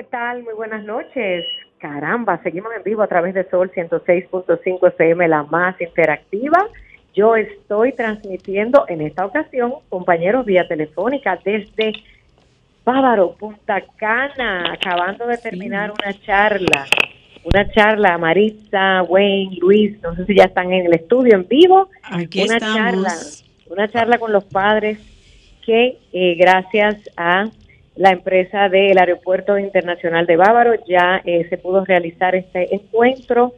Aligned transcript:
¿Qué 0.00 0.04
tal? 0.04 0.42
Muy 0.44 0.54
buenas 0.54 0.82
noches. 0.82 1.44
Caramba, 1.76 2.42
seguimos 2.42 2.72
en 2.74 2.82
vivo 2.82 3.02
a 3.02 3.06
través 3.06 3.34
de 3.34 3.46
Sol 3.50 3.70
106.5 3.70 4.88
FM, 4.88 5.28
la 5.28 5.42
más 5.42 5.78
interactiva. 5.78 6.56
Yo 7.12 7.36
estoy 7.36 7.92
transmitiendo 7.92 8.86
en 8.88 9.02
esta 9.02 9.26
ocasión, 9.26 9.74
compañeros, 9.90 10.46
vía 10.46 10.66
telefónica 10.66 11.38
desde 11.44 11.92
Bávaro, 12.82 13.34
Punta 13.38 13.82
Cana, 13.98 14.72
acabando 14.72 15.26
de 15.26 15.36
terminar 15.36 15.90
una 15.90 16.18
charla. 16.22 16.86
Una 17.44 17.70
charla, 17.70 18.16
Maritza, 18.16 19.02
Wayne, 19.02 19.58
Luis, 19.60 20.00
no 20.00 20.16
sé 20.16 20.24
si 20.24 20.34
ya 20.34 20.44
están 20.44 20.72
en 20.72 20.86
el 20.86 20.94
estudio 20.94 21.34
en 21.34 21.46
vivo. 21.46 21.90
Aquí 22.04 22.44
una 22.44 22.56
estamos. 22.56 22.74
charla, 22.74 23.12
una 23.68 23.88
charla 23.88 24.16
con 24.16 24.32
los 24.32 24.44
padres 24.46 24.98
que 25.66 25.98
eh, 26.14 26.36
gracias 26.36 26.96
a 27.18 27.50
la 28.00 28.12
empresa 28.12 28.70
del 28.70 28.96
Aeropuerto 28.96 29.58
Internacional 29.58 30.24
de 30.24 30.38
Bávaro 30.38 30.72
ya 30.88 31.20
eh, 31.22 31.46
se 31.50 31.58
pudo 31.58 31.84
realizar 31.84 32.34
este 32.34 32.74
encuentro. 32.74 33.52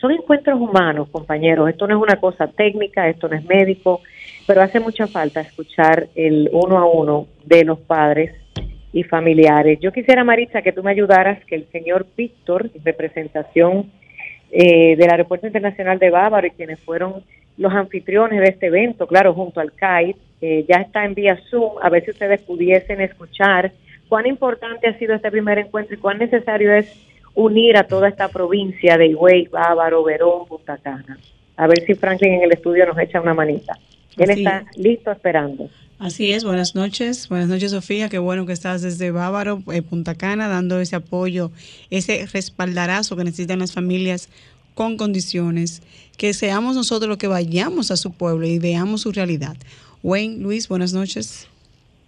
Son 0.00 0.12
encuentros 0.12 0.60
humanos, 0.60 1.08
compañeros. 1.10 1.68
Esto 1.68 1.88
no 1.88 1.96
es 1.96 2.00
una 2.00 2.20
cosa 2.20 2.46
técnica, 2.46 3.08
esto 3.08 3.26
no 3.26 3.34
es 3.34 3.44
médico, 3.44 4.00
pero 4.46 4.62
hace 4.62 4.78
mucha 4.78 5.08
falta 5.08 5.40
escuchar 5.40 6.06
el 6.14 6.48
uno 6.52 6.78
a 6.78 6.88
uno 6.88 7.26
de 7.44 7.64
los 7.64 7.80
padres 7.80 8.32
y 8.92 9.02
familiares. 9.02 9.80
Yo 9.80 9.90
quisiera, 9.90 10.22
Maritza, 10.22 10.62
que 10.62 10.70
tú 10.70 10.84
me 10.84 10.92
ayudaras, 10.92 11.44
que 11.46 11.56
el 11.56 11.66
señor 11.72 12.06
Víctor, 12.16 12.70
en 12.72 12.84
representación 12.84 13.90
eh, 14.52 14.94
del 14.94 15.10
Aeropuerto 15.10 15.48
Internacional 15.48 15.98
de 15.98 16.10
Bávaro 16.10 16.46
y 16.46 16.52
quienes 16.52 16.78
fueron 16.78 17.24
los 17.56 17.72
anfitriones 17.72 18.38
de 18.38 18.50
este 18.50 18.66
evento, 18.66 19.08
claro, 19.08 19.34
junto 19.34 19.58
al 19.58 19.72
CAI, 19.72 20.14
eh, 20.40 20.64
ya 20.68 20.76
está 20.76 21.04
en 21.04 21.14
vía 21.14 21.38
Zoom, 21.50 21.74
a 21.82 21.88
ver 21.90 22.04
si 22.04 22.10
ustedes 22.12 22.40
pudiesen 22.42 23.00
escuchar 23.00 23.72
cuán 24.08 24.26
importante 24.26 24.88
ha 24.88 24.98
sido 24.98 25.14
este 25.14 25.30
primer 25.30 25.58
encuentro 25.58 25.94
y 25.94 25.98
cuán 25.98 26.18
necesario 26.18 26.72
es 26.72 26.86
unir 27.34 27.76
a 27.76 27.84
toda 27.84 28.08
esta 28.08 28.28
provincia 28.28 28.96
de 28.96 29.06
Higüey, 29.06 29.48
Bávaro, 29.48 30.02
Verón, 30.02 30.46
Punta 30.46 30.78
Cana. 30.78 31.18
A 31.56 31.66
ver 31.66 31.80
si 31.86 31.94
Franklin 31.94 32.34
en 32.34 32.42
el 32.42 32.52
estudio 32.52 32.86
nos 32.86 32.98
echa 32.98 33.20
una 33.20 33.34
manita. 33.34 33.78
Él 34.16 34.30
Así 34.30 34.40
está 34.40 34.64
listo 34.76 35.12
esperando. 35.12 35.68
Así 35.98 36.32
es, 36.32 36.44
buenas 36.44 36.74
noches. 36.74 37.28
Buenas 37.28 37.48
noches, 37.48 37.72
Sofía. 37.72 38.08
Qué 38.08 38.18
bueno 38.18 38.46
que 38.46 38.54
estás 38.54 38.80
desde 38.80 39.10
Bávaro, 39.10 39.62
eh, 39.70 39.82
Punta 39.82 40.14
Cana, 40.14 40.48
dando 40.48 40.80
ese 40.80 40.96
apoyo, 40.96 41.50
ese 41.90 42.26
respaldarazo 42.32 43.16
que 43.16 43.24
necesitan 43.24 43.58
las 43.58 43.72
familias 43.72 44.30
con 44.74 44.96
condiciones. 44.96 45.82
Que 46.16 46.32
seamos 46.32 46.74
nosotros 46.74 47.08
los 47.08 47.18
que 47.18 47.28
vayamos 47.28 47.90
a 47.90 47.96
su 47.96 48.12
pueblo 48.12 48.46
y 48.46 48.58
veamos 48.58 49.02
su 49.02 49.12
realidad. 49.12 49.56
Wayne, 50.02 50.38
Luis, 50.38 50.68
buenas 50.68 50.92
noches. 50.92 51.46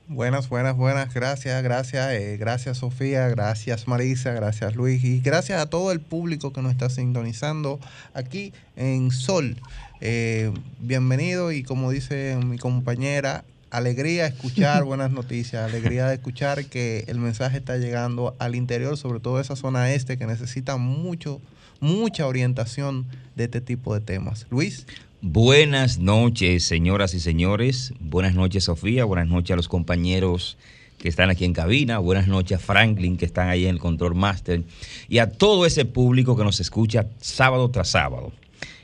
Buenas, 0.09 0.49
buenas, 0.49 0.77
buenas. 0.77 1.13
Gracias, 1.15 1.63
gracias. 1.63 2.11
eh, 2.13 2.37
gracias 2.39 2.79
Sofía, 2.79 3.29
gracias 3.29 3.87
Marisa, 3.87 4.33
gracias 4.33 4.75
Luis 4.75 5.03
y 5.05 5.21
gracias 5.21 5.61
a 5.61 5.67
todo 5.67 5.93
el 5.93 6.01
público 6.01 6.53
que 6.53 6.61
nos 6.63 6.73
está 6.73 6.91
sintonizando 6.91 7.79
aquí 8.15 8.53
en 8.77 9.11
Sol. 9.11 9.57
Eh, 10.01 10.53
bienvenido 10.81 11.53
y 11.53 11.63
como 11.63 11.91
dice 11.91 12.39
mi 12.45 12.59
compañera, 12.59 13.45
alegría 13.71 14.27
escuchar 14.27 14.85
buenas 14.85 15.13
noticias, 15.13 15.63
alegría 15.63 16.09
de 16.09 16.15
escuchar 16.15 16.65
que 16.65 17.05
el 17.09 17.19
mensaje 17.19 17.59
está 17.59 17.77
llegando 17.77 18.35
al 18.39 18.55
interior, 18.55 18.97
sobre 18.97 19.21
todo 19.21 19.39
esa 19.39 19.55
zona 19.55 19.93
este 19.93 20.19
que 20.19 20.27
necesita 20.27 20.79
mucho, 20.79 21.41
mucha 21.81 22.27
orientación 22.27 23.07
de 23.37 23.45
este 23.45 23.61
tipo 23.61 23.95
de 23.95 24.01
temas. 24.01 24.47
Luis. 24.51 24.87
Buenas 25.25 26.01
noches, 26.01 26.65
señoras 26.65 27.15
y 27.15 27.21
señores. 27.21 27.95
Buenas 28.01 28.35
noches, 28.35 28.65
Sofía. 28.65 29.05
Buenas 29.05 29.29
noches 29.29 29.53
a 29.53 29.57
los 29.57 29.69
compañeros 29.69 30.59
que 30.99 31.09
están 31.09 31.31
aquí 31.31 31.45
en 31.45 31.53
cabina. 31.53 32.01
Buenas 32.01 32.27
noches 32.27 32.59
a 32.59 32.61
Franklin, 32.61 33.17
que 33.17 33.25
están 33.25 33.49
ahí 33.49 33.67
en 33.67 33.77
el 33.77 33.79
Control 33.79 34.17
Master. 34.17 34.65
Y 35.09 35.19
a 35.19 35.31
todo 35.31 35.65
ese 35.65 35.85
público 35.85 36.37
que 36.37 36.43
nos 36.43 36.59
escucha 36.59 37.07
sábado 37.21 37.71
tras 37.71 37.91
sábado 37.91 38.33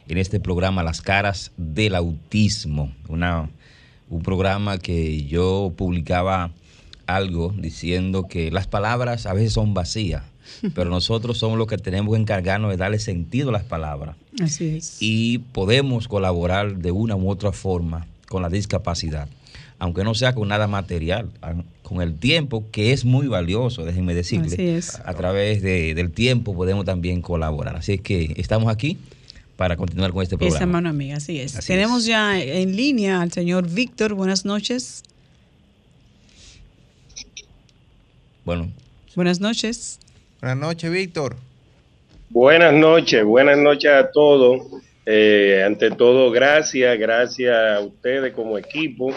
en 0.06 0.16
este 0.16 0.38
programa 0.38 0.84
Las 0.84 1.02
Caras 1.02 1.50
del 1.56 1.96
Autismo. 1.96 2.92
Una, 3.08 3.50
un 4.08 4.22
programa 4.22 4.78
que 4.78 5.24
yo 5.24 5.72
publicaba 5.76 6.52
algo 7.08 7.52
diciendo 7.58 8.28
que 8.28 8.52
las 8.52 8.68
palabras 8.68 9.26
a 9.26 9.32
veces 9.32 9.54
son 9.54 9.74
vacías, 9.74 10.22
pero 10.76 10.88
nosotros 10.88 11.36
somos 11.36 11.58
los 11.58 11.66
que 11.66 11.78
tenemos 11.78 12.14
que 12.14 12.20
encargarnos 12.20 12.70
de 12.70 12.76
darle 12.76 13.00
sentido 13.00 13.48
a 13.48 13.52
las 13.54 13.64
palabras 13.64 14.14
Así 14.42 14.76
es. 14.76 14.96
y 15.00 15.38
podemos 15.38 16.06
colaborar 16.08 16.76
de 16.78 16.90
una 16.92 17.16
u 17.16 17.28
otra 17.30 17.52
forma 17.52 18.06
con 18.28 18.42
la 18.42 18.48
discapacidad, 18.48 19.28
aunque 19.78 20.04
no 20.04 20.14
sea 20.14 20.34
con 20.34 20.48
nada 20.48 20.66
material, 20.68 21.30
a- 21.42 21.54
con 21.82 22.02
el 22.02 22.14
tiempo, 22.18 22.64
que 22.70 22.92
es 22.92 23.04
muy 23.04 23.26
valioso, 23.28 23.84
déjenme 23.84 24.14
decirle. 24.14 24.48
Así 24.48 24.68
es. 24.68 25.00
A 25.04 25.14
través 25.14 25.62
de- 25.62 25.94
del 25.94 26.10
tiempo 26.12 26.54
podemos 26.54 26.84
también 26.84 27.22
colaborar. 27.22 27.76
Así 27.76 27.94
es 27.94 28.00
que 28.02 28.34
estamos 28.36 28.70
aquí 28.70 28.98
para 29.56 29.76
continuar 29.76 30.12
con 30.12 30.22
este 30.22 30.34
Esa 30.36 30.38
programa. 30.46 30.72
mano 30.74 30.88
amiga, 30.90 31.16
así 31.16 31.40
es. 31.40 31.56
Así 31.56 31.68
Tenemos 31.68 32.02
es. 32.02 32.06
ya 32.08 32.38
en 32.40 32.76
línea 32.76 33.20
al 33.22 33.32
señor 33.32 33.68
Víctor. 33.68 34.14
Buenas 34.14 34.44
noches. 34.44 35.02
Bueno, 38.44 38.68
Buenas 39.16 39.40
noches. 39.40 39.98
Buenas 40.40 40.58
noches, 40.58 40.90
Víctor. 40.92 41.36
Buenas 42.30 42.74
noches, 42.74 43.24
buenas 43.24 43.58
noches 43.58 43.90
a 43.90 44.10
todos. 44.10 44.60
Eh, 45.06 45.62
ante 45.64 45.90
todo, 45.90 46.30
gracias, 46.30 46.98
gracias 46.98 47.56
a 47.56 47.80
ustedes 47.80 48.32
como 48.34 48.58
equipo, 48.58 49.10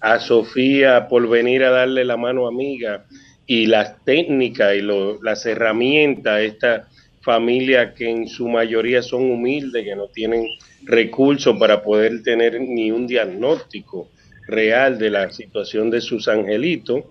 a 0.00 0.18
Sofía 0.18 1.06
por 1.08 1.28
venir 1.28 1.64
a 1.64 1.70
darle 1.70 2.04
la 2.04 2.16
mano 2.16 2.46
amiga 2.46 3.04
y 3.46 3.66
las 3.66 4.02
técnicas 4.04 4.74
y 4.74 4.80
lo- 4.80 5.22
las 5.22 5.44
herramientas 5.44 6.32
a 6.34 6.40
esta 6.42 6.88
familia 7.20 7.94
que 7.94 8.08
en 8.08 8.26
su 8.28 8.48
mayoría 8.48 9.02
son 9.02 9.30
humildes, 9.30 9.84
que 9.84 9.96
no 9.96 10.08
tienen 10.08 10.46
recursos 10.86 11.56
para 11.58 11.82
poder 11.82 12.22
tener 12.22 12.58
ni 12.60 12.90
un 12.90 13.06
diagnóstico 13.06 14.08
real 14.46 14.98
de 14.98 15.10
la 15.10 15.30
situación 15.30 15.90
de 15.90 16.00
sus 16.00 16.28
angelitos. 16.28 17.02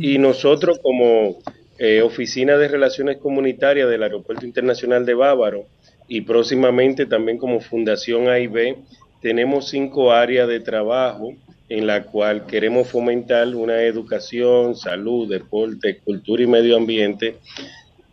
Y 0.00 0.18
nosotros 0.18 0.78
como 0.82 1.38
eh, 1.78 2.02
Oficina 2.02 2.56
de 2.56 2.68
Relaciones 2.68 3.18
Comunitarias 3.18 3.88
del 3.88 4.02
Aeropuerto 4.02 4.46
Internacional 4.46 5.04
de 5.04 5.14
Bávaro 5.14 5.66
y 6.08 6.22
próximamente 6.22 7.06
también 7.06 7.38
como 7.38 7.60
Fundación 7.60 8.28
AIB, 8.28 8.76
tenemos 9.20 9.68
cinco 9.68 10.12
áreas 10.12 10.48
de 10.48 10.60
trabajo 10.60 11.34
en 11.68 11.86
la 11.86 12.04
cual 12.04 12.46
queremos 12.46 12.88
fomentar 12.88 13.48
una 13.54 13.82
educación, 13.82 14.76
salud, 14.76 15.28
deporte, 15.28 15.98
cultura 15.98 16.42
y 16.42 16.46
medio 16.46 16.76
ambiente. 16.76 17.36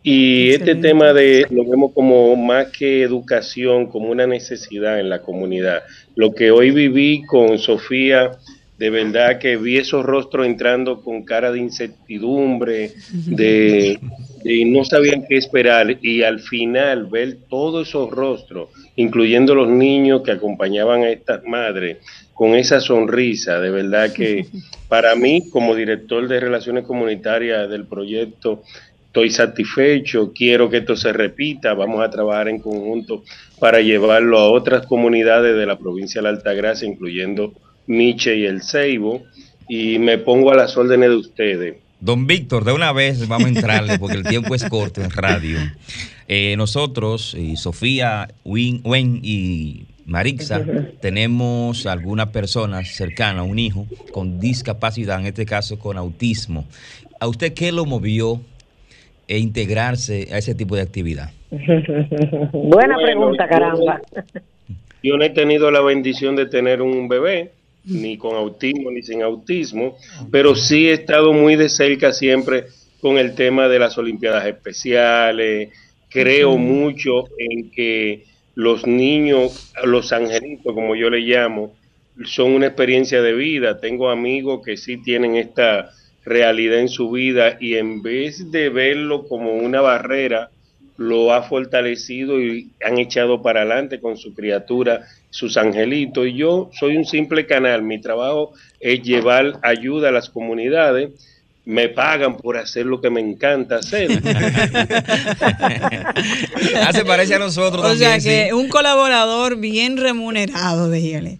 Y 0.02 0.50
este 0.50 0.74
tema 0.74 1.14
de 1.14 1.46
lo 1.48 1.64
vemos 1.64 1.92
como 1.92 2.36
más 2.36 2.66
que 2.76 3.02
educación, 3.02 3.86
como 3.86 4.10
una 4.10 4.26
necesidad 4.26 5.00
en 5.00 5.08
la 5.08 5.22
comunidad. 5.22 5.82
Lo 6.14 6.34
que 6.34 6.50
hoy 6.50 6.72
viví 6.72 7.22
con 7.22 7.58
Sofía, 7.58 8.32
de 8.78 8.90
verdad 8.90 9.38
que 9.38 9.56
vi 9.56 9.76
esos 9.76 10.04
rostros 10.04 10.46
entrando 10.46 11.00
con 11.00 11.22
cara 11.24 11.52
de 11.52 11.60
incertidumbre, 11.60 12.92
de, 13.12 14.00
de 14.42 14.64
no 14.64 14.84
sabían 14.84 15.24
qué 15.28 15.36
esperar. 15.36 15.98
Y 16.02 16.22
al 16.22 16.40
final 16.40 17.06
ver 17.06 17.38
todos 17.48 17.88
esos 17.88 18.10
rostros, 18.10 18.70
incluyendo 18.96 19.54
los 19.54 19.68
niños 19.68 20.22
que 20.22 20.32
acompañaban 20.32 21.02
a 21.02 21.10
estas 21.10 21.44
madres, 21.44 21.98
con 22.34 22.56
esa 22.56 22.80
sonrisa, 22.80 23.60
de 23.60 23.70
verdad 23.70 24.12
que 24.12 24.46
para 24.88 25.14
mí 25.14 25.48
como 25.50 25.76
director 25.76 26.26
de 26.26 26.40
relaciones 26.40 26.84
comunitarias 26.84 27.70
del 27.70 27.86
proyecto, 27.86 28.62
estoy 29.06 29.30
satisfecho, 29.30 30.32
quiero 30.34 30.68
que 30.68 30.78
esto 30.78 30.96
se 30.96 31.12
repita, 31.12 31.72
vamos 31.74 32.02
a 32.02 32.10
trabajar 32.10 32.48
en 32.48 32.58
conjunto 32.58 33.22
para 33.60 33.80
llevarlo 33.80 34.40
a 34.40 34.50
otras 34.50 34.84
comunidades 34.86 35.56
de 35.56 35.66
la 35.66 35.78
provincia 35.78 36.20
de 36.20 36.24
la 36.24 36.30
Altagracia, 36.30 36.88
incluyendo 36.88 37.52
Miche 37.86 38.36
y 38.36 38.46
El 38.46 38.62
Ceibo, 38.62 39.22
y 39.68 39.98
me 39.98 40.18
pongo 40.18 40.50
a 40.50 40.56
las 40.56 40.76
órdenes 40.76 41.10
de 41.10 41.16
ustedes. 41.16 41.74
Don 42.00 42.26
Víctor, 42.26 42.64
de 42.64 42.72
una 42.72 42.92
vez 42.92 43.26
vamos 43.28 43.46
a 43.46 43.48
entrarle 43.48 43.98
porque 43.98 44.18
el 44.18 44.24
tiempo 44.24 44.54
es 44.54 44.64
corto 44.64 45.02
en 45.02 45.10
radio. 45.10 45.58
Eh, 46.28 46.54
nosotros, 46.56 47.34
y 47.34 47.56
Sofía, 47.56 48.28
Win, 48.44 48.82
Wen 48.84 49.20
y 49.22 49.86
Marixa, 50.06 50.64
tenemos 51.00 51.86
algunas 51.86 52.28
personas 52.28 52.88
cercanas, 52.88 53.46
un 53.48 53.58
hijo 53.58 53.86
con 54.12 54.38
discapacidad, 54.40 55.20
en 55.20 55.26
este 55.26 55.46
caso 55.46 55.78
con 55.78 55.96
autismo. 55.96 56.66
¿A 57.20 57.26
usted 57.26 57.54
qué 57.54 57.72
lo 57.72 57.86
movió 57.86 58.40
e 59.28 59.38
integrarse 59.38 60.28
a 60.32 60.38
ese 60.38 60.54
tipo 60.54 60.76
de 60.76 60.82
actividad? 60.82 61.30
Buena 61.50 62.96
pregunta, 63.02 63.48
caramba. 63.48 64.00
Yo 65.02 65.16
no 65.16 65.24
he 65.24 65.30
tenido 65.30 65.70
la 65.70 65.80
bendición 65.80 66.36
de 66.36 66.46
tener 66.46 66.82
un 66.82 67.08
bebé, 67.08 67.52
ni 67.84 68.16
con 68.16 68.36
autismo 68.36 68.90
ni 68.90 69.02
sin 69.02 69.22
autismo, 69.22 69.96
pero 70.30 70.54
sí 70.54 70.88
he 70.88 70.92
estado 70.92 71.32
muy 71.32 71.56
de 71.56 71.68
cerca 71.68 72.12
siempre 72.12 72.64
con 73.00 73.18
el 73.18 73.34
tema 73.34 73.68
de 73.68 73.78
las 73.78 73.98
Olimpiadas 73.98 74.46
Especiales. 74.46 75.70
Creo 76.08 76.56
mucho 76.56 77.24
en 77.38 77.70
que 77.70 78.24
los 78.54 78.86
niños, 78.86 79.72
los 79.84 80.12
angelitos, 80.12 80.74
como 80.74 80.94
yo 80.96 81.10
le 81.10 81.18
llamo, 81.18 81.74
son 82.24 82.52
una 82.52 82.66
experiencia 82.66 83.20
de 83.20 83.32
vida. 83.34 83.80
Tengo 83.80 84.10
amigos 84.10 84.64
que 84.64 84.76
sí 84.76 84.98
tienen 84.98 85.36
esta 85.36 85.90
realidad 86.24 86.78
en 86.78 86.88
su 86.88 87.10
vida 87.10 87.58
y 87.60 87.74
en 87.74 88.02
vez 88.02 88.50
de 88.50 88.70
verlo 88.70 89.26
como 89.28 89.52
una 89.52 89.80
barrera, 89.80 90.50
lo 90.96 91.32
ha 91.32 91.42
fortalecido 91.42 92.40
y 92.40 92.70
han 92.84 92.98
echado 92.98 93.42
para 93.42 93.62
adelante 93.62 94.00
con 94.00 94.16
su 94.16 94.32
criatura, 94.34 95.06
sus 95.30 95.56
angelitos. 95.56 96.26
Y 96.26 96.34
yo 96.34 96.70
soy 96.72 96.96
un 96.96 97.04
simple 97.04 97.46
canal, 97.46 97.82
mi 97.82 98.00
trabajo 98.00 98.52
es 98.80 99.02
llevar 99.02 99.58
ayuda 99.62 100.10
a 100.10 100.12
las 100.12 100.30
comunidades. 100.30 101.10
Me 101.66 101.88
pagan 101.88 102.36
por 102.36 102.58
hacer 102.58 102.84
lo 102.84 103.00
que 103.00 103.08
me 103.08 103.20
encanta 103.20 103.76
hacer. 103.76 104.10
Hace 106.82 107.00
ah, 107.00 107.04
parece 107.06 107.36
a 107.36 107.38
nosotros. 107.38 107.82
O 107.86 107.96
sea 107.96 108.18
que 108.18 108.52
un 108.52 108.68
colaborador 108.68 109.56
bien 109.56 109.96
remunerado, 109.96 110.90
dígale. 110.90 111.38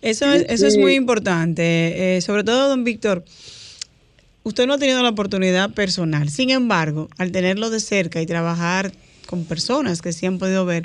Eso 0.00 0.32
es, 0.32 0.46
eso 0.48 0.68
es 0.68 0.78
muy 0.78 0.94
importante. 0.94 2.16
Eh, 2.16 2.20
sobre 2.20 2.44
todo, 2.44 2.68
don 2.68 2.84
Víctor, 2.84 3.24
usted 4.42 4.66
no 4.66 4.74
ha 4.74 4.78
tenido 4.78 5.02
la 5.02 5.10
oportunidad 5.10 5.70
personal. 5.72 6.28
Sin 6.30 6.50
embargo, 6.50 7.08
al 7.18 7.32
tenerlo 7.32 7.70
de 7.70 7.80
cerca 7.80 8.20
y 8.20 8.26
trabajar 8.26 8.92
con 9.26 9.44
personas 9.44 10.02
que 10.02 10.12
sí 10.12 10.26
han 10.26 10.38
podido 10.38 10.64
ver, 10.64 10.84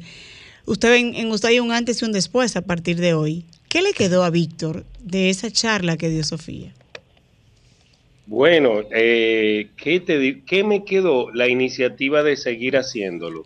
usted 0.65 0.93
en, 0.95 1.15
en 1.15 1.31
usted 1.31 1.49
hay 1.49 1.59
un 1.59 1.71
antes 1.71 2.01
y 2.01 2.05
un 2.05 2.11
después 2.11 2.55
a 2.55 2.61
partir 2.61 2.97
de 2.97 3.13
hoy. 3.13 3.45
¿Qué 3.69 3.81
le 3.81 3.93
quedó 3.93 4.23
a 4.23 4.29
Víctor 4.29 4.85
de 4.99 5.29
esa 5.29 5.49
charla 5.49 5.97
que 5.97 6.09
dio 6.09 6.23
Sofía? 6.23 6.73
Bueno, 8.25 8.83
eh, 8.91 9.67
¿qué, 9.75 9.99
te, 9.99 10.43
¿qué 10.45 10.63
me 10.63 10.85
quedó? 10.85 11.31
La 11.31 11.47
iniciativa 11.47 12.23
de 12.23 12.37
seguir 12.37 12.77
haciéndolo, 12.77 13.45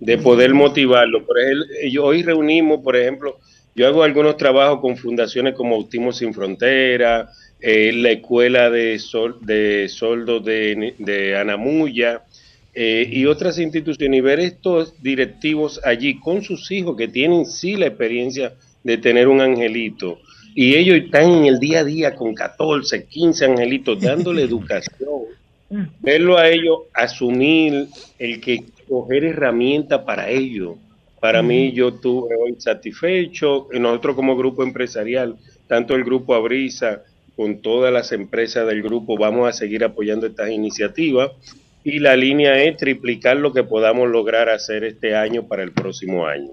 de 0.00 0.18
poder 0.18 0.52
motivarlo. 0.52 1.24
Por 1.24 1.38
ejemplo, 1.40 1.66
hoy 2.02 2.22
reunimos, 2.22 2.82
por 2.82 2.96
ejemplo, 2.96 3.38
yo 3.74 3.86
hago 3.86 4.02
algunos 4.02 4.36
trabajos 4.36 4.80
con 4.80 4.96
fundaciones 4.96 5.54
como 5.54 5.76
Autismo 5.76 6.12
Sin 6.12 6.34
Frontera, 6.34 7.30
eh, 7.60 7.92
la 7.92 8.10
Escuela 8.10 8.70
de, 8.70 8.98
Sol, 8.98 9.38
de 9.40 9.88
Soldo 9.88 10.40
de, 10.40 10.94
de 10.98 11.36
Anamuya 11.36 12.22
eh, 12.74 13.08
y 13.10 13.26
otras 13.26 13.58
instituciones 13.58 14.18
y 14.18 14.20
ver 14.20 14.40
estos 14.40 15.00
directivos 15.02 15.80
allí 15.84 16.18
con 16.18 16.42
sus 16.42 16.70
hijos 16.70 16.96
que 16.96 17.08
tienen 17.08 17.46
sí 17.46 17.76
la 17.76 17.86
experiencia 17.86 18.54
de 18.84 18.98
tener 18.98 19.28
un 19.28 19.40
angelito 19.40 20.18
y 20.54 20.74
ellos 20.74 20.96
están 20.96 21.30
en 21.30 21.46
el 21.46 21.58
día 21.58 21.80
a 21.80 21.84
día 21.84 22.14
con 22.14 22.34
14, 22.34 23.04
15 23.04 23.44
angelitos 23.44 24.00
dándole 24.00 24.42
educación. 24.44 25.24
Verlo 26.00 26.38
a 26.38 26.48
ellos 26.48 26.78
asumir 26.94 27.88
el 28.18 28.40
que 28.40 28.64
coger 28.88 29.24
herramientas 29.24 30.00
para 30.00 30.30
ellos 30.30 30.76
para 31.20 31.42
mí, 31.42 31.72
yo 31.72 31.88
estuve 31.88 32.36
hoy 32.36 32.54
satisfecho. 32.58 33.68
Nosotros 33.72 34.14
como 34.14 34.36
grupo 34.36 34.62
empresarial, 34.62 35.36
tanto 35.66 35.94
el 35.94 36.04
grupo 36.04 36.34
Abrisa 36.34 37.02
con 37.38 37.62
todas 37.62 37.92
las 37.92 38.10
empresas 38.10 38.66
del 38.66 38.82
grupo, 38.82 39.16
vamos 39.16 39.48
a 39.48 39.52
seguir 39.52 39.84
apoyando 39.84 40.26
estas 40.26 40.50
iniciativas. 40.50 41.30
Y 41.84 42.00
la 42.00 42.16
línea 42.16 42.60
es 42.64 42.76
triplicar 42.76 43.36
lo 43.36 43.52
que 43.52 43.62
podamos 43.62 44.08
lograr 44.08 44.48
hacer 44.48 44.82
este 44.82 45.14
año 45.14 45.44
para 45.44 45.62
el 45.62 45.70
próximo 45.70 46.26
año. 46.26 46.50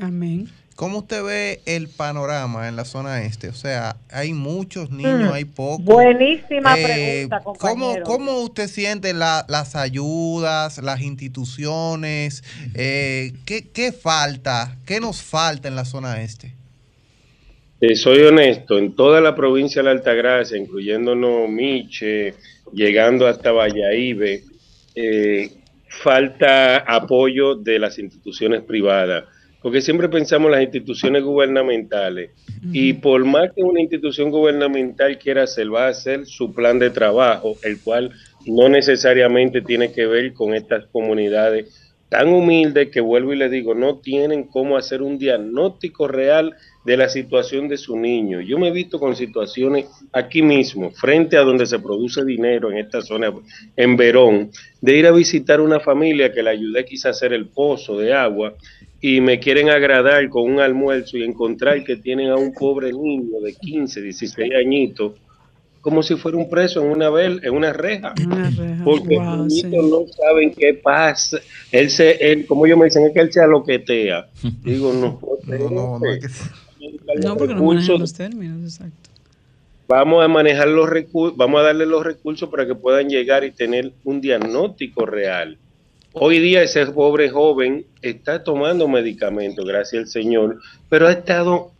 Amén. 0.00 0.48
¿Cómo 0.74 1.00
usted 1.00 1.22
ve 1.22 1.60
el 1.66 1.86
panorama 1.88 2.66
en 2.66 2.76
la 2.76 2.86
zona 2.86 3.20
este? 3.24 3.50
O 3.50 3.52
sea, 3.52 3.96
hay 4.10 4.32
muchos 4.32 4.90
niños, 4.90 5.32
mm, 5.32 5.34
hay 5.34 5.44
pocos. 5.44 5.84
Buenísima 5.84 6.78
eh, 6.78 7.26
pregunta, 7.28 7.40
compañero. 7.40 8.02
¿cómo, 8.06 8.40
usted 8.40 8.68
siente 8.68 9.12
las 9.12 9.76
ayudas, 9.76 10.78
las 10.78 11.02
instituciones? 11.02 12.42
Eh, 12.72 13.34
¿qué, 13.44 13.92
falta? 13.92 14.78
¿Qué 14.86 14.98
nos 14.98 15.20
falta 15.22 15.68
en 15.68 15.76
la 15.76 15.84
zona 15.84 16.22
este? 16.22 16.54
Eh, 17.84 17.96
soy 17.96 18.20
honesto, 18.20 18.78
en 18.78 18.94
toda 18.94 19.20
la 19.20 19.34
provincia 19.34 19.82
de 19.82 19.86
la 19.86 19.90
Altagracia, 19.90 20.56
incluyéndonos 20.56 21.48
Miche, 21.48 22.34
llegando 22.72 23.26
hasta 23.26 23.50
Valladolid, 23.50 24.40
falta 25.88 26.76
apoyo 26.76 27.56
de 27.56 27.80
las 27.80 27.98
instituciones 27.98 28.62
privadas 28.62 29.24
porque 29.62 29.80
siempre 29.80 30.08
pensamos 30.08 30.46
en 30.46 30.52
las 30.52 30.62
instituciones 30.62 31.22
gubernamentales 31.22 32.30
y 32.72 32.94
por 32.94 33.24
más 33.24 33.50
que 33.54 33.62
una 33.62 33.80
institución 33.80 34.30
gubernamental 34.30 35.18
quiera 35.18 35.44
hacer, 35.44 35.72
va 35.72 35.86
a 35.86 35.90
hacer 35.90 36.26
su 36.26 36.52
plan 36.52 36.78
de 36.80 36.90
trabajo, 36.90 37.56
el 37.62 37.80
cual 37.80 38.10
no 38.46 38.68
necesariamente 38.68 39.60
tiene 39.62 39.92
que 39.92 40.06
ver 40.06 40.32
con 40.32 40.54
estas 40.54 40.86
comunidades 40.86 41.92
tan 42.08 42.28
humildes 42.28 42.90
que 42.90 43.00
vuelvo 43.00 43.32
y 43.32 43.36
le 43.36 43.48
digo, 43.48 43.74
no 43.74 44.00
tienen 44.00 44.44
cómo 44.44 44.76
hacer 44.76 45.00
un 45.00 45.16
diagnóstico 45.16 46.08
real 46.08 46.54
de 46.84 46.96
la 46.96 47.08
situación 47.08 47.68
de 47.68 47.76
su 47.76 47.96
niño. 47.96 48.40
Yo 48.40 48.58
me 48.58 48.68
he 48.68 48.72
visto 48.72 48.98
con 48.98 49.14
situaciones 49.14 49.86
aquí 50.12 50.42
mismo, 50.42 50.90
frente 50.90 51.36
a 51.36 51.42
donde 51.42 51.66
se 51.66 51.78
produce 51.78 52.24
dinero 52.24 52.70
en 52.70 52.78
esta 52.78 53.02
zona, 53.02 53.32
en 53.76 53.96
Verón, 53.96 54.50
de 54.80 54.96
ir 54.96 55.06
a 55.06 55.12
visitar 55.12 55.60
una 55.60 55.80
familia 55.80 56.32
que 56.32 56.42
le 56.42 56.50
ayudé 56.50 56.84
quizá 56.84 57.08
a 57.08 57.10
hacer 57.12 57.32
el 57.32 57.46
pozo 57.46 57.98
de 57.98 58.12
agua 58.12 58.54
y 59.00 59.20
me 59.20 59.38
quieren 59.38 59.68
agradar 59.68 60.28
con 60.28 60.50
un 60.50 60.60
almuerzo 60.60 61.16
y 61.16 61.24
encontrar 61.24 61.84
que 61.84 61.96
tienen 61.96 62.30
a 62.30 62.36
un 62.36 62.52
pobre 62.52 62.92
niño 62.92 63.40
de 63.40 63.54
15, 63.54 64.02
16 64.02 64.52
añitos 64.54 65.12
como 65.82 66.00
si 66.04 66.14
fuera 66.14 66.38
un 66.38 66.48
preso 66.48 66.80
en 66.80 66.90
una 66.92 67.08
en 67.20 67.52
una 67.52 67.72
reja, 67.72 68.14
porque 68.84 69.16
los 69.16 69.46
niños 69.48 69.84
no 69.86 70.06
saben 70.16 70.54
qué 70.54 70.74
pasa. 70.74 71.38
Él 71.72 71.90
se, 71.90 72.12
él, 72.12 72.46
como 72.46 72.64
ellos 72.64 72.78
me 72.78 72.84
dicen, 72.84 73.04
es 73.04 73.12
que 73.12 73.18
él 73.18 73.32
se 73.32 73.40
aloquetea. 73.40 74.28
Digo, 74.62 74.92
no, 74.92 75.20
no, 75.44 75.70
no, 75.70 75.98
no, 75.98 76.06
no 77.22 77.36
porque 77.36 77.54
no 77.54 77.62
manejan 77.64 77.98
los 77.98 78.12
términos, 78.12 78.62
exacto. 78.62 79.10
Vamos 79.88 80.24
a 80.24 80.28
manejar 80.28 80.68
los 80.68 80.88
recursos, 80.88 81.36
vamos 81.36 81.60
a 81.60 81.64
darle 81.64 81.86
los 81.86 82.04
recursos 82.04 82.48
para 82.48 82.66
que 82.66 82.74
puedan 82.74 83.08
llegar 83.08 83.44
y 83.44 83.50
tener 83.50 83.92
un 84.04 84.20
diagnóstico 84.20 85.04
real. 85.04 85.58
Hoy 86.14 86.38
día 86.38 86.62
ese 86.62 86.86
pobre 86.86 87.30
joven 87.30 87.86
está 88.00 88.44
tomando 88.44 88.86
medicamentos, 88.86 89.64
gracias 89.64 90.02
al 90.02 90.08
Señor, 90.08 90.60
pero 90.88 91.08
ha 91.08 91.12
estado 91.12 91.72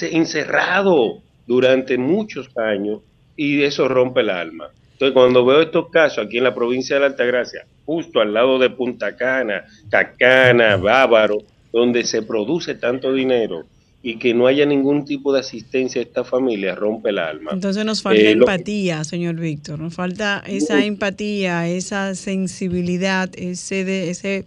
encerrado 0.00 1.22
durante 1.46 1.98
muchos 1.98 2.48
años 2.56 3.00
y 3.36 3.62
eso 3.62 3.88
rompe 3.88 4.20
el 4.20 4.30
alma. 4.30 4.70
Entonces, 4.92 5.12
cuando 5.12 5.44
veo 5.44 5.60
estos 5.60 5.90
casos 5.90 6.24
aquí 6.24 6.38
en 6.38 6.44
la 6.44 6.54
provincia 6.54 6.96
de 6.96 7.00
la 7.00 7.06
Altagracia, 7.06 7.66
justo 7.84 8.20
al 8.20 8.32
lado 8.32 8.58
de 8.58 8.70
Punta 8.70 9.16
Cana, 9.16 9.64
Cacana, 9.90 10.76
Bávaro, 10.76 11.38
donde 11.72 12.04
se 12.04 12.22
produce 12.22 12.76
tanto 12.76 13.12
dinero, 13.12 13.64
y 14.06 14.18
que 14.18 14.34
no 14.34 14.46
haya 14.46 14.66
ningún 14.66 15.06
tipo 15.06 15.32
de 15.32 15.40
asistencia 15.40 15.98
a 15.98 16.04
esta 16.04 16.24
familia 16.24 16.74
rompe 16.74 17.08
el 17.08 17.18
alma. 17.18 17.52
Entonces 17.54 17.86
nos 17.86 18.02
falta 18.02 18.20
eh, 18.20 18.32
empatía, 18.32 19.02
señor 19.02 19.36
Víctor, 19.36 19.80
nos 19.80 19.94
falta 19.94 20.44
esa 20.46 20.84
empatía, 20.84 21.66
esa 21.66 22.14
sensibilidad, 22.14 23.30
ese, 23.34 23.82
de, 23.86 24.10
ese, 24.10 24.44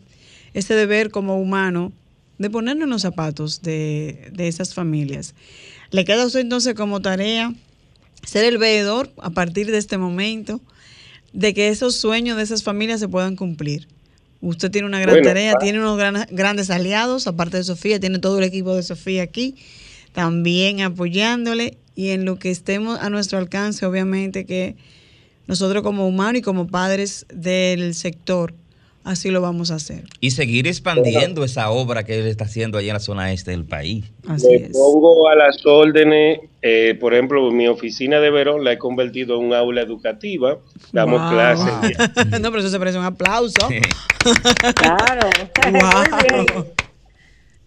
ese 0.54 0.76
deber 0.76 1.10
como 1.10 1.42
humano 1.42 1.92
de 2.38 2.52
ponernos 2.52 2.84
en 2.84 2.92
los 2.92 3.02
zapatos 3.02 3.64
de, 3.64 4.30
de 4.32 4.48
esas 4.48 4.76
familias. 4.76 5.34
Le 5.90 6.06
queda 6.06 6.22
a 6.22 6.28
usted 6.28 6.42
entonces 6.42 6.76
como 6.76 7.02
tarea 7.02 7.52
ser 8.24 8.46
el 8.46 8.60
veedor 8.60 9.10
a 9.18 9.32
partir 9.32 9.72
de 9.72 9.80
este 9.80 9.98
momento 9.98 10.62
de 11.34 11.56
que 11.56 11.70
esos 11.70 11.96
sueños 11.96 12.38
de 12.38 12.44
esas 12.44 12.62
familias 12.62 13.00
se 13.00 13.08
puedan 13.08 13.36
cumplir. 13.36 13.88
Usted 14.41 14.70
tiene 14.70 14.88
una 14.88 15.00
gran 15.00 15.22
tarea, 15.22 15.56
tiene 15.60 15.79
unos 15.79 15.98
grandes 16.29 16.70
aliados, 16.70 17.27
aparte 17.27 17.58
de 17.58 17.63
Sofía, 17.63 18.00
tiene 18.00 18.20
todo 18.20 18.38
el 18.38 18.44
equipo 18.44 18.75
de 18.75 18.84
Sofía 18.84 19.24
aquí, 19.24 19.56
también 20.13 20.82
apoyándole. 20.82 21.77
Y 21.96 22.10
en 22.10 22.25
lo 22.25 22.38
que 22.38 22.51
estemos 22.51 23.00
a 23.00 23.10
nuestro 23.10 23.39
alcance, 23.39 23.86
obviamente 23.86 24.46
que 24.46 24.75
nosotros 25.48 25.82
como 25.82 26.08
humanos 26.08 26.39
y 26.39 26.41
como 26.44 26.67
padres 26.67 27.25
del 27.34 27.96
sector, 27.96 28.53
así 29.08 29.32
lo 29.32 29.42
vamos 29.42 29.72
a 29.72 29.76
hacer. 29.76 30.04
Y 30.20 30.32
seguir 30.32 30.68
expandiendo 30.68 31.44
esa 31.44 31.72
obra 31.72 32.04
que 32.04 32.20
él 32.20 32.28
está 32.28 32.44
haciendo 32.44 32.78
allá 32.78 32.90
en 32.90 32.94
la 32.94 33.00
zona 33.00 33.32
este 33.32 33.52
del 33.52 33.66
país. 33.66 34.06
Así 34.28 34.48
Me 34.50 34.70
pongo 34.70 35.28
a 35.30 35.36
las 35.36 35.66
órdenes, 35.66 36.40
eh, 36.62 36.96
por 37.00 37.14
ejemplo, 37.14 37.50
mi 37.52 37.68
oficina 37.68 38.20
de 38.20 38.30
Verón 38.30 38.64
la 38.64 38.74
he 38.74 38.78
convertido 38.78 39.40
en 39.40 39.46
un 39.48 39.54
aula 39.54 39.82
educativa, 39.82 40.58
damos 40.92 41.32
clases. 41.32 41.98
no, 42.42 42.52
pero 42.52 42.60
eso 42.60 42.70
se 42.70 42.80
parece 42.80 42.98
un 42.98 43.06
aplauso. 43.06 43.68
claro. 44.76 45.30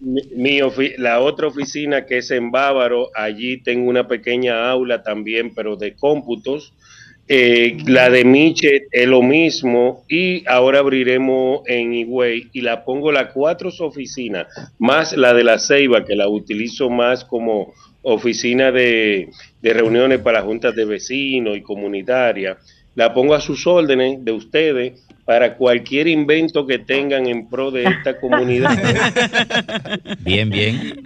Mi, 0.02 0.60
la 0.96 1.20
otra 1.20 1.48
oficina 1.48 2.06
que 2.06 2.18
es 2.18 2.30
en 2.30 2.50
Bávaro, 2.50 3.10
allí 3.14 3.58
tengo 3.58 3.90
una 3.90 4.08
pequeña 4.08 4.70
aula 4.70 5.02
también, 5.02 5.54
pero 5.54 5.76
de 5.76 5.94
cómputos 5.94 6.72
Eh, 7.32 7.76
la 7.86 8.10
de 8.10 8.24
Miche 8.24 8.88
es 8.90 9.06
lo 9.06 9.22
mismo 9.22 10.04
y 10.08 10.42
ahora 10.48 10.80
abriremos 10.80 11.60
en 11.68 11.94
Higüey 11.94 12.48
y 12.52 12.60
la 12.60 12.84
pongo 12.84 13.12
las 13.12 13.32
cuatro 13.32 13.70
oficinas, 13.78 14.48
más 14.80 15.16
la 15.16 15.32
de 15.32 15.44
la 15.44 15.60
Ceiba, 15.60 16.04
que 16.04 16.16
la 16.16 16.26
utilizo 16.26 16.90
más 16.90 17.24
como 17.24 17.72
oficina 18.02 18.72
de, 18.72 19.28
de 19.62 19.72
reuniones 19.72 20.18
para 20.18 20.42
juntas 20.42 20.74
de 20.74 20.84
vecinos 20.84 21.56
y 21.56 21.60
comunitarias. 21.60 22.58
La 22.96 23.14
pongo 23.14 23.34
a 23.34 23.40
sus 23.40 23.64
órdenes 23.64 24.24
de 24.24 24.32
ustedes 24.32 25.06
para 25.24 25.56
cualquier 25.56 26.08
invento 26.08 26.66
que 26.66 26.80
tengan 26.80 27.28
en 27.28 27.48
pro 27.48 27.70
de 27.70 27.84
esta 27.84 28.18
comunidad. 28.18 28.76
Bien, 30.18 30.50
bien. 30.50 31.00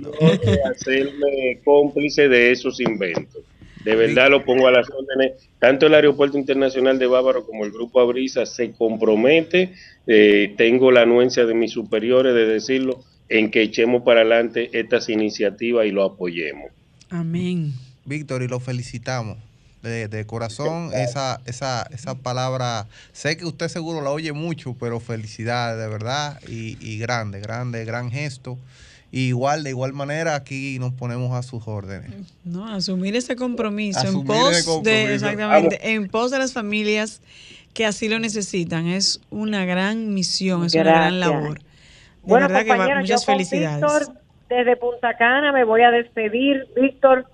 hacerme 0.71 1.61
cómplice 1.62 2.31
de 2.31 2.50
esos 2.50 2.81
inventos. 2.81 3.43
De 3.85 3.97
verdad 3.97 4.31
lo 4.31 4.45
pongo 4.45 4.67
a 4.67 4.71
las 4.71 4.88
órdenes. 4.91 5.49
Tanto 5.59 5.87
el 5.87 5.95
Aeropuerto 5.95 6.38
Internacional 6.38 6.99
de 6.99 7.07
Bávaro 7.07 7.45
como 7.45 7.64
el 7.64 7.71
Grupo 7.71 8.00
Abrisa 8.00 8.47
se 8.47 8.73
compromete. 8.73 9.75
eh, 10.07 10.55
tengo 10.57 10.91
la 10.91 11.03
anuencia 11.03 11.45
de 11.45 11.55
mis 11.55 11.73
superiores 11.73 12.35
de 12.35 12.47
decirlo 12.47 13.03
en 13.29 13.50
que 13.50 13.62
echemos 13.62 14.03
para 14.03 14.21
adelante 14.21 14.71
estas 14.73 15.09
iniciativas 15.09 15.87
y 15.87 15.91
lo 15.91 16.03
apoyemos. 16.05 16.71
Amén. 17.11 17.73
Víctor, 18.05 18.43
y 18.43 18.49
lo 18.49 18.61
felicitamos. 18.61 19.38
De, 19.83 20.09
de 20.09 20.25
corazón, 20.25 20.93
esa, 20.95 21.43
esa, 21.45 21.87
esa 21.93 22.14
palabra, 22.14 22.87
sé 23.12 23.37
que 23.37 23.45
usted 23.45 23.69
seguro 23.69 24.00
la 24.00 24.09
oye 24.12 24.33
mucho, 24.33 24.75
pero 24.81 24.99
felicidades, 24.99 25.79
de 25.79 25.88
verdad, 25.88 26.41
y, 26.49 26.79
y 26.81 26.99
grande, 26.99 27.38
grande, 27.41 27.85
gran 27.85 28.11
gesto. 28.11 28.57
Y 29.16 29.28
igual, 29.28 29.62
de 29.62 29.71
igual 29.71 29.92
manera, 29.92 30.35
aquí 30.35 30.76
nos 30.80 30.92
ponemos 30.92 31.30
a 31.33 31.44
sus 31.44 31.68
órdenes. 31.68 32.11
No, 32.44 32.66
asumir 32.66 33.14
ese 33.14 33.37
compromiso 33.37 34.00
en 34.09 34.25
pos 34.25 34.37
compromiso. 34.64 34.80
de 34.83 35.14
exactamente, 35.14 35.92
en 35.92 36.09
pos 36.09 36.33
de 36.33 36.38
las 36.38 36.52
familias 36.52 37.23
que 37.75 37.87
así 37.87 38.09
lo 38.09 38.18
necesitan. 38.18 38.88
Es 38.88 39.21
una 39.30 39.64
gran 39.66 40.12
misión, 40.14 40.64
es 40.64 40.75
una 40.75 40.83
gran 40.83 41.21
labor. 41.21 41.59
De 41.61 41.64
Bueno, 42.23 42.49
verdad 42.49 42.64
que 42.64 42.71
va- 42.76 42.88
muchas 43.00 43.09
yo 43.09 43.16
con 43.26 43.35
felicidades. 43.37 43.80
Víctor 43.83 44.16
desde 44.49 44.76
Punta 44.76 45.16
Cana 45.16 45.52
me 45.52 45.62
voy 45.62 45.83
a 45.83 45.92
despedir. 45.92 46.66
Víctor, 46.75 47.25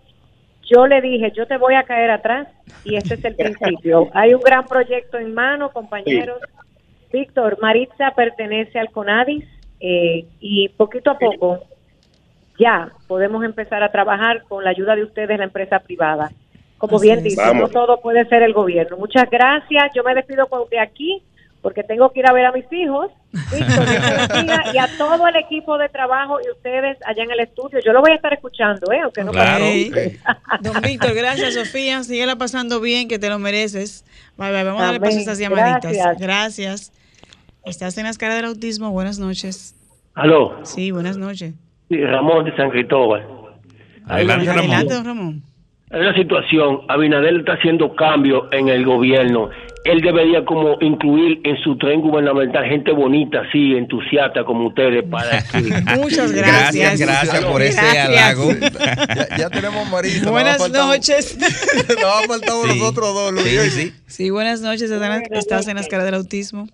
yo 0.70 0.86
le 0.86 1.00
dije, 1.00 1.32
yo 1.34 1.46
te 1.46 1.56
voy 1.56 1.76
a 1.76 1.84
caer 1.84 2.10
atrás 2.10 2.46
y 2.84 2.96
este 2.96 3.14
es 3.14 3.24
el 3.24 3.36
principio. 3.36 4.10
Hay 4.12 4.34
un 4.34 4.42
gran 4.42 4.66
proyecto 4.66 5.16
en 5.16 5.32
mano, 5.32 5.72
compañeros. 5.72 6.40
Víctor, 7.10 7.56
Maritza 7.62 8.10
pertenece 8.14 8.78
al 8.78 8.90
CONADIS 8.90 9.44
eh, 9.80 10.26
y 10.40 10.68
poquito 10.70 11.10
a 11.10 11.18
poco 11.18 11.60
ya 12.58 12.92
podemos 13.06 13.42
empezar 13.44 13.82
a 13.82 13.90
trabajar 13.90 14.42
con 14.48 14.62
la 14.62 14.70
ayuda 14.70 14.94
de 14.94 15.04
ustedes, 15.04 15.38
la 15.38 15.44
empresa 15.44 15.78
privada. 15.78 16.30
Como 16.76 16.96
Así 16.96 17.06
bien 17.06 17.22
dice, 17.22 17.54
no 17.54 17.68
todo 17.68 18.00
puede 18.00 18.26
ser 18.28 18.42
el 18.42 18.52
gobierno. 18.52 18.96
Muchas 18.96 19.28
gracias. 19.30 19.92
Yo 19.94 20.02
me 20.02 20.14
despido 20.14 20.46
con- 20.46 20.68
de 20.70 20.78
aquí 20.78 21.22
porque 21.62 21.82
tengo 21.82 22.10
que 22.10 22.20
ir 22.20 22.26
a 22.26 22.32
ver 22.32 22.46
a 22.46 22.52
mis 22.52 22.64
hijos. 22.72 23.10
Víctor, 23.32 23.84
y 24.74 24.78
a 24.78 24.88
todo 24.98 25.26
el 25.28 25.36
equipo 25.36 25.76
de 25.78 25.88
trabajo 25.90 26.38
y 26.44 26.50
ustedes 26.50 26.96
allá 27.06 27.22
en 27.22 27.30
el 27.30 27.40
estudio. 27.40 27.80
Yo 27.84 27.92
lo 27.92 28.00
voy 28.00 28.12
a 28.12 28.14
estar 28.16 28.32
escuchando, 28.32 28.90
¿eh? 28.92 29.00
aunque 29.02 29.24
no 29.24 29.32
Claro. 29.32 29.64
Don 30.60 30.80
Víctor, 30.82 31.14
gracias 31.14 31.54
Sofía. 31.54 32.02
Síguela 32.02 32.36
pasando 32.36 32.80
bien, 32.80 33.08
que 33.08 33.18
te 33.18 33.28
lo 33.28 33.38
mereces. 33.38 34.04
Bye, 34.36 34.50
bye. 34.52 34.64
Vamos 34.64 34.80
a 34.82 34.84
darle 34.86 34.98
Amén. 34.98 35.08
paso 35.08 35.16
a 35.16 35.20
estas 35.20 35.38
llamaditas. 35.38 36.18
Gracias. 36.18 36.92
Estás 37.64 37.96
en 37.98 38.04
las 38.04 38.18
caras 38.18 38.36
del 38.36 38.46
autismo. 38.46 38.90
Buenas 38.90 39.18
noches. 39.18 39.74
Aló, 40.14 40.58
Sí, 40.64 40.90
buenas 40.90 41.16
noches. 41.16 41.54
sí, 41.88 41.96
Ramón 42.04 42.44
de 42.44 42.56
San 42.56 42.70
Cristóbal. 42.70 43.26
Adelante, 44.06 44.46
Ramón. 44.46 44.58
Adelante, 44.70 44.94
don 44.94 45.04
Ramón. 45.04 45.42
Hay 45.92 46.00
una 46.00 46.14
situación, 46.14 46.80
Abinader 46.88 47.36
está 47.40 47.54
haciendo 47.54 47.94
cambios 47.96 48.44
en 48.52 48.68
el 48.68 48.84
gobierno. 48.84 49.50
Él 49.84 50.00
debería 50.02 50.44
como 50.44 50.76
incluir 50.80 51.40
en 51.44 51.56
su 51.64 51.76
tren 51.78 52.00
gubernamental 52.00 52.64
gente 52.66 52.92
bonita, 52.92 53.40
así, 53.48 53.74
entusiasta 53.76 54.44
como 54.44 54.68
ustedes, 54.68 55.02
para 55.04 55.42
que... 55.52 55.58
Muchas 55.96 56.32
Gracias, 56.32 57.00
gracias. 57.00 57.00
gracias 57.00 57.44
por 57.44 57.62
ese 57.62 57.80
Gracias. 57.80 58.08
halago. 58.08 58.52
Ya, 59.30 59.36
ya 59.36 59.50
tenemos 59.50 59.88
Marisa. 59.90 60.30
Buenas 60.30 60.70
noches. 60.70 61.38
Nos 61.38 62.04
ha 62.04 62.26
faltado 62.28 62.64
Sí. 62.64 62.78
nosotros 62.78 63.14
dos, 63.14 63.32
Luis. 63.32 63.44
Sí, 63.46 63.70
sí. 63.70 63.94
Sí, 64.06 64.30
buenas 64.30 64.60
noches. 64.60 64.90
Estás 65.30 65.66
en 65.66 65.76
las 65.76 65.88
caras 65.88 66.04
del 66.06 66.14
autismo. 66.14 66.66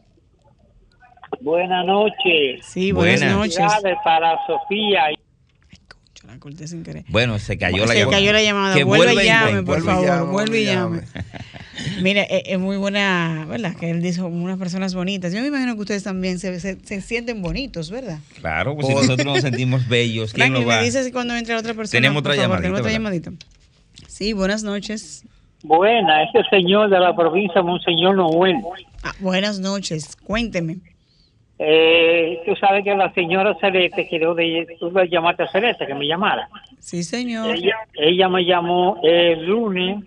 Buenas 1.40 1.85
noches. 1.87 2.64
Sí, 2.66 2.93
buenas, 2.93 3.21
Buenas. 3.21 3.37
noches. 3.37 3.97
Para 4.05 4.38
Sofía. 4.47 5.02
La 6.26 6.38
corté 6.40 6.66
sin 6.66 6.83
querer. 6.83 7.05
Bueno, 7.09 7.38
se 7.38 7.57
cayó 7.57 7.87
la 7.87 7.93
Se 7.93 8.00
llamada. 8.00 8.16
cayó 8.19 8.33
la 8.33 8.43
llamada. 8.43 8.75
Que 8.75 8.83
vuelve 8.83 9.05
vuelva 9.07 9.23
y 9.23 9.26
llame, 9.26 9.52
ven, 9.55 9.64
por 9.64 9.75
vuelve 9.76 9.87
favor. 9.93 10.07
llame, 10.07 10.33
vuelve 10.33 10.59
y 10.59 10.62
y 10.62 10.66
llame. 10.66 11.00
Mira, 12.02 12.23
es, 12.23 12.43
es 12.47 12.59
muy 12.59 12.76
buena, 12.78 13.47
¿verdad? 13.49 13.76
Que 13.76 13.90
él 13.90 14.02
dijo 14.02 14.26
unas 14.26 14.59
personas 14.59 14.95
bonitas. 14.95 15.33
Yo 15.33 15.40
me 15.40 15.47
imagino 15.47 15.75
que 15.76 15.81
ustedes 15.83 16.02
también 16.02 16.40
se, 16.40 16.59
se, 16.59 16.81
se 16.85 17.00
sienten 17.00 17.43
bonitos, 17.43 17.90
¿verdad? 17.93 18.19
Claro, 18.40 18.75
pues 18.75 18.88
si 18.88 18.95
nosotros 18.95 19.25
nos 19.25 19.40
sentimos 19.40 19.87
bellos, 19.87 20.33
¿quién 20.33 20.52
va? 20.69 20.78
me 20.78 20.83
dices 20.85 21.11
cuando 21.12 21.37
entre 21.37 21.55
otra 21.55 21.75
persona. 21.75 21.97
Tenemos 21.97 22.21
otra 22.21 22.33
favor, 22.35 22.43
llamadita, 22.49 22.62
tenemos 22.62 22.81
otra 22.81 22.93
¿verdad? 22.93 23.31
llamadita. 23.31 23.47
Sí, 24.09 24.33
buenas 24.33 24.64
noches. 24.64 25.25
Buena, 25.62 26.25
este 26.25 26.40
señor 26.50 26.90
de 26.90 26.99
la 26.99 27.14
provincia, 27.14 27.62
Monseñor 27.62 28.16
Noel. 28.16 28.57
Ah, 29.05 29.12
buenas 29.21 29.61
noches. 29.61 30.16
Cuénteme. 30.16 30.78
Eh, 31.58 32.42
tú 32.44 32.54
sabes 32.56 32.84
que 32.84 32.94
la 32.94 33.10
señora 33.14 33.54
Celeste 33.60 34.06
quedó 34.08 34.34
de. 34.34 34.66
Tú 34.78 34.90
le 34.90 35.08
llamaste 35.08 35.44
a 35.44 35.48
Celeste 35.48 35.86
que 35.86 35.94
me 35.94 36.06
llamara. 36.06 36.48
Sí, 36.78 37.02
señor. 37.02 37.54
Ella, 37.56 37.76
ella 37.94 38.28
me 38.28 38.44
llamó 38.44 39.00
el 39.02 39.46
lunes 39.46 40.04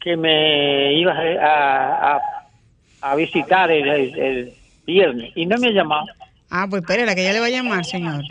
que 0.00 0.16
me 0.16 0.94
iba 0.94 1.12
a, 1.12 2.16
a, 2.16 2.20
a 3.02 3.14
visitar 3.16 3.70
el, 3.70 3.88
el- 3.88 4.18
el 4.18 4.52
viernes 4.86 5.32
y 5.36 5.46
no 5.46 5.56
me 5.58 5.68
ha 5.68 5.72
llamado. 5.72 6.06
Ah, 6.50 6.66
pues 6.68 6.82
espérela, 6.82 7.14
que 7.14 7.20
ella 7.22 7.32
le 7.34 7.40
va 7.40 7.46
a 7.46 7.50
llamar, 7.50 7.84
señor. 7.84 8.24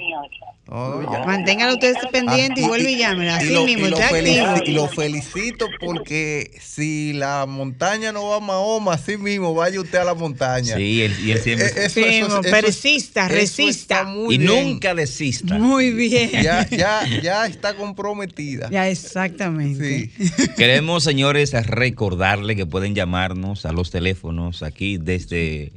Oh, 0.69 1.01
ya. 1.13 1.24
Manténgalo 1.24 1.75
usted 1.75 1.93
pendiente 2.12 2.59
y 2.59 2.63
Ah, 2.65 2.67
vuelve 2.67 2.91
y 2.91 2.97
llame. 2.97 3.29
Así 3.29 3.53
lo, 3.53 3.63
mismo, 3.63 3.88
y 3.88 3.89
lo 3.89 3.97
está 3.97 4.09
felici- 4.09 4.39
activo. 4.41 4.65
y 4.65 4.74
lo 4.74 4.88
felicito 4.89 5.65
porque 5.79 6.51
si 6.59 7.13
la 7.13 7.45
montaña 7.45 8.12
no 8.12 8.25
va 8.27 8.36
a 8.36 8.39
Mahoma, 8.41 8.95
así 8.95 9.15
mismo 9.17 9.53
vaya 9.53 9.79
usted 9.79 10.00
a 10.00 10.03
la 10.03 10.13
montaña. 10.13 10.75
Sí, 10.75 11.03
él, 11.03 11.15
y 11.24 11.31
él 11.31 11.39
siempre. 11.39 11.67
Eh, 11.67 11.71
eso- 11.86 11.89
Sí, 11.93 12.03
eso- 12.03 12.41
eso- 12.41 12.51
persista, 12.51 13.27
eso 13.27 13.36
resista. 13.36 14.03
muy 14.03 14.36
y 14.36 14.38
bien. 14.39 14.51
nunca 14.71 14.93
desista. 14.93 15.57
Muy 15.57 15.91
bien. 15.91 16.31
Ya, 16.31 16.67
ya, 16.69 17.05
ya 17.24 17.45
está 17.45 17.74
comprometida. 17.75 18.69
Ya, 18.69 18.89
exactamente. 18.89 20.12
Sí. 20.19 20.47
Queremos, 20.57 21.01
señores, 21.03 21.53
recordarle 21.65 22.57
que 22.57 22.65
pueden 22.65 22.93
llamarnos 22.93 23.65
a 23.65 23.71
los 23.71 23.89
teléfonos 23.89 24.63
aquí 24.63 24.97
desde 24.97 25.71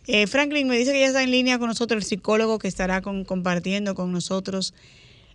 Eh, 0.07 0.27
Franklin 0.29 0.69
me 0.69 0.79
dice 0.79 0.93
que 0.93 1.01
ya 1.01 1.07
está 1.09 1.23
en 1.25 1.31
línea 1.33 1.59
con 1.59 1.67
nosotros 1.69 2.03
el 2.03 2.09
psicólogo 2.09 2.59
que 2.61 2.69
estará 2.69 3.03
con- 3.03 3.25
compartiendo 3.25 3.95
con 3.97 4.13
nosotros, 4.13 4.73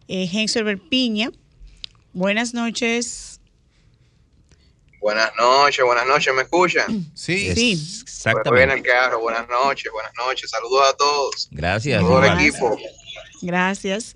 eh, 0.08 0.30
Henselbert 0.32 0.82
Piña. 0.90 1.32
Buenas 2.14 2.54
noches. 2.54 3.42
Buenas 5.02 5.32
noches, 5.38 5.84
buenas 5.86 6.08
noches, 6.08 6.34
¿me 6.34 6.42
escuchan? 6.44 7.12
Sí, 7.14 7.54
Sí. 7.56 7.72
Exactamente. 8.04 8.74
el 8.76 8.82
carro, 8.84 9.20
buenas 9.22 9.48
noches, 9.50 9.92
buenas 9.92 10.12
noches, 10.18 10.50
saludos 10.50 10.82
a 10.94 10.98
todos, 10.98 11.48
Gracias. 11.52 12.02
todo 12.02 12.24
el 12.24 12.40
equipo. 12.40 12.78
Gracias. 13.42 14.16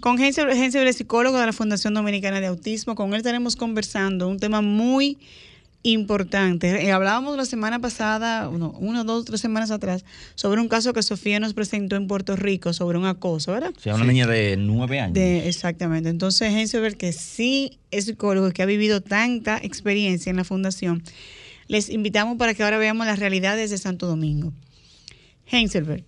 Con 0.00 0.20
Henselbert, 0.20 0.56
Henselbert, 0.56 0.96
psicólogo 0.96 1.38
de 1.38 1.46
la 1.46 1.52
Fundación 1.52 1.94
Dominicana 1.94 2.40
de 2.40 2.46
Autismo, 2.46 2.94
con 2.94 3.10
él 3.10 3.16
estaremos 3.16 3.56
conversando 3.56 4.28
un 4.28 4.38
tema 4.38 4.60
muy 4.60 5.18
importante. 5.82 6.84
Eh, 6.84 6.92
hablábamos 6.92 7.36
la 7.36 7.44
semana 7.44 7.80
pasada, 7.80 8.48
uno, 8.48 8.70
una, 8.78 9.04
dos, 9.04 9.24
tres 9.24 9.40
semanas 9.40 9.70
atrás, 9.70 10.04
sobre 10.34 10.60
un 10.60 10.68
caso 10.68 10.92
que 10.92 11.02
Sofía 11.02 11.40
nos 11.40 11.54
presentó 11.54 11.96
en 11.96 12.06
Puerto 12.06 12.36
Rico 12.36 12.72
sobre 12.72 12.98
un 12.98 13.06
acoso, 13.06 13.52
¿verdad? 13.52 13.72
O 13.76 13.80
sea, 13.80 13.94
una 13.94 14.04
niña 14.04 14.26
de 14.26 14.56
nueve 14.56 15.00
años. 15.00 15.14
De, 15.14 15.48
exactamente. 15.48 16.08
Entonces, 16.08 16.52
Henselbert, 16.52 16.96
que 16.96 17.12
sí 17.12 17.78
es 17.90 18.04
psicólogo 18.04 18.48
y 18.48 18.52
que 18.52 18.62
ha 18.62 18.66
vivido 18.66 19.00
tanta 19.00 19.58
experiencia 19.58 20.30
en 20.30 20.36
la 20.36 20.44
fundación, 20.44 21.02
les 21.68 21.90
invitamos 21.90 22.36
para 22.38 22.54
que 22.54 22.62
ahora 22.62 22.78
veamos 22.78 23.06
las 23.06 23.18
realidades 23.18 23.70
de 23.70 23.78
Santo 23.78 24.06
Domingo. 24.06 24.52
Henselbert, 25.46 26.04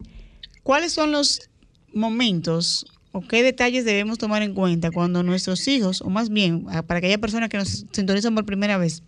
¿cuáles 0.63 0.93
son 0.93 1.11
los 1.11 1.51
momentos 1.93 2.87
o 3.15 3.21
qué 3.27 3.45
detalles 3.45 3.85
debemos 3.85 4.19
tomar 4.19 4.43
en 4.43 4.55
cuenta 4.55 4.91
cuando 4.91 5.23
nuestros 5.23 5.69
hijos, 5.69 6.03
o 6.03 6.11
más 6.11 6.31
bien, 6.31 6.65
para 6.87 6.99
aquellas 6.99 7.19
personas 7.19 7.49
que 7.49 7.57
nos 7.57 7.87
sintonizan 7.93 8.35
por 8.35 8.45
primera 8.45 8.77
vez, 8.77 9.03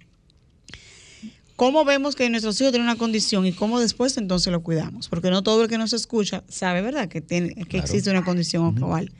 ¿Cómo 1.56 1.86
vemos 1.86 2.14
que 2.14 2.28
nuestros 2.28 2.60
hijos 2.60 2.70
tienen 2.70 2.86
una 2.86 2.98
condición 2.98 3.46
y 3.46 3.52
cómo 3.54 3.80
después 3.80 4.18
entonces 4.18 4.52
lo 4.52 4.62
cuidamos? 4.62 5.08
Porque 5.08 5.30
no 5.30 5.42
todo 5.42 5.62
el 5.62 5.70
que 5.70 5.78
nos 5.78 5.94
escucha 5.94 6.44
sabe, 6.50 6.82
¿verdad?, 6.82 7.08
que, 7.08 7.22
tiene, 7.22 7.54
que 7.64 7.78
existe 7.78 8.10
una 8.10 8.22
condición 8.22 8.66
actual. 8.66 9.10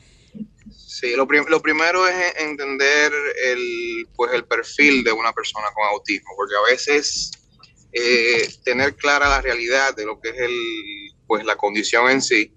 Sí, 0.77 1.17
lo, 1.17 1.27
lo, 1.49 1.63
primero 1.63 2.07
es 2.07 2.37
entender 2.39 3.11
el, 3.47 4.07
pues 4.15 4.35
el 4.35 4.45
perfil 4.45 5.03
de 5.03 5.13
una 5.13 5.33
persona 5.33 5.69
con 5.75 5.87
autismo, 5.87 6.29
porque 6.37 6.55
a 6.55 6.71
veces 6.71 7.31
eh, 7.95 8.47
tener 8.65 8.95
clara 8.97 9.31
la 9.31 9.41
realidad 9.41 9.97
de 9.97 10.05
lo 10.05 10.21
que 10.21 10.29
es 10.29 10.39
el, 10.39 10.55
pues 11.27 11.43
la 11.47 11.57
condición 11.57 12.11
en 12.11 12.21
sí 12.21 12.53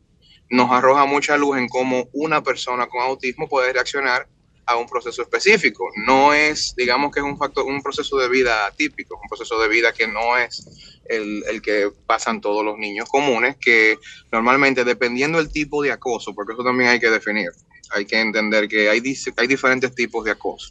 nos 0.49 0.71
arroja 0.71 1.05
mucha 1.05 1.37
luz 1.37 1.57
en 1.57 1.67
cómo 1.67 2.09
una 2.13 2.41
persona 2.41 2.87
con 2.87 3.01
autismo 3.01 3.47
puede 3.47 3.71
reaccionar 3.73 4.27
a 4.65 4.77
un 4.77 4.87
proceso 4.87 5.23
específico. 5.23 5.89
No 6.05 6.33
es, 6.33 6.75
digamos 6.75 7.11
que 7.11 7.19
es 7.19 7.25
un 7.25 7.37
factor, 7.37 7.65
un 7.65 7.81
proceso 7.81 8.17
de 8.17 8.29
vida 8.29 8.71
típico, 8.77 9.19
un 9.21 9.27
proceso 9.27 9.59
de 9.59 9.67
vida 9.67 9.91
que 9.93 10.07
no 10.07 10.37
es 10.37 11.01
el, 11.05 11.43
el, 11.47 11.61
que 11.61 11.89
pasan 12.05 12.39
todos 12.39 12.63
los 12.63 12.77
niños 12.77 13.09
comunes, 13.09 13.57
que 13.57 13.97
normalmente 14.31 14.83
dependiendo 14.83 15.39
del 15.39 15.51
tipo 15.51 15.81
de 15.81 15.91
acoso, 15.91 16.35
porque 16.35 16.53
eso 16.53 16.63
también 16.63 16.91
hay 16.91 16.99
que 16.99 17.09
definir, 17.09 17.49
hay 17.89 18.05
que 18.05 18.19
entender 18.19 18.67
que 18.67 18.89
hay, 18.89 19.01
hay 19.37 19.47
diferentes 19.47 19.95
tipos 19.95 20.23
de 20.23 20.31
acoso. 20.31 20.69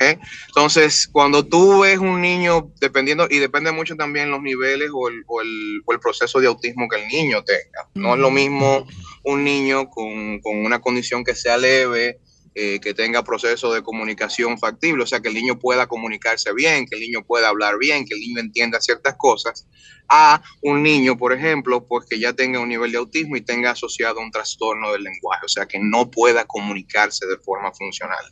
¿Eh? 0.00 0.18
Entonces, 0.48 1.08
cuando 1.10 1.44
tú 1.46 1.80
ves 1.80 1.98
un 1.98 2.20
niño, 2.20 2.70
dependiendo, 2.80 3.26
y 3.30 3.38
depende 3.38 3.72
mucho 3.72 3.96
también 3.96 4.30
los 4.30 4.42
niveles 4.42 4.90
o 4.92 5.08
el, 5.08 5.22
o 5.26 5.40
el, 5.40 5.82
o 5.84 5.92
el 5.92 6.00
proceso 6.00 6.40
de 6.40 6.46
autismo 6.46 6.88
que 6.88 7.02
el 7.02 7.08
niño 7.08 7.42
tenga. 7.44 7.88
No 7.94 8.14
es 8.14 8.20
lo 8.20 8.30
mismo 8.30 8.86
un 9.24 9.44
niño 9.44 9.88
con, 9.88 10.40
con 10.40 10.58
una 10.64 10.80
condición 10.80 11.24
que 11.24 11.34
sea 11.34 11.56
leve, 11.56 12.18
eh, 12.56 12.78
que 12.78 12.94
tenga 12.94 13.24
proceso 13.24 13.72
de 13.72 13.82
comunicación 13.82 14.58
factible, 14.58 15.02
o 15.02 15.06
sea, 15.08 15.18
que 15.18 15.26
el 15.26 15.34
niño 15.34 15.58
pueda 15.58 15.88
comunicarse 15.88 16.52
bien, 16.52 16.86
que 16.86 16.94
el 16.94 17.00
niño 17.00 17.24
pueda 17.26 17.48
hablar 17.48 17.78
bien, 17.78 18.04
que 18.04 18.14
el 18.14 18.20
niño 18.20 18.38
entienda 18.38 18.80
ciertas 18.80 19.16
cosas, 19.16 19.66
a 20.08 20.40
un 20.62 20.80
niño, 20.80 21.18
por 21.18 21.32
ejemplo, 21.32 21.84
pues 21.84 22.06
que 22.08 22.20
ya 22.20 22.32
tenga 22.32 22.60
un 22.60 22.68
nivel 22.68 22.92
de 22.92 22.98
autismo 22.98 23.34
y 23.34 23.40
tenga 23.40 23.72
asociado 23.72 24.20
un 24.20 24.30
trastorno 24.30 24.92
del 24.92 25.02
lenguaje, 25.02 25.46
o 25.46 25.48
sea, 25.48 25.66
que 25.66 25.80
no 25.80 26.08
pueda 26.08 26.44
comunicarse 26.44 27.26
de 27.26 27.38
forma 27.38 27.72
funcional. 27.72 28.24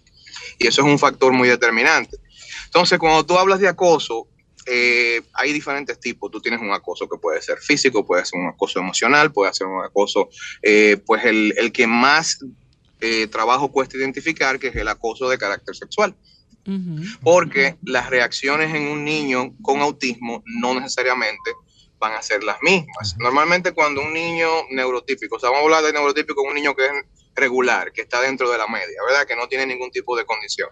Y 0.62 0.68
eso 0.68 0.82
es 0.82 0.86
un 0.86 0.98
factor 0.98 1.32
muy 1.32 1.48
determinante. 1.48 2.16
Entonces, 2.66 2.98
cuando 2.98 3.26
tú 3.26 3.36
hablas 3.36 3.60
de 3.60 3.68
acoso, 3.68 4.28
eh, 4.66 5.20
hay 5.34 5.52
diferentes 5.52 5.98
tipos. 5.98 6.30
Tú 6.30 6.40
tienes 6.40 6.60
un 6.60 6.70
acoso 6.70 7.08
que 7.08 7.18
puede 7.18 7.42
ser 7.42 7.58
físico, 7.58 8.06
puede 8.06 8.24
ser 8.24 8.38
un 8.40 8.48
acoso 8.48 8.78
emocional, 8.78 9.32
puede 9.32 9.52
ser 9.52 9.66
un 9.66 9.84
acoso, 9.84 10.28
eh, 10.62 10.98
pues 11.04 11.24
el, 11.24 11.54
el, 11.56 11.72
que 11.72 11.86
más 11.86 12.38
eh, 13.00 13.26
trabajo 13.26 13.72
cuesta 13.72 13.96
identificar, 13.96 14.58
que 14.58 14.68
es 14.68 14.76
el 14.76 14.88
acoso 14.88 15.28
de 15.28 15.38
carácter 15.38 15.74
sexual. 15.74 16.14
Uh 16.64 16.70
-huh. 16.70 17.18
Porque 17.22 17.76
las 17.82 18.08
reacciones 18.08 18.72
en 18.72 18.86
un 18.86 19.04
niño 19.04 19.52
con 19.62 19.80
autismo 19.80 20.44
no 20.46 20.78
necesariamente 20.78 21.50
van 21.98 22.12
a 22.12 22.22
ser 22.22 22.44
las 22.44 22.58
mismas. 22.62 23.16
Normalmente 23.18 23.72
cuando 23.72 24.00
un 24.00 24.12
niño 24.12 24.48
neurotípico, 24.70 25.36
o 25.36 25.40
sea, 25.40 25.50
vamos 25.50 25.62
a 25.62 25.64
hablar 25.64 25.84
de 25.84 25.92
neurotípico, 25.92 26.42
un 26.42 26.54
niño 26.54 26.74
que 26.74 26.86
es 26.86 26.92
regular, 27.34 27.92
que 27.92 28.02
está 28.02 28.20
dentro 28.20 28.50
de 28.50 28.58
la 28.58 28.66
media, 28.66 29.02
¿verdad? 29.06 29.26
Que 29.26 29.36
no 29.36 29.48
tiene 29.48 29.66
ningún 29.66 29.90
tipo 29.90 30.16
de 30.16 30.24
condición. 30.24 30.68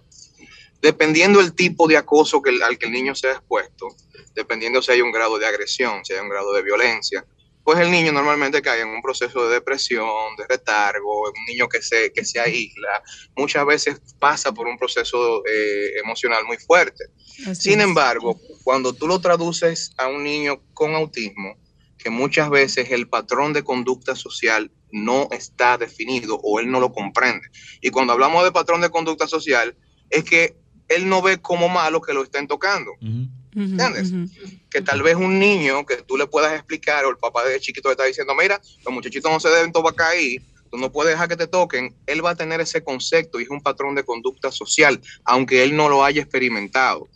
Dependiendo 0.80 1.40
del 1.40 1.54
tipo 1.54 1.86
de 1.86 1.96
acoso 1.96 2.40
que, 2.40 2.50
al 2.62 2.78
que 2.78 2.86
el 2.86 2.92
niño 2.92 3.14
sea 3.14 3.32
expuesto, 3.32 3.88
dependiendo 4.34 4.80
si 4.80 4.92
hay 4.92 5.02
un 5.02 5.12
grado 5.12 5.38
de 5.38 5.46
agresión, 5.46 6.04
si 6.04 6.14
hay 6.14 6.20
un 6.20 6.28
grado 6.28 6.52
de 6.52 6.62
violencia, 6.62 7.24
pues 7.62 7.78
el 7.78 7.90
niño 7.90 8.12
normalmente 8.12 8.62
cae 8.62 8.80
en 8.80 8.88
un 8.88 9.02
proceso 9.02 9.46
de 9.46 9.54
depresión, 9.54 10.34
de 10.36 10.46
retargo, 10.46 11.28
un 11.28 11.44
niño 11.46 11.68
que 11.68 11.82
se, 11.82 12.12
que 12.12 12.24
se 12.24 12.40
aísla, 12.40 13.02
muchas 13.36 13.66
veces 13.66 14.00
pasa 14.18 14.52
por 14.52 14.66
un 14.66 14.78
proceso 14.78 15.42
eh, 15.46 15.98
emocional 16.02 16.44
muy 16.46 16.56
fuerte. 16.56 17.04
Así 17.46 17.70
Sin 17.70 17.80
es. 17.80 17.86
embargo, 17.86 18.40
cuando 18.64 18.92
tú 18.94 19.06
lo 19.06 19.20
traduces 19.20 19.92
a 19.98 20.08
un 20.08 20.24
niño 20.24 20.62
con 20.72 20.94
autismo, 20.94 21.56
que 22.02 22.10
muchas 22.10 22.50
veces 22.50 22.90
el 22.90 23.08
patrón 23.08 23.52
de 23.52 23.62
conducta 23.62 24.16
social 24.16 24.70
no 24.90 25.28
está 25.30 25.78
definido 25.78 26.40
o 26.42 26.58
él 26.58 26.70
no 26.70 26.80
lo 26.80 26.92
comprende. 26.92 27.46
Y 27.80 27.90
cuando 27.90 28.12
hablamos 28.12 28.42
de 28.44 28.52
patrón 28.52 28.80
de 28.80 28.90
conducta 28.90 29.26
social, 29.26 29.76
es 30.08 30.24
que 30.24 30.56
él 30.88 31.08
no 31.08 31.22
ve 31.22 31.38
como 31.38 31.68
malo 31.68 32.00
que 32.00 32.12
lo 32.12 32.22
estén 32.22 32.46
tocando. 32.48 32.92
Uh 33.00 33.06
-huh. 33.06 33.30
¿Entiendes? 33.54 34.12
Uh 34.12 34.16
-huh. 34.16 34.60
Que 34.70 34.80
tal 34.80 35.02
vez 35.02 35.16
un 35.16 35.38
niño 35.38 35.84
que 35.86 35.96
tú 35.98 36.16
le 36.16 36.26
puedas 36.26 36.52
explicar 36.54 37.04
o 37.04 37.10
el 37.10 37.16
papá 37.16 37.44
de 37.44 37.60
chiquito 37.60 37.88
le 37.88 37.92
está 37.92 38.04
diciendo, 38.04 38.34
mira, 38.34 38.60
los 38.84 38.94
muchachitos 38.94 39.30
no 39.30 39.40
se 39.40 39.48
deben 39.48 39.72
tocar 39.72 40.12
ahí, 40.12 40.38
tú 40.70 40.78
no 40.78 40.90
puedes 40.90 41.12
dejar 41.12 41.28
que 41.28 41.36
te 41.36 41.46
toquen, 41.46 41.94
él 42.06 42.24
va 42.24 42.30
a 42.30 42.34
tener 42.34 42.60
ese 42.60 42.82
concepto 42.82 43.40
y 43.40 43.44
es 43.44 43.50
un 43.50 43.60
patrón 43.60 43.94
de 43.94 44.04
conducta 44.04 44.50
social, 44.50 45.00
aunque 45.24 45.62
él 45.62 45.76
no 45.76 45.88
lo 45.88 46.04
haya 46.04 46.22
experimentado, 46.22 47.08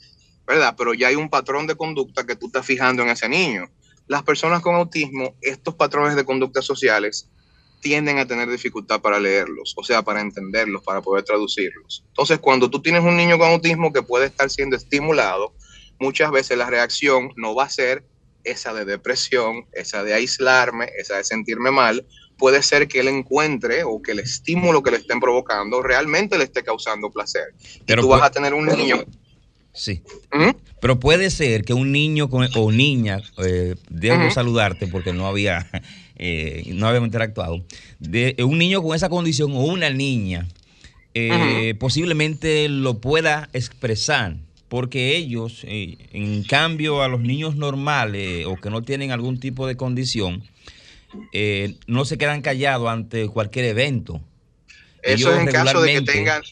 ¿verdad? 0.47 0.75
Pero 0.77 0.93
ya 0.95 1.09
hay 1.09 1.17
un 1.17 1.31
patrón 1.31 1.67
de 1.67 1.77
conducta 1.77 2.25
que 2.27 2.37
tú 2.37 2.47
estás 2.47 2.67
fijando 2.67 3.03
en 3.03 3.11
ese 3.11 3.29
niño. 3.29 3.71
Las 4.07 4.23
personas 4.23 4.61
con 4.63 4.75
autismo, 4.75 5.35
estos 5.41 5.75
patrones 5.75 6.17
de 6.17 6.25
conducta 6.25 6.63
sociales 6.63 7.29
tienden 7.81 8.19
a 8.19 8.27
tener 8.27 8.49
dificultad 8.49 9.01
para 9.01 9.21
leerlos, 9.21 9.75
o 9.77 9.85
sea, 9.85 10.03
para 10.03 10.21
entenderlos, 10.21 10.83
para 10.83 11.03
poder 11.03 11.23
traducirlos. 11.23 12.05
Entonces, 12.09 12.39
cuando 12.39 12.71
tú 12.71 12.81
tienes 12.81 13.03
un 13.03 13.17
niño 13.17 13.39
con 13.39 13.51
autismo 13.51 13.93
que 13.93 14.03
puede 14.03 14.27
estar 14.27 14.49
siendo 14.49 14.75
estimulado, 14.75 15.55
muchas 15.99 16.31
veces 16.31 16.57
la 16.57 16.71
reacción 16.71 17.31
no 17.37 17.55
va 17.55 17.65
a 17.65 17.71
ser 17.71 18.05
esa 18.43 18.73
de 18.73 18.85
depresión, 18.85 19.67
esa 19.73 20.03
de 20.03 20.15
aislarme, 20.15 20.91
esa 20.99 21.17
de 21.17 21.25
sentirme 21.25 21.71
mal. 21.71 22.07
Puede 22.39 22.63
ser 22.63 22.89
que 22.89 23.01
él 23.01 23.09
encuentre 23.09 23.85
o 23.85 24.01
que 24.03 24.13
el 24.13 24.19
estímulo 24.19 24.83
que 24.83 24.91
le 24.91 24.97
estén 24.99 25.21
provocando 25.21 25.83
realmente 25.83 26.39
le 26.39 26.45
esté 26.45 26.63
causando 26.63 27.11
placer. 27.11 27.55
Pero 27.87 28.01
y 28.01 28.05
tú 28.05 28.09
vas 28.09 28.23
a 28.23 28.31
tener 28.31 28.55
un 28.55 28.67
niño. 28.67 29.05
Sí. 29.75 30.03
¿Mm? 30.33 30.51
Pero 30.81 31.01
puede 31.01 31.31
ser 31.31 31.65
que 31.65 31.75
un 31.75 31.93
niño 31.93 32.31
con, 32.31 32.49
o 32.55 32.73
niña, 32.73 33.21
eh, 33.45 33.75
debo 33.91 34.31
saludarte 34.31 34.87
porque 34.87 35.13
no 35.13 35.27
había, 35.27 35.69
eh, 36.17 36.65
no 36.75 36.87
habíamos 36.87 37.09
interactuado, 37.09 37.65
de 37.99 38.37
un 38.47 38.59
niño 38.59 38.83
con 38.83 38.95
esa 38.95 39.09
condición 39.09 39.53
o 39.53 39.65
una 39.65 39.91
niña 39.91 40.47
eh, 41.17 41.77
posiblemente 41.79 42.69
lo 42.69 42.99
pueda 43.01 43.49
expresar 43.53 44.37
porque 44.69 45.17
ellos, 45.17 45.61
eh, 45.63 45.97
en 46.13 46.43
cambio 46.43 47.03
a 47.03 47.09
los 47.09 47.21
niños 47.21 47.55
normales 47.55 48.47
o 48.47 48.57
que 48.57 48.69
no 48.69 48.83
tienen 48.83 49.13
algún 49.13 49.39
tipo 49.39 49.69
de 49.69 49.77
condición, 49.77 50.43
eh, 51.33 51.77
no 51.87 52.05
se 52.05 52.19
quedan 52.19 52.43
callados 52.43 52.89
ante 52.89 53.29
cualquier 53.29 53.67
evento. 53.67 54.21
Eso 55.03 55.29
ellos 55.29 55.35
es 55.35 55.41
en 55.47 55.53
caso 55.53 55.81
de 55.83 55.93
que 55.93 56.01
tengan, 56.03 56.43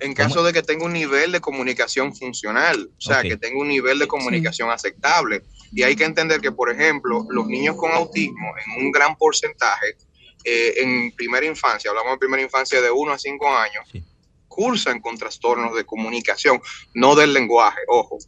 en 0.00 0.14
caso 0.14 0.36
¿cómo? 0.36 0.46
de 0.46 0.52
que 0.52 0.62
tenga 0.62 0.84
un 0.84 0.92
nivel 0.92 1.32
de 1.32 1.40
comunicación 1.40 2.14
funcional, 2.14 2.90
o 2.96 3.00
sea, 3.00 3.18
okay. 3.18 3.30
que 3.30 3.36
tenga 3.36 3.60
un 3.60 3.68
nivel 3.68 3.98
de 3.98 4.06
comunicación 4.06 4.68
sí. 4.68 4.74
aceptable. 4.74 5.42
Y 5.72 5.82
hay 5.82 5.94
que 5.94 6.04
entender 6.04 6.40
que, 6.40 6.52
por 6.52 6.70
ejemplo, 6.70 7.26
los 7.30 7.46
niños 7.46 7.76
con 7.76 7.92
autismo, 7.92 8.52
en 8.64 8.84
un 8.84 8.90
gran 8.90 9.16
porcentaje, 9.16 9.96
eh, 10.44 10.74
en 10.78 11.12
primera 11.12 11.46
infancia, 11.46 11.90
hablamos 11.90 12.12
de 12.12 12.18
primera 12.18 12.42
infancia 12.42 12.80
de 12.80 12.90
1 12.90 13.12
a 13.12 13.18
5 13.18 13.56
años, 13.56 13.88
sí 13.92 14.04
cursan 14.50 15.00
con 15.00 15.16
trastornos 15.16 15.74
de 15.74 15.86
comunicación, 15.86 16.60
no 16.92 17.14
del 17.14 17.32
lenguaje, 17.32 17.80
ojo. 17.88 18.18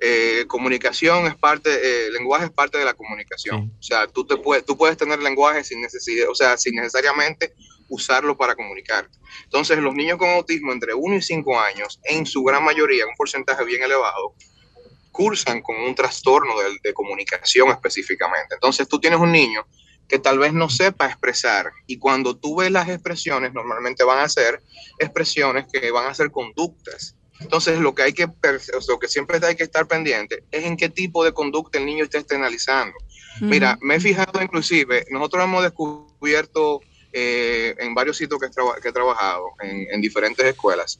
Eh, 0.00 0.44
comunicación 0.48 1.26
es 1.26 1.36
parte, 1.36 1.70
eh, 1.70 2.10
lenguaje 2.10 2.46
es 2.46 2.50
parte 2.50 2.78
de 2.78 2.84
la 2.84 2.94
comunicación. 2.94 3.66
Sí. 3.66 3.76
O 3.78 3.82
sea, 3.82 4.06
tú, 4.08 4.26
te 4.26 4.36
puedes, 4.36 4.64
tú 4.64 4.76
puedes 4.76 4.96
tener 4.96 5.22
lenguaje 5.22 5.62
sin 5.62 5.80
necesidad, 5.80 6.28
o 6.28 6.34
sea, 6.34 6.56
sin 6.56 6.74
necesariamente 6.74 7.54
usarlo 7.88 8.36
para 8.36 8.54
comunicar. 8.54 9.08
Entonces, 9.44 9.78
los 9.78 9.94
niños 9.94 10.18
con 10.18 10.30
autismo 10.30 10.72
entre 10.72 10.94
1 10.94 11.16
y 11.16 11.22
5 11.22 11.60
años, 11.60 12.00
en 12.04 12.26
su 12.26 12.42
gran 12.42 12.64
mayoría, 12.64 13.06
un 13.06 13.16
porcentaje 13.16 13.64
bien 13.64 13.82
elevado, 13.82 14.34
cursan 15.12 15.62
con 15.62 15.76
un 15.76 15.94
trastorno 15.94 16.58
de, 16.60 16.78
de 16.82 16.92
comunicación 16.92 17.70
específicamente. 17.70 18.54
Entonces, 18.54 18.88
tú 18.88 18.98
tienes 18.98 19.18
un 19.18 19.32
niño 19.32 19.66
que 20.08 20.18
tal 20.18 20.38
vez 20.38 20.52
no 20.52 20.68
sepa 20.68 21.06
expresar. 21.06 21.72
Y 21.86 21.98
cuando 21.98 22.36
tú 22.36 22.56
ves 22.56 22.70
las 22.70 22.88
expresiones, 22.88 23.52
normalmente 23.52 24.04
van 24.04 24.20
a 24.20 24.28
ser 24.28 24.62
expresiones 24.98 25.66
que 25.72 25.90
van 25.90 26.06
a 26.06 26.14
ser 26.14 26.30
conductas. 26.30 27.16
Entonces, 27.40 27.78
lo 27.80 27.94
que 27.94 28.02
hay 28.02 28.12
que, 28.12 28.26
lo 28.88 28.98
que 28.98 29.08
siempre 29.08 29.38
hay 29.42 29.56
que 29.56 29.64
estar 29.64 29.86
pendiente 29.86 30.44
es 30.50 30.64
en 30.64 30.76
qué 30.76 30.88
tipo 30.88 31.24
de 31.24 31.32
conducta 31.32 31.78
el 31.78 31.86
niño 31.86 32.04
está 32.04 32.18
externalizando. 32.18 32.96
Uh 32.96 33.44
-huh. 33.44 33.48
Mira, 33.48 33.78
me 33.82 33.96
he 33.96 34.00
fijado 34.00 34.42
inclusive, 34.42 35.04
nosotros 35.10 35.44
hemos 35.44 35.62
descubierto 35.62 36.80
eh, 37.18 37.74
en 37.78 37.94
varios 37.94 38.18
sitios 38.18 38.38
que, 38.38 38.46
he 38.88 38.92
trabajado, 38.92 39.52
en, 39.62 39.86
en, 39.90 40.02
diferentes 40.02 40.44
escuelas, 40.44 40.98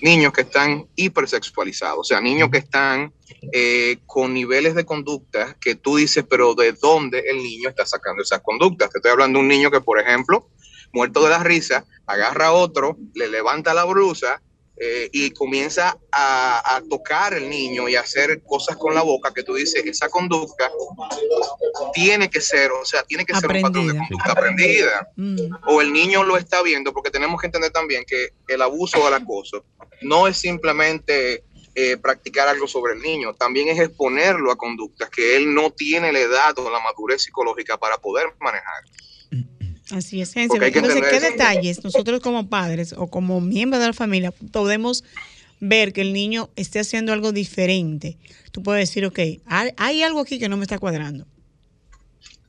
niños 0.00 0.32
que 0.32 0.40
están 0.40 0.88
hipersexualizados, 0.96 1.98
o 1.98 2.04
sea, 2.04 2.22
niños 2.22 2.48
que 2.50 2.56
están 2.56 3.12
eh, 3.52 3.98
con 4.06 4.32
niveles 4.32 4.74
de 4.74 4.86
conducta 4.86 5.58
que 5.60 5.74
tú 5.74 5.96
dices, 5.96 6.24
pero 6.26 6.54
¿de 6.54 6.72
dónde 6.72 7.22
el 7.28 7.36
niño 7.42 7.68
está 7.68 7.84
sacando 7.84 8.22
esas 8.22 8.40
conductas? 8.40 8.88
Te 8.88 8.98
estoy 8.98 9.10
hablando 9.10 9.40
de 9.40 9.42
un 9.42 9.48
niño 9.48 9.70
que, 9.70 9.82
por 9.82 10.00
ejemplo, 10.00 10.48
muerto 10.90 11.22
de 11.22 11.28
la 11.28 11.44
risa, 11.44 11.84
agarra 12.06 12.46
a 12.46 12.52
otro, 12.52 12.96
le 13.14 13.28
levanta 13.28 13.74
la 13.74 13.84
blusa 13.84 14.40
eh, 14.80 15.08
y 15.12 15.30
comienza 15.30 15.98
a, 16.12 16.76
a, 16.76 16.82
tocar 16.88 17.34
el 17.34 17.50
niño 17.50 17.88
y 17.88 17.96
a 17.96 18.00
hacer 18.00 18.42
cosas 18.44 18.76
con 18.76 18.94
la 18.94 19.02
boca 19.02 19.34
que 19.34 19.42
tú 19.42 19.54
dices, 19.54 19.84
esa 19.84 20.08
conducta 20.08 20.70
tiene 21.92 22.30
que 22.30 22.40
ser, 22.40 22.70
o 22.70 22.84
sea, 22.84 23.02
tiene 23.02 23.24
que 23.24 23.32
aprendida. 23.32 23.60
ser 23.60 23.64
un 23.64 23.72
patrón 23.72 23.86
de 23.88 23.98
conducta 23.98 24.32
aprendida. 24.32 25.08
Mm. 25.16 25.54
O 25.66 25.80
el 25.80 25.92
niño 25.92 26.22
lo 26.22 26.36
está 26.36 26.62
viendo, 26.62 26.92
porque 26.92 27.10
tenemos 27.10 27.40
que 27.40 27.48
entender 27.48 27.72
también 27.72 28.04
que 28.04 28.34
el 28.46 28.62
abuso 28.62 29.02
o 29.02 29.08
el 29.08 29.14
acoso 29.14 29.64
no 30.02 30.28
es 30.28 30.36
simplemente 30.36 31.42
eh, 31.74 31.96
practicar 31.96 32.48
algo 32.48 32.66
sobre 32.66 32.94
el 32.94 33.00
niño, 33.00 33.34
también 33.34 33.68
es 33.68 33.78
exponerlo 33.78 34.50
a 34.52 34.56
conductas 34.56 35.10
que 35.10 35.36
él 35.36 35.54
no 35.54 35.70
tiene 35.70 36.12
la 36.12 36.20
edad 36.20 36.58
o 36.58 36.70
la 36.70 36.80
madurez 36.80 37.22
psicológica 37.22 37.76
para 37.78 37.98
poder 37.98 38.26
manejar. 38.40 38.84
Así 39.90 40.20
es, 40.20 40.36
hay 40.36 40.48
que 40.48 40.66
Entonces, 40.66 41.02
¿qué 41.08 41.16
eso. 41.16 41.30
detalles 41.30 41.82
nosotros 41.82 42.20
como 42.20 42.48
padres 42.48 42.92
o 42.92 43.06
como 43.06 43.40
miembros 43.40 43.80
de 43.80 43.86
la 43.86 43.92
familia 43.94 44.32
podemos 44.32 45.02
ver 45.60 45.92
que 45.92 46.02
el 46.02 46.12
niño 46.12 46.50
esté 46.56 46.80
haciendo 46.80 47.12
algo 47.12 47.32
diferente? 47.32 48.18
Tú 48.52 48.62
puedes 48.62 48.88
decir, 48.88 49.06
ok, 49.06 49.18
hay, 49.46 49.70
hay 49.76 50.02
algo 50.02 50.20
aquí 50.20 50.38
que 50.38 50.48
no 50.48 50.56
me 50.56 50.64
está 50.64 50.78
cuadrando. 50.78 51.26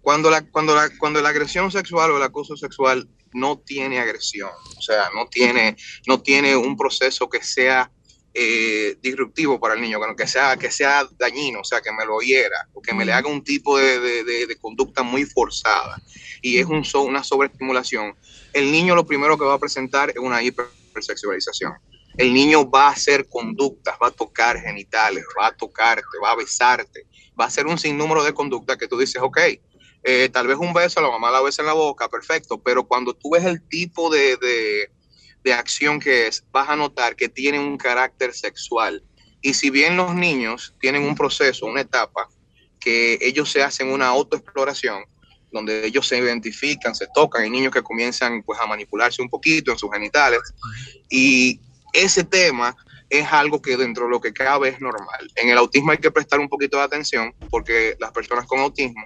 Cuando 0.02 0.30
la, 0.30 0.41
cuando, 0.41 0.75
la, 0.75 0.89
cuando 0.97 1.21
la 1.21 1.30
agresión 1.30 1.71
sexual 1.71 2.12
o 2.12 2.17
el 2.17 2.23
acoso 2.23 2.58
sexual 2.58 3.08
no 3.34 3.60
tiene 3.60 3.99
agresión, 3.99 4.49
o 4.78 4.82
sea, 4.82 5.10
no 5.13 5.28
tiene, 5.28 5.78
no 6.08 6.21
tiene 6.21 6.56
un 6.56 6.75
proceso 6.75 7.30
que 7.30 7.43
sea 7.43 7.91
eh, 8.33 8.95
disruptivo 9.01 9.59
para 9.59 9.73
el 9.73 9.81
niño, 9.81 9.99
que 10.15 10.27
sea, 10.27 10.55
que 10.57 10.69
sea 10.71 11.07
dañino, 11.17 11.61
o 11.61 11.63
sea, 11.63 11.81
que 11.81 11.91
me 11.91 12.05
lo 12.05 12.19
hiera, 12.21 12.57
o 12.73 12.81
que 12.81 12.93
me 12.93 13.03
le 13.05 13.11
haga 13.13 13.27
un 13.29 13.43
tipo 13.43 13.77
de, 13.77 13.99
de- 13.99 14.23
de- 14.23 14.47
de 14.47 14.59
conducta 14.59 15.03
muy 15.03 15.25
forzada, 15.25 15.97
y 16.41 16.57
es 16.59 16.65
un, 16.65 16.83
so- 16.85 17.01
una 17.01 17.23
sobreestimulación, 17.23 18.15
el 18.53 18.71
niño 18.71 18.95
lo 18.95 19.05
primero 19.05 19.37
que 19.37 19.45
va 19.45 19.55
a 19.55 19.59
presentar 19.59 20.09
es 20.11 20.17
una 20.17 20.41
hipersexualización. 20.43 21.73
El 22.17 22.33
niño 22.33 22.69
va 22.69 22.87
a 22.87 22.91
hacer 22.91 23.27
conductas, 23.29 23.95
va 24.01 24.07
a 24.07 24.11
tocar 24.11 24.59
genitales, 24.59 25.23
va 25.39 25.47
a 25.47 25.55
tocarte, 25.55 26.03
va 26.23 26.31
a 26.31 26.35
besarte, 26.35 27.05
va 27.39 27.45
a 27.45 27.47
hacer 27.47 27.65
un 27.65 27.77
sinnúmero 27.77 28.23
de 28.23 28.33
conductas 28.33 28.77
que 28.77 28.87
tú 28.87 28.97
dices, 28.97 29.21
ok, 29.21 29.37
eh, 30.03 30.29
tal 30.31 30.47
vez 30.47 30.57
un 30.57 30.73
beso, 30.73 31.01
la 31.01 31.09
mamá 31.09 31.31
la 31.31 31.41
besa 31.41 31.61
en 31.61 31.67
la 31.67 31.73
boca, 31.73 32.09
perfecto, 32.09 32.61
pero 32.61 32.85
cuando 32.87 33.13
tú 33.13 33.31
ves 33.31 33.45
el 33.45 33.67
tipo 33.67 34.09
de, 34.09 34.35
de- 34.37 34.91
de 35.43 35.54
acción 35.54 35.99
que 35.99 36.28
es, 36.28 36.43
vas 36.52 36.69
a 36.69 36.75
notar 36.75 37.15
que 37.15 37.30
tiene 37.30 37.60
un 37.60 37.78
carácter 37.78 38.34
sexual. 38.34 39.04
Y 39.41 39.54
si 39.54 39.69
bien 39.69 39.95
los 39.95 40.13
niños 40.13 40.75
tienen 40.80 41.04
un 41.04 41.15
proceso, 41.15 41.65
una 41.65 41.82
etapa, 41.82 42.30
que 42.80 43.17
ellos 43.21 43.52
se 43.52 43.63
hacen 43.63 43.89
una 43.89 44.08
autoexploración, 44.08 45.04
donde 45.52 45.86
ellos 45.86 46.08
se 46.08 46.17
identifican, 46.17 46.93
se 46.93 47.08
tocan, 47.13 47.43
hay 47.43 47.49
niños 47.49 47.73
que 47.73 47.82
comienzan 47.82 48.43
pues 48.43 48.60
a 48.60 48.67
manipularse 48.67 49.21
un 49.21 49.30
poquito 49.30 49.71
en 49.71 49.78
sus 49.78 49.91
genitales, 49.91 50.41
y 51.10 51.60
ese 51.93 52.23
tema 52.23 52.75
es 53.10 53.25
algo 53.32 53.62
que 53.62 53.75
dentro 53.75 54.06
de 54.06 54.12
lo 54.12 54.21
que 54.21 54.34
cabe 54.34 54.69
es 54.69 54.80
normal. 54.80 55.32
En 55.36 55.49
el 55.49 55.58
autismo 55.58 55.91
hay 55.91 55.97
que 55.97 56.12
prestar 56.12 56.39
un 56.39 56.47
poquito 56.47 56.78
de 56.78 56.84
atención 56.84 57.34
porque 57.49 57.95
las 57.99 58.12
personas 58.12 58.45
con 58.45 58.60
autismo 58.60 59.04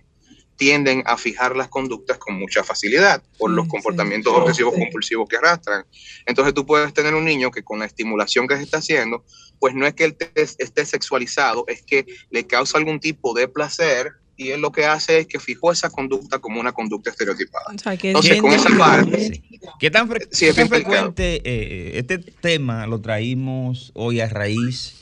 tienden 0.56 1.04
a 1.06 1.18
fijar 1.18 1.56
las 1.56 1.68
conductas 1.68 2.18
con 2.18 2.36
mucha 2.40 2.64
facilidad 2.64 3.22
por 3.38 3.52
los 3.52 3.68
comportamientos 3.68 4.32
obsesivos 4.34 4.74
compulsivos 4.76 5.28
que 5.28 5.38
arrastran. 5.38 5.84
Entonces 6.26 6.54
tú 6.54 6.66
puedes 6.66 6.94
tener 6.94 7.14
un 7.16 7.26
niño 7.26 7.52
que 7.52 7.64
con 7.64 7.80
la 7.80 7.86
estimulación 7.86 8.48
que 8.48 8.56
se 8.58 8.64
está 8.64 8.78
haciendo, 8.78 9.24
pues 9.60 9.74
no 9.74 9.86
es 9.88 9.94
que 9.94 10.04
él 10.06 10.16
te- 10.16 10.32
esté 10.36 10.86
sexualizado, 10.86 11.66
es 11.68 11.82
que 11.84 12.06
le 12.30 12.46
causa 12.46 12.78
algún 12.78 13.00
tipo 13.00 13.34
de 13.34 13.48
placer 13.48 14.12
y 14.36 14.50
él 14.50 14.62
lo 14.62 14.72
que 14.72 14.86
hace 14.86 15.20
es 15.20 15.28
que 15.28 15.40
fijó 15.40 15.72
esa 15.72 15.90
conducta 15.90 16.40
como 16.40 16.60
una 16.60 16.72
conducta 16.72 17.10
estereotipada. 17.12 17.66
O 17.74 17.78
sea, 17.78 17.96
que 17.98 18.08
Entonces, 18.10 18.42
con 18.42 18.52
esa 18.52 18.70
parte, 18.78 19.44
¿Qué 19.80 19.92
tan, 19.92 20.10
fre- 20.10 20.28
Sí, 20.32 20.48
es 20.48 20.56
tan 20.56 20.70
frecuente 20.70 21.42
eh, 21.46 21.98
este 22.00 22.18
tema 22.18 22.86
lo 22.88 23.00
traímos 23.02 23.92
hoy 23.96 24.20
a 24.22 24.28
raíz 24.30 24.96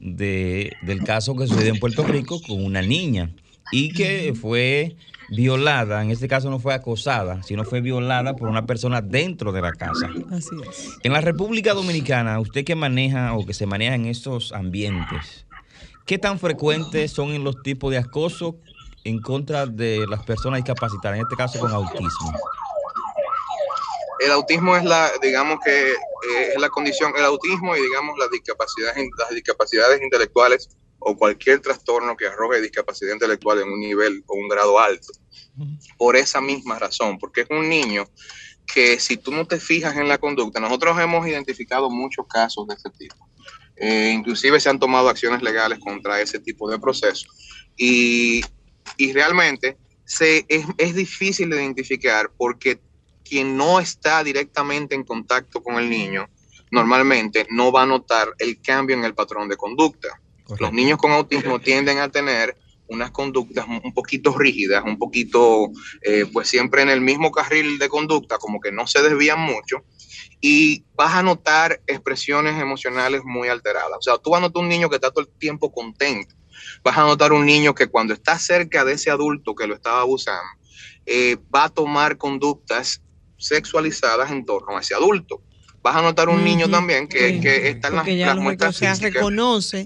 de, 0.00 0.72
del 0.82 1.02
caso 1.04 1.34
que 1.36 1.46
sucedió 1.46 1.72
en 1.72 1.80
Puerto 1.80 2.04
Rico 2.04 2.40
con 2.42 2.64
una 2.64 2.82
niña 2.82 3.30
y 3.72 3.92
que 3.92 4.34
fue 4.40 4.96
violada, 5.28 6.02
en 6.02 6.10
este 6.10 6.28
caso 6.28 6.50
no 6.50 6.58
fue 6.58 6.74
acosada, 6.74 7.42
sino 7.42 7.64
fue 7.64 7.80
violada 7.80 8.36
por 8.36 8.48
una 8.48 8.66
persona 8.66 9.00
dentro 9.02 9.52
de 9.52 9.60
la 9.60 9.72
casa. 9.72 10.08
Así 10.30 10.54
es. 10.68 10.96
En 11.02 11.12
la 11.12 11.20
República 11.20 11.74
Dominicana, 11.74 12.38
usted 12.40 12.64
que 12.64 12.74
maneja 12.74 13.34
o 13.34 13.44
que 13.44 13.54
se 13.54 13.66
maneja 13.66 13.94
en 13.94 14.06
estos 14.06 14.52
ambientes, 14.52 15.46
¿qué 16.04 16.18
tan 16.18 16.38
frecuentes 16.38 17.10
son 17.10 17.30
en 17.30 17.44
los 17.44 17.62
tipos 17.62 17.90
de 17.90 17.98
acoso 17.98 18.56
en 19.04 19.20
contra 19.20 19.66
de 19.66 20.06
las 20.08 20.24
personas 20.24 20.58
discapacitadas, 20.58 21.18
en 21.18 21.24
este 21.24 21.36
caso 21.36 21.58
con 21.58 21.72
autismo? 21.72 22.32
el 24.20 24.32
autismo 24.32 24.76
es 24.76 24.84
la, 24.84 25.12
digamos 25.22 25.58
que 25.64 25.92
eh, 25.92 26.52
es 26.54 26.60
la 26.60 26.68
condición, 26.68 27.12
el 27.16 27.24
autismo 27.24 27.76
y 27.76 27.82
digamos 27.82 28.18
las 28.18 28.30
discapacidades, 28.30 29.06
las 29.18 29.30
discapacidades 29.30 30.02
intelectuales 30.02 30.68
o 31.08 31.16
cualquier 31.16 31.60
trastorno 31.60 32.16
que 32.16 32.26
arroje 32.26 32.60
discapacidad 32.60 33.12
intelectual 33.12 33.60
en 33.60 33.68
un 33.68 33.78
nivel 33.78 34.24
o 34.26 34.34
un 34.34 34.48
grado 34.48 34.76
alto. 34.80 35.06
Por 35.96 36.16
esa 36.16 36.40
misma 36.40 36.80
razón, 36.80 37.16
porque 37.16 37.42
es 37.42 37.46
un 37.48 37.68
niño 37.68 38.08
que 38.66 38.98
si 38.98 39.16
tú 39.16 39.30
no 39.30 39.46
te 39.46 39.60
fijas 39.60 39.96
en 39.96 40.08
la 40.08 40.18
conducta, 40.18 40.58
nosotros 40.58 40.98
hemos 40.98 41.24
identificado 41.28 41.88
muchos 41.88 42.26
casos 42.26 42.66
de 42.66 42.74
este 42.74 42.90
tipo. 42.90 43.14
Eh, 43.76 44.10
inclusive 44.12 44.58
se 44.58 44.68
han 44.68 44.80
tomado 44.80 45.08
acciones 45.08 45.42
legales 45.42 45.78
contra 45.78 46.20
ese 46.20 46.40
tipo 46.40 46.68
de 46.68 46.80
procesos. 46.80 47.28
Y, 47.76 48.40
y 48.96 49.12
realmente 49.12 49.76
se, 50.04 50.44
es, 50.48 50.66
es 50.76 50.96
difícil 50.96 51.50
de 51.50 51.62
identificar 51.62 52.32
porque 52.36 52.80
quien 53.22 53.56
no 53.56 53.78
está 53.78 54.24
directamente 54.24 54.96
en 54.96 55.04
contacto 55.04 55.62
con 55.62 55.76
el 55.76 55.88
niño 55.88 56.28
normalmente 56.72 57.46
no 57.50 57.70
va 57.70 57.82
a 57.82 57.86
notar 57.86 58.34
el 58.40 58.60
cambio 58.60 58.96
en 58.96 59.04
el 59.04 59.14
patrón 59.14 59.48
de 59.48 59.56
conducta. 59.56 60.20
Los 60.58 60.72
niños 60.72 60.98
con 60.98 61.12
autismo 61.12 61.58
tienden 61.60 61.98
a 61.98 62.08
tener 62.08 62.56
unas 62.88 63.10
conductas 63.10 63.66
un 63.66 63.92
poquito 63.92 64.36
rígidas, 64.36 64.84
un 64.84 64.98
poquito, 64.98 65.70
eh, 66.02 66.24
pues 66.32 66.48
siempre 66.48 66.82
en 66.82 66.88
el 66.88 67.00
mismo 67.00 67.32
carril 67.32 67.78
de 67.78 67.88
conducta, 67.88 68.38
como 68.38 68.60
que 68.60 68.70
no 68.70 68.86
se 68.86 69.02
desvían 69.02 69.40
mucho, 69.40 69.84
y 70.40 70.84
vas 70.94 71.14
a 71.14 71.22
notar 71.22 71.80
expresiones 71.86 72.60
emocionales 72.60 73.22
muy 73.24 73.48
alteradas. 73.48 73.98
O 73.98 74.02
sea, 74.02 74.18
tú 74.18 74.30
vas 74.30 74.38
a 74.38 74.42
notar 74.42 74.62
un 74.62 74.68
niño 74.68 74.88
que 74.88 74.96
está 74.96 75.10
todo 75.10 75.24
el 75.24 75.38
tiempo 75.38 75.72
contento, 75.72 76.34
vas 76.84 76.96
a 76.96 77.02
notar 77.02 77.32
un 77.32 77.44
niño 77.44 77.74
que 77.74 77.88
cuando 77.88 78.14
está 78.14 78.38
cerca 78.38 78.84
de 78.84 78.92
ese 78.92 79.10
adulto 79.10 79.54
que 79.54 79.66
lo 79.66 79.74
estaba 79.74 80.00
abusando, 80.00 80.48
eh, 81.06 81.36
va 81.54 81.64
a 81.64 81.68
tomar 81.68 82.16
conductas 82.16 83.02
sexualizadas 83.38 84.30
en 84.30 84.44
torno 84.44 84.76
a 84.76 84.80
ese 84.80 84.94
adulto. 84.94 85.42
Vas 85.82 85.96
a 85.96 86.02
notar 86.02 86.28
un 86.28 86.42
niño 86.42 86.68
también 86.68 87.06
que, 87.06 87.40
que 87.40 87.68
está 87.68 87.88
en 87.88 87.96
las, 87.96 88.08
las 88.08 88.36
muestras 88.38 88.74
o 88.74 88.78
sea, 88.78 88.90
físicas. 88.90 89.14
reconoce 89.14 89.84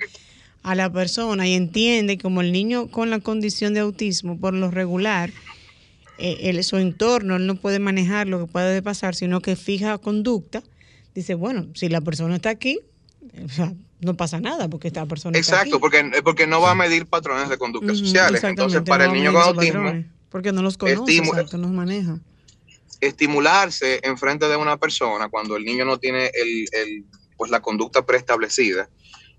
a 0.63 0.75
la 0.75 0.93
persona 0.93 1.49
y 1.49 1.55
entiende 1.55 2.19
como 2.19 2.41
el 2.41 2.53
niño 2.53 2.89
con 2.89 3.11
la 3.11 3.21
condición 3.21 3.75
de 3.75 3.81
autismo, 3.81 4.39
por 4.39 4.53
lo 4.55 4.71
regular, 4.71 5.31
eh, 6.19 6.37
él, 6.43 6.63
su 6.65 6.77
entorno, 6.77 7.37
él 7.37 7.47
no 7.47 7.55
puede 7.55 7.79
manejar 7.79 8.29
lo 8.29 8.45
que 8.47 8.53
puede 8.53 8.83
pasar, 8.83 9.15
sino 9.15 9.41
que 9.41 9.57
fija 9.57 9.97
conducta. 9.99 10.63
Dice, 11.15 11.35
bueno, 11.35 11.67
si 11.75 11.89
la 11.89 12.01
persona 12.03 12.37
está 12.37 12.51
aquí, 12.51 12.79
o 13.43 13.49
sea, 13.49 13.73
no 14.01 14.15
pasa 14.15 14.39
nada 14.41 14.69
porque 14.69 14.89
esta 14.89 15.07
persona 15.07 15.39
está 15.39 15.61
aquí. 15.61 15.71
Exacto, 15.71 15.81
porque, 15.81 16.23
porque 16.23 16.47
no 16.47 16.61
va 16.61 16.73
a 16.73 16.75
medir 16.75 17.07
patrones 17.07 17.49
de 17.49 17.59
conductas 17.59 17.97
Ujú, 17.97 18.07
sociales. 18.07 18.45
Entonces, 18.45 18.83
para 18.83 19.07
no 19.07 19.13
el 19.13 19.19
niño 19.19 19.33
con 19.33 19.43
autismo, 19.43 19.85
patrones, 19.85 20.07
Porque 20.31 20.53
no 20.53 20.63
los 20.63 20.77
conoce, 20.77 21.17
exacto, 21.17 21.57
no 21.57 21.69
los 21.69 21.73
maneja. 21.77 22.19
estimularse 23.01 24.01
en 24.03 24.19
frente 24.19 24.47
de 24.47 24.57
una 24.57 24.77
persona 24.77 25.29
cuando 25.29 25.57
el 25.57 25.65
niño 25.65 25.85
no 25.85 25.99
tiene 25.99 26.27
el, 26.35 26.69
el, 26.73 27.05
pues 27.37 27.51
la 27.51 27.61
conducta 27.63 28.05
preestablecida, 28.05 28.89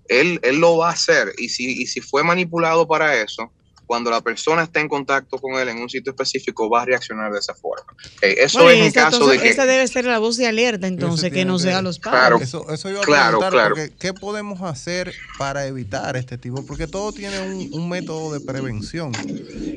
él, 0.08 0.40
él 0.42 0.56
lo 0.58 0.78
va 0.78 0.90
a 0.90 0.92
hacer. 0.92 1.32
Y 1.38 1.48
si, 1.48 1.82
y 1.82 1.86
si 1.86 2.00
fue 2.00 2.22
manipulado 2.22 2.86
para 2.86 3.20
eso, 3.20 3.50
cuando 3.86 4.10
la 4.10 4.20
persona 4.22 4.62
está 4.62 4.80
en 4.80 4.88
contacto 4.88 5.36
con 5.38 5.60
él 5.60 5.68
en 5.68 5.78
un 5.78 5.90
sitio 5.90 6.12
específico, 6.12 6.70
va 6.70 6.82
a 6.82 6.84
reaccionar 6.86 7.30
de 7.30 7.38
esa 7.38 7.54
forma. 7.54 7.94
Eso 8.22 8.62
Bueno, 8.62 8.70
es 8.70 8.78
y 8.78 8.86
en 8.86 8.92
caso 8.92 9.16
entonces, 9.16 9.40
de 9.40 9.46
que... 9.46 9.50
esa 9.52 9.66
debe 9.66 9.86
ser 9.86 10.04
la 10.06 10.18
voz 10.18 10.36
de 10.36 10.46
alerta, 10.46 10.86
entonces, 10.86 11.30
que 11.30 11.44
nos 11.44 11.62
dé 11.62 11.72
a 11.74 11.82
los 11.82 11.98
padres. 11.98 12.20
Claro. 12.20 12.38
Eso, 12.38 12.72
eso 12.72 12.88
iba 12.88 13.00
a 13.00 13.04
Claro, 13.04 13.40
porque 13.40 13.92
¿qué 13.98 14.14
podemos 14.14 14.62
hacer 14.62 15.12
para 15.36 15.66
evitar 15.66 16.16
este 16.16 16.38
tipo? 16.38 16.64
Porque 16.64 16.86
todo 16.86 17.12
tiene 17.12 17.40
un, 17.40 17.68
un 17.72 17.88
método 17.88 18.32
de 18.32 18.40
prevención. 18.40 19.12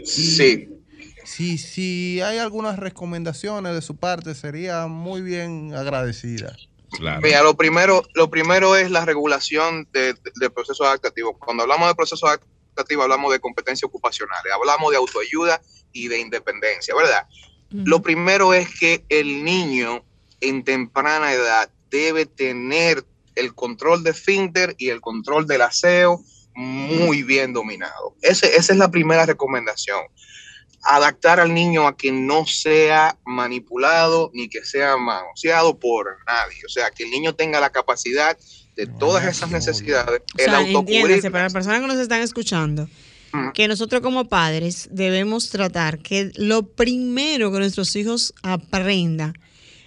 Sí. 0.05 0.69
Si, 1.25 1.57
si 1.57 2.21
hay 2.21 2.38
algunas 2.38 2.77
recomendaciones 2.77 3.73
de 3.73 3.81
su 3.81 3.95
parte, 3.97 4.35
sería 4.35 4.88
muy 4.88 5.21
bien 5.21 5.73
agradecida. 5.73 6.55
Mira, 7.21 7.41
lo 7.43 7.55
primero, 7.55 8.03
lo 8.13 8.29
primero 8.29 8.75
es 8.75 8.89
la 8.91 9.05
regulación 9.05 9.88
de, 9.91 10.13
de- 10.13 10.31
del 10.36 10.51
proceso 10.51 10.84
adaptativo. 10.86 11.38
Cuando 11.38 11.63
hablamos 11.63 11.88
de 11.89 11.95
proceso 11.95 12.27
adaptativo, 12.27 13.03
hablamos 13.03 13.31
de 13.31 13.39
competencia 13.39 13.86
ocupacional, 13.88 14.38
hablamos 14.53 14.91
de 14.91 14.97
autoayuda 14.97 15.62
y 15.93 16.08
de 16.08 16.19
independencia, 16.19 16.93
¿verdad? 16.95 17.25
Lo 17.71 18.01
primero 18.01 18.53
es 18.53 18.69
que 18.79 19.03
el 19.10 19.43
niño 19.43 20.03
en 20.41 20.63
temprana 20.63 21.34
edad 21.34 21.69
debe 21.89 22.25
tener 22.25 23.03
el 23.36 23.53
control 23.55 24.03
de 24.03 24.13
finter 24.13 24.75
y 24.77 24.89
el 24.89 25.01
control 25.01 25.45
del 25.47 25.62
aseo 25.62 26.21
muy 26.55 27.23
bien 27.23 27.51
dominado. 27.53 28.15
Ese- 28.21 28.55
esa 28.55 28.71
es 28.73 28.79
la 28.79 28.89
primera 28.91 29.25
recomendación. 29.25 29.99
Adaptar 30.86 31.39
al 31.39 31.54
niño 31.54 31.88
a 31.88 31.98
que 31.98 32.12
no 32.12 32.45
sea 32.45 33.17
manipulado 33.26 34.32
ni 34.34 34.48
que 34.50 34.63
sea 34.63 34.98
manoseado 34.98 35.78
por 35.80 36.17
nadie. 36.28 36.62
O 36.65 36.69
sea, 36.69 36.91
que 36.91 37.04
el 37.04 37.12
niño 37.12 37.34
tenga 37.34 37.60
la 37.60 37.71
capacidad 37.71 38.38
de 38.76 38.88
todas 38.88 39.26
esas 39.26 39.50
necesidades, 39.52 40.21
O 40.38 40.41
el 40.41 40.45
sea, 40.45 40.62
entiéndase, 40.62 41.32
para 41.32 41.45
las 41.45 41.54
personas 41.54 41.82
que 41.82 41.88
nos 41.88 41.98
están 41.98 42.21
escuchando, 42.21 42.89
que 43.54 43.67
nosotros 43.67 44.02
como 44.02 44.26
padres 44.26 44.88
debemos 44.91 45.50
tratar 45.50 46.00
que 46.00 46.32
lo 46.36 46.63
primero 46.63 47.52
que 47.52 47.60
nuestros 47.60 47.95
hijos 47.95 48.34
aprendan 48.43 49.34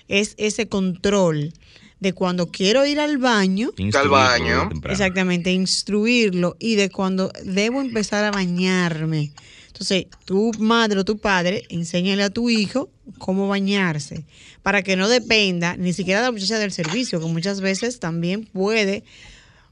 es 0.09 0.35
ese 0.37 0.69
control 0.69 1.53
de 2.01 2.13
cuando 2.13 2.51
quiero 2.51 2.87
ir 2.87 3.01
al 3.01 3.19
baño, 3.19 3.71
al 3.95 4.09
baño. 4.09 4.71
exactamente, 4.89 5.53
instruirlo 5.53 6.57
y 6.59 6.77
de 6.77 6.91
cuando 6.91 7.33
debo 7.45 7.81
empezar 7.81 8.25
a 8.25 8.31
bañarme. 8.31 9.33
Entonces, 9.79 10.07
tu 10.25 10.51
madre 10.59 10.99
o 10.99 11.05
tu 11.05 11.19
padre, 11.19 11.63
enséñale 11.69 12.25
a 12.25 12.31
tu 12.31 12.51
hijo 12.51 12.91
cómo 13.19 13.47
bañarse, 13.47 14.25
para 14.65 14.83
que 14.83 14.97
no 14.97 15.09
dependa 15.09 15.77
ni 15.77 15.93
siquiera 15.93 16.19
de 16.19 16.27
la 16.27 16.33
muchacha 16.33 16.59
del 16.59 16.73
servicio, 16.73 17.21
que 17.21 17.27
muchas 17.27 17.61
veces 17.61 18.01
también 18.01 18.45
puede, 18.45 19.05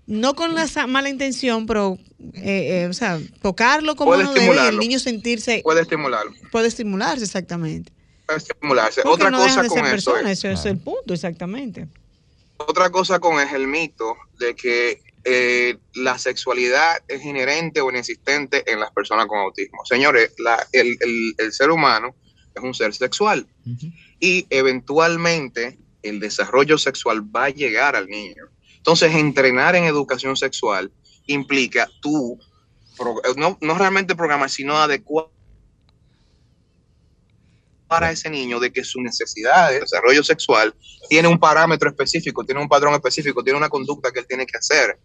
no 0.07 0.37
con 0.37 0.55
la 0.55 0.69
mala 0.87 1.09
intención, 1.09 1.67
pero, 1.67 1.99
eh, 2.35 2.85
eh, 2.85 2.87
o 2.89 2.93
sea, 2.93 3.19
tocarlo 3.43 3.97
como 3.97 4.13
Puede 4.13 4.23
uno 4.23 4.33
debe 4.35 4.55
y 4.55 4.69
el 4.69 4.79
niño 4.79 5.01
sentirse, 5.01 5.61
Puede 5.65 5.81
estimularlo. 5.83 6.31
puede 6.53 6.69
estimularse 6.69 7.25
exactamente. 7.25 7.93
Puede 8.27 8.39
estimularse. 8.39 9.03
Porque 9.03 9.25
Otra 9.25 9.31
no 9.33 9.39
cosa 9.39 9.63
de 9.63 9.69
con 9.69 9.79
ser 9.85 9.95
eso 9.97 10.17
es, 10.19 10.27
eso 10.27 10.51
es 10.51 10.65
el 10.67 10.79
punto, 10.79 11.15
exactamente. 11.15 11.89
otra 12.59 12.91
cosa 12.91 13.19
con 13.19 13.41
es 13.41 13.53
el 13.53 13.67
mito 13.67 14.15
de 14.39 14.55
que 14.55 15.01
eh, 15.29 15.77
la 15.95 16.19
sexualidad 16.19 16.99
es 17.09 17.25
inherente 17.25 17.81
o 17.81 17.91
inexistente 17.91 18.63
en 18.71 18.79
las 18.79 18.93
personas 18.93 19.27
con 19.27 19.41
autismo. 19.41 19.85
Señores, 19.85 20.33
la- 20.39 20.65
el, 20.73 20.97
el- 21.01 21.35
el 21.39 21.53
ser 21.53 21.71
humano 21.71 22.15
es 22.55 22.63
un 22.63 22.73
ser 22.75 22.95
sexual 22.95 23.47
y 24.21 24.47
eventualmente 24.51 25.79
el 26.03 26.21
desarrollo 26.21 26.79
sexual 26.79 27.23
va 27.35 27.47
a 27.47 27.51
llegar 27.51 27.97
al 27.97 28.07
niño. 28.07 28.45
Entonces, 28.77 29.13
entrenar 29.17 29.75
en 29.75 29.85
educación 29.85 30.37
sexual 30.37 30.93
implica 31.27 31.89
tú, 32.01 32.39
no, 33.37 33.59
no 33.61 33.75
realmente 33.77 34.15
programar, 34.15 34.49
sino 34.49 34.77
adecuar 34.79 35.27
para 37.89 38.11
ese 38.11 38.29
niño 38.31 38.59
de 38.59 38.73
que 38.73 38.83
su 38.85 39.01
necesidad 39.01 39.71
de 39.71 39.81
desarrollo 39.81 40.23
sexual 40.25 40.75
tiene 41.09 41.29
un 41.29 41.39
parámetro 41.39 41.89
específico, 41.89 42.45
tiene 42.45 42.61
un 42.61 42.69
patrón 42.69 42.95
específico, 42.95 43.45
tiene 43.45 43.59
una 43.59 43.69
conducta 43.69 44.11
que 44.11 44.21
él 44.21 44.27
tiene 44.27 44.45
que 44.47 44.57
hacer. 44.59 44.99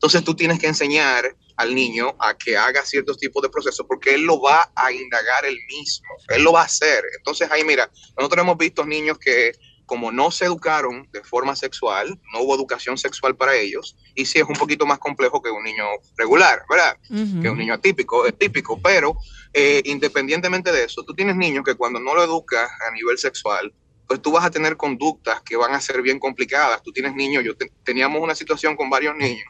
Entonces 0.00 0.24
tú 0.24 0.34
tienes 0.34 0.58
que 0.58 0.66
enseñar 0.66 1.36
al 1.56 1.74
niño 1.74 2.16
a 2.18 2.32
que 2.32 2.56
haga 2.56 2.82
ciertos 2.86 3.18
tipos 3.18 3.42
de 3.42 3.50
procesos 3.50 3.84
porque 3.86 4.14
él 4.14 4.22
lo 4.22 4.40
va 4.40 4.72
a 4.74 4.90
indagar 4.90 5.44
él 5.44 5.58
mismo, 5.68 6.08
él 6.28 6.42
lo 6.42 6.52
va 6.52 6.62
a 6.62 6.64
hacer. 6.64 7.04
Entonces 7.18 7.50
ahí 7.50 7.64
mira, 7.64 7.90
nosotros 8.16 8.42
hemos 8.42 8.56
visto 8.56 8.86
niños 8.86 9.18
que 9.18 9.52
como 9.84 10.10
no 10.10 10.30
se 10.30 10.46
educaron 10.46 11.06
de 11.12 11.22
forma 11.22 11.54
sexual, 11.54 12.18
no 12.32 12.40
hubo 12.40 12.54
educación 12.54 12.96
sexual 12.96 13.36
para 13.36 13.54
ellos, 13.56 13.94
y 14.14 14.24
sí 14.24 14.38
es 14.38 14.44
un 14.48 14.54
poquito 14.54 14.86
más 14.86 14.98
complejo 15.00 15.42
que 15.42 15.50
un 15.50 15.64
niño 15.64 15.84
regular, 16.16 16.62
¿verdad? 16.70 16.96
Que 17.42 17.50
un 17.50 17.58
niño 17.58 17.74
atípico, 17.74 18.24
típico, 18.32 18.80
pero 18.80 19.16
eh, 19.52 19.82
independientemente 19.84 20.72
de 20.72 20.84
eso, 20.84 21.02
tú 21.04 21.12
tienes 21.12 21.36
niños 21.36 21.62
que 21.64 21.74
cuando 21.74 22.00
no 22.00 22.14
lo 22.14 22.22
educas 22.24 22.70
a 22.88 22.90
nivel 22.92 23.18
sexual, 23.18 23.74
pues 24.06 24.22
tú 24.22 24.32
vas 24.32 24.44
a 24.46 24.50
tener 24.50 24.76
conductas 24.78 25.42
que 25.42 25.56
van 25.56 25.74
a 25.74 25.80
ser 25.80 26.00
bien 26.02 26.18
complicadas. 26.20 26.82
Tú 26.82 26.90
tienes 26.92 27.14
niños, 27.14 27.44
yo 27.44 27.54
te- 27.56 27.70
teníamos 27.84 28.22
una 28.22 28.34
situación 28.34 28.76
con 28.76 28.88
varios 28.88 29.14
niños 29.16 29.44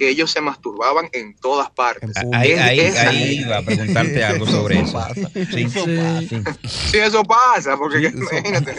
que 0.00 0.08
ellos 0.08 0.30
se 0.30 0.40
masturbaban 0.40 1.10
en 1.12 1.36
todas 1.36 1.70
partes. 1.72 2.16
Ahí, 2.32 2.52
ahí, 2.52 2.78
esa- 2.80 3.10
ahí 3.10 3.40
iba 3.42 3.58
a 3.58 3.62
preguntarte 3.62 4.24
algo 4.24 4.46
sobre 4.46 4.80
eso. 4.80 4.98
Sí, 5.54 5.68
sí. 5.68 6.42
Sí, 6.90 6.96
eso 6.96 7.22
pasa, 7.22 7.76
porque 7.76 7.98
imagínate. 8.08 8.76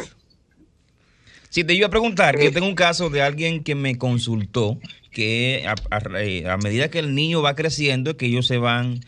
Sí, 1.49 1.63
te 1.63 1.75
iba 1.75 1.85
a 1.85 1.89
preguntar, 1.91 2.37
que 2.37 2.45
yo 2.45 2.51
tengo 2.51 2.65
un 2.65 2.73
caso 2.73 3.11
de 3.11 3.21
alguien 3.21 3.63
que 3.63 3.75
me 3.75 3.99
consultó 3.99 4.79
que 5.11 5.63
a, 5.67 5.75
a- 5.95 6.21
eh, 6.23 6.47
a 6.49 6.57
medida 6.57 6.89
que 6.89 6.97
el 6.97 7.13
niño 7.13 7.43
va 7.43 7.55
creciendo, 7.55 8.17
que 8.17 8.25
ellos 8.25 8.47
se 8.47 8.57
van 8.57 9.01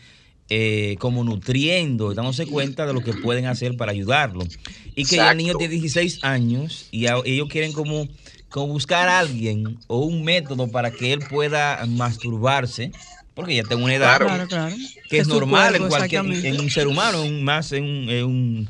eh, 0.50 0.94
como 1.00 1.24
nutriendo 1.24 2.12
y 2.12 2.14
dándose 2.14 2.46
cuenta 2.46 2.86
de 2.86 2.92
lo 2.92 3.02
que 3.02 3.14
pueden 3.14 3.46
hacer 3.46 3.76
para 3.76 3.90
ayudarlo. 3.90 4.44
Y 4.94 5.04
que 5.06 5.16
ya 5.16 5.32
el 5.32 5.38
niño 5.38 5.54
tiene 5.56 5.72
16 5.74 6.20
años 6.22 6.86
y 6.92 7.06
a- 7.06 7.16
ellos 7.24 7.48
quieren 7.48 7.72
como, 7.72 8.06
como 8.54 8.68
buscar 8.68 9.08
a 9.08 9.18
alguien 9.18 9.80
o 9.88 9.98
un 10.04 10.22
método 10.22 10.70
para 10.70 10.92
que 10.92 11.12
él 11.12 11.18
pueda 11.28 11.84
masturbarse, 11.88 12.92
porque 13.34 13.56
ya 13.56 13.64
tengo 13.64 13.82
una 13.84 13.96
edad 13.96 14.16
Claro, 14.18 14.46
claro. 14.46 14.76
que 15.10 15.18
es 15.18 15.26
normal 15.26 15.70
cuerpo, 15.70 15.84
en 15.86 15.88
cualquier 15.88 16.46
en 16.46 16.60
un 16.60 16.70
ser 16.70 16.86
humano, 16.86 17.24
en 17.24 17.32
un- 17.32 17.42
más 17.42 17.72
en 17.72 17.82
un, 17.82 18.08
en 18.08 18.24
un, 18.24 18.68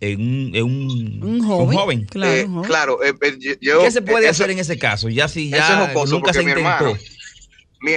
en 0.00 0.20
un, 0.20 0.54
en 0.54 0.62
un- 0.62 1.22
Un 1.24 1.42
joven, 1.42 2.00
un 2.00 2.04
claro, 2.04 2.34
Eh, 2.34 2.44
un 2.44 2.52
joven. 2.52 2.68
claro, 2.68 3.02
eh, 3.02 3.14
eh, 3.22 3.56
yo- 3.62 3.80
¿Qué 3.82 3.90
se 3.90 4.02
puede 4.02 4.26
eh, 4.26 4.28
hacer 4.28 4.50
eso- 4.50 4.52
en 4.52 4.58
ese 4.58 4.78
caso? 4.78 5.08
Ya 5.08 5.26
si 5.26 5.48
ya 5.48 5.56
es 5.82 5.88
jocoso, 5.88 6.16
nunca 6.16 6.34
se 6.34 6.40
mi 6.40 6.50
intentó. 6.50 6.68
hermano- 6.68 6.98
Mi- 7.80 7.92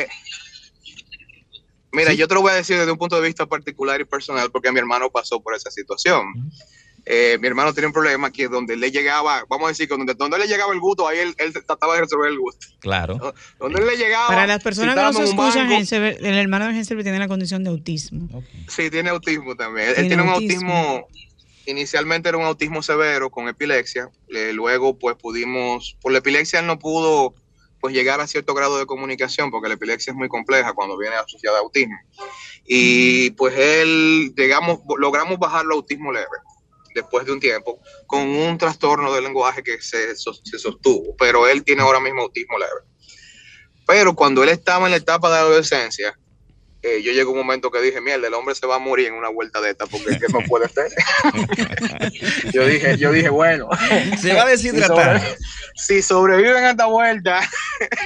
Mira, 1.92 2.14
yo 2.14 2.26
te 2.28 2.36
lo 2.36 2.42
voy 2.42 2.52
a 2.54 2.56
decir 2.56 2.78
desde 2.78 2.92
un 2.92 2.98
punto 2.98 3.20
de 3.20 3.26
vista 3.28 3.46
particular 3.48 4.00
y 4.00 4.06
personal, 4.06 4.50
porque 4.52 4.72
mi 4.72 4.80
hermano 4.80 5.10
pasó 5.10 5.42
por 5.42 5.56
esa 5.56 5.72
situación. 5.72 6.24
Eh, 7.10 7.38
mi 7.40 7.48
hermano 7.48 7.74
tiene 7.74 7.88
un 7.88 7.94
problema 7.94 8.30
que 8.32 8.50
donde 8.50 8.76
le 8.76 8.92
llegaba, 8.92 9.46
vamos 9.48 9.68
a 9.68 9.70
decir 9.70 9.88
que 9.88 9.96
donde, 9.96 10.14
donde 10.14 10.38
le 10.38 10.46
llegaba 10.46 10.74
el 10.74 10.82
gusto, 10.82 11.08
ahí 11.08 11.20
él, 11.20 11.34
él 11.38 11.54
trataba 11.54 11.96
de 11.96 12.02
resolver 12.02 12.30
el 12.30 12.38
gusto. 12.38 12.68
Claro. 12.80 13.34
Donde 13.60 13.80
él 13.80 13.88
le 13.88 13.96
llegaba. 13.96 14.28
Para 14.28 14.46
las 14.46 14.62
personas 14.62 14.94
si 14.94 15.00
que 15.00 15.06
nos 15.06 15.16
un 15.16 15.24
escuchan, 15.24 15.72
Henselberg, 15.72 16.18
el 16.20 16.38
hermano 16.38 16.68
de 16.68 16.72
Henselberg 16.72 17.06
tiene 17.06 17.20
la 17.20 17.30
condición 17.30 17.64
de 17.64 17.70
autismo. 17.70 18.44
Sí, 18.68 18.90
tiene 18.90 19.10
autismo 19.10 19.56
también. 19.56 19.94
Él 19.96 20.08
Tiene 20.08 20.22
un 20.22 20.30
autismo. 20.30 21.08
inicialmente 21.66 22.28
era 22.28 22.38
un 22.38 22.44
autismo 22.44 22.84
severo 22.84 23.30
con 23.30 23.48
epilepsia. 23.48 24.10
eh, 24.36 24.52
luego, 24.52 25.00
pues 25.00 25.16
pudimos, 25.16 25.96
por 26.02 26.12
la 26.12 26.18
epilepsia 26.18 26.60
él 26.60 26.68
no 26.68 26.78
pudo 26.78 27.34
pues 27.80 27.94
llegar 27.94 28.20
a 28.20 28.28
cierto 28.28 28.54
grado 28.54 28.80
de 28.80 28.86
comunicación 28.86 29.50
porque 29.50 29.70
la 29.70 29.76
epilepsia 29.76 30.12
es 30.12 30.18
muy 30.18 30.28
compleja 30.28 30.74
cuando 30.74 30.98
viene 30.98 31.16
asociada 31.16 31.60
a 31.60 31.62
autismo. 31.62 31.96
Y 32.66 33.30
pues 33.32 33.58
él, 33.58 34.34
llegamos, 34.36 34.80
logramos 34.98 35.40
bajarlo 35.40 35.76
a 35.76 35.78
autismo 35.78 36.12
leve 36.12 36.26
después 36.98 37.26
de 37.26 37.32
un 37.32 37.40
tiempo 37.40 37.80
con 38.06 38.22
un 38.22 38.58
trastorno 38.58 39.14
del 39.14 39.24
lenguaje 39.24 39.64
que 39.64 39.82
se, 39.82 40.16
se 40.16 40.60
sostuvo, 40.60 41.16
pero 41.18 41.48
él 41.48 41.64
tiene 41.64 41.82
ahora 41.82 42.00
mismo 42.00 42.22
autismo 42.24 42.58
leve. 42.58 42.82
Pero 43.86 44.14
cuando 44.14 44.44
él 44.44 44.50
estaba 44.50 44.86
en 44.86 44.92
la 44.92 44.98
etapa 44.98 45.30
de 45.30 45.36
la 45.36 45.42
adolescencia, 45.42 46.18
eh, 46.84 47.02
yo 47.02 47.12
llegó 47.12 47.32
un 47.32 47.38
momento 47.40 47.72
que 47.72 47.82
dije, 47.82 48.00
mierda, 48.02 48.28
el 48.28 48.34
hombre 48.34 48.54
se 48.54 48.68
va 48.68 48.76
a 48.76 48.80
morir 48.80 49.08
en 49.08 49.14
una 49.16 49.30
vuelta 49.30 49.60
de 49.62 49.72
esta 49.72 49.88
porque 49.88 50.12
es 50.12 50.20
que 50.20 50.28
no 50.32 50.40
puede 50.48 50.70
ser. 50.70 50.92
yo 52.54 52.66
dije, 52.66 52.98
yo 52.98 53.12
dije, 53.12 53.30
bueno. 53.30 53.68
Se 54.22 54.34
va 54.34 54.44
a 54.44 54.48
deshidratar. 54.48 55.20
Si, 55.20 55.26
sobre- 55.26 55.38
si 55.76 56.02
sobreviven 56.02 56.64
a 56.64 56.72
esta 56.72 56.86
vuelta, 56.86 57.42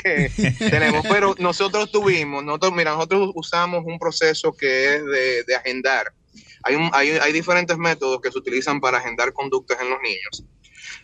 tenemos. 0.60 1.06
Pero 1.10 1.36
nosotros 1.40 1.92
tuvimos, 1.92 2.44
nosotros, 2.44 2.74
mira, 2.74 2.92
nosotros 2.92 3.32
usamos 3.36 3.84
un 3.86 4.00
proceso 4.00 4.54
que 4.54 4.96
es 4.96 5.06
de, 5.06 5.44
de 5.44 5.56
agendar. 5.56 6.14
Hay, 6.63 7.10
hay 7.10 7.34
diferentes 7.34 7.78
métodos 7.78 8.21
que 8.21 8.32
se 8.32 8.38
utilizan 8.38 8.80
para 8.80 9.00
agendar 9.00 9.34
conductas 9.34 9.80
en 9.82 9.89
los 9.89 10.00
niños. 10.02 10.43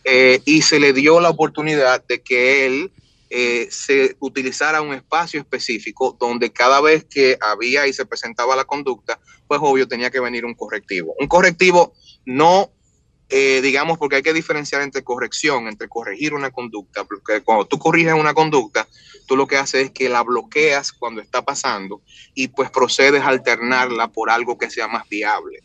Eh, 0.03 0.41
y 0.45 0.61
se 0.61 0.79
le 0.79 0.93
dio 0.93 1.19
la 1.19 1.29
oportunidad 1.29 2.03
de 2.07 2.21
que 2.21 2.65
él 2.65 2.91
eh, 3.29 3.67
se 3.69 4.15
utilizara 4.19 4.81
un 4.81 4.93
espacio 4.93 5.39
específico 5.41 6.15
donde 6.17 6.53
cada 6.53 6.79
vez 6.79 7.03
que 7.03 7.37
había 7.41 7.85
y 7.85 7.93
se 7.93 8.05
presentaba 8.05 8.55
la 8.55 8.63
conducta, 8.63 9.19
pues 9.47 9.59
obvio 9.61 9.87
tenía 9.87 10.09
que 10.09 10.21
venir 10.21 10.45
un 10.45 10.53
correctivo. 10.53 11.13
Un 11.19 11.27
correctivo 11.27 11.93
no, 12.25 12.71
eh, 13.29 13.61
digamos, 13.61 13.97
porque 13.97 14.17
hay 14.17 14.23
que 14.23 14.33
diferenciar 14.33 14.81
entre 14.81 15.03
corrección, 15.03 15.67
entre 15.67 15.89
corregir 15.89 16.33
una 16.33 16.51
conducta, 16.51 17.03
porque 17.03 17.41
cuando 17.41 17.65
tú 17.65 17.77
corriges 17.77 18.13
una 18.13 18.33
conducta, 18.33 18.87
tú 19.27 19.35
lo 19.35 19.47
que 19.47 19.57
haces 19.57 19.85
es 19.85 19.91
que 19.91 20.07
la 20.07 20.23
bloqueas 20.23 20.93
cuando 20.93 21.21
está 21.21 21.43
pasando 21.43 22.01
y 22.33 22.47
pues 22.47 22.69
procedes 22.71 23.21
a 23.21 23.27
alternarla 23.27 24.07
por 24.07 24.29
algo 24.29 24.57
que 24.57 24.69
sea 24.69 24.87
más 24.87 25.07
viable. 25.09 25.59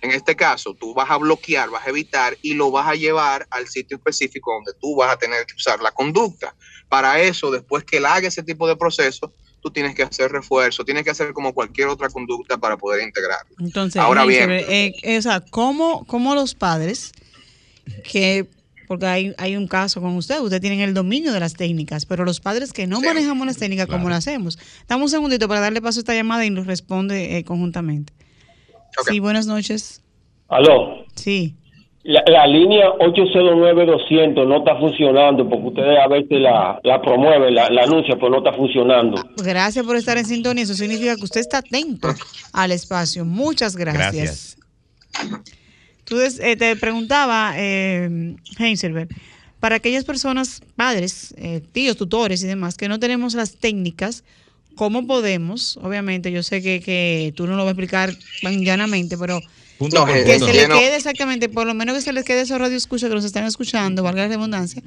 En 0.00 0.10
este 0.10 0.36
caso, 0.36 0.74
tú 0.74 0.94
vas 0.94 1.10
a 1.10 1.16
bloquear, 1.16 1.70
vas 1.70 1.86
a 1.86 1.90
evitar 1.90 2.36
y 2.42 2.54
lo 2.54 2.70
vas 2.70 2.88
a 2.88 2.94
llevar 2.94 3.46
al 3.50 3.68
sitio 3.68 3.96
específico 3.96 4.52
donde 4.52 4.72
tú 4.80 4.96
vas 4.96 5.12
a 5.12 5.18
tener 5.18 5.44
que 5.46 5.54
usar 5.54 5.80
la 5.80 5.92
conducta. 5.92 6.54
Para 6.88 7.20
eso, 7.20 7.50
después 7.50 7.84
que 7.84 7.98
él 7.98 8.06
haga 8.06 8.28
ese 8.28 8.42
tipo 8.42 8.66
de 8.66 8.76
proceso, 8.76 9.32
tú 9.68 9.72
tienes 9.72 9.94
que 9.94 10.02
hacer 10.02 10.32
refuerzo, 10.32 10.84
tienes 10.84 11.04
que 11.04 11.10
hacer 11.10 11.32
como 11.32 11.52
cualquier 11.52 11.88
otra 11.88 12.08
conducta 12.08 12.56
para 12.56 12.76
poder 12.76 13.02
integrarlo. 13.02 13.54
Entonces, 13.58 14.00
Ahora 14.00 14.24
bien. 14.24 14.50
Eh, 14.50 14.94
eh, 15.02 15.18
o 15.18 15.22
sea, 15.22 15.40
¿cómo, 15.40 16.04
cómo 16.06 16.34
los 16.34 16.54
padres 16.54 17.12
que, 18.04 18.46
porque 18.86 19.06
hay, 19.06 19.34
hay 19.36 19.56
un 19.56 19.68
caso 19.68 20.00
con 20.00 20.16
usted, 20.16 20.40
usted 20.40 20.60
tienen 20.60 20.80
el 20.80 20.94
dominio 20.94 21.32
de 21.32 21.40
las 21.40 21.54
técnicas, 21.54 22.06
pero 22.06 22.24
los 22.24 22.40
padres 22.40 22.72
que 22.72 22.86
no 22.86 23.00
manejamos 23.00 23.46
las 23.46 23.58
técnicas, 23.58 23.86
¿cómo 23.86 24.08
lo 24.08 24.14
hacemos? 24.14 24.58
Dame 24.88 25.02
un 25.02 25.10
segundito 25.10 25.48
para 25.48 25.60
darle 25.60 25.82
paso 25.82 25.98
a 25.98 26.02
esta 26.02 26.14
llamada 26.14 26.44
y 26.46 26.50
nos 26.50 26.66
responde 26.66 27.36
eh, 27.36 27.44
conjuntamente. 27.44 28.12
Sí, 29.06 29.20
buenas 29.20 29.46
noches. 29.46 30.02
Aló. 30.48 31.04
Sí. 31.14 31.54
La, 32.08 32.24
la 32.26 32.46
línea 32.46 32.86
809-200 33.00 34.48
no 34.48 34.56
está 34.56 34.76
funcionando 34.76 35.46
porque 35.46 35.66
ustedes 35.66 35.98
a 36.02 36.08
veces 36.08 36.40
la, 36.40 36.80
la 36.82 37.02
promueven, 37.02 37.54
la, 37.54 37.68
la 37.68 37.82
anuncian, 37.82 38.18
pero 38.18 38.30
no 38.30 38.38
está 38.38 38.54
funcionando. 38.54 39.22
Gracias 39.36 39.84
por 39.84 39.94
estar 39.94 40.16
en 40.16 40.24
sintonía. 40.24 40.64
Eso 40.64 40.72
significa 40.72 41.16
que 41.16 41.24
usted 41.24 41.42
está 41.42 41.58
atento 41.58 42.08
al 42.54 42.72
espacio. 42.72 43.26
Muchas 43.26 43.76
gracias. 43.76 44.56
Entonces, 45.98 46.40
eh, 46.40 46.56
te 46.56 46.76
preguntaba, 46.76 47.52
eh, 47.58 48.36
Heinzelberg, 48.58 49.08
para 49.60 49.76
aquellas 49.76 50.06
personas, 50.06 50.62
padres, 50.76 51.34
eh, 51.36 51.60
tíos, 51.72 51.98
tutores 51.98 52.42
y 52.42 52.46
demás, 52.46 52.78
que 52.78 52.88
no 52.88 52.98
tenemos 52.98 53.34
las 53.34 53.56
técnicas, 53.56 54.24
¿cómo 54.76 55.06
podemos? 55.06 55.76
Obviamente, 55.82 56.32
yo 56.32 56.42
sé 56.42 56.62
que, 56.62 56.80
que 56.80 57.34
tú 57.36 57.46
no 57.46 57.52
lo 57.52 57.64
vas 57.64 57.66
a 57.66 57.70
explicar 57.72 58.14
tan 58.40 58.64
llanamente, 58.64 59.18
pero 59.18 59.40
Punto 59.78 59.96
No, 60.00 60.06
por 60.06 60.14
que 60.14 60.22
punto. 60.24 60.46
se 60.46 60.52
que 60.52 60.58
le 60.62 60.68
no. 60.68 60.76
quede 60.78 60.96
exactamente, 60.96 61.48
por 61.48 61.64
lo 61.66 61.72
menos 61.72 61.94
que 61.94 62.02
se 62.02 62.12
les 62.12 62.24
quede 62.24 62.40
esos 62.40 62.58
radioescuchas 62.58 63.08
que 63.08 63.14
nos 63.14 63.24
están 63.24 63.44
escuchando, 63.44 64.02
valga 64.02 64.22
la 64.22 64.28
redundancia, 64.28 64.82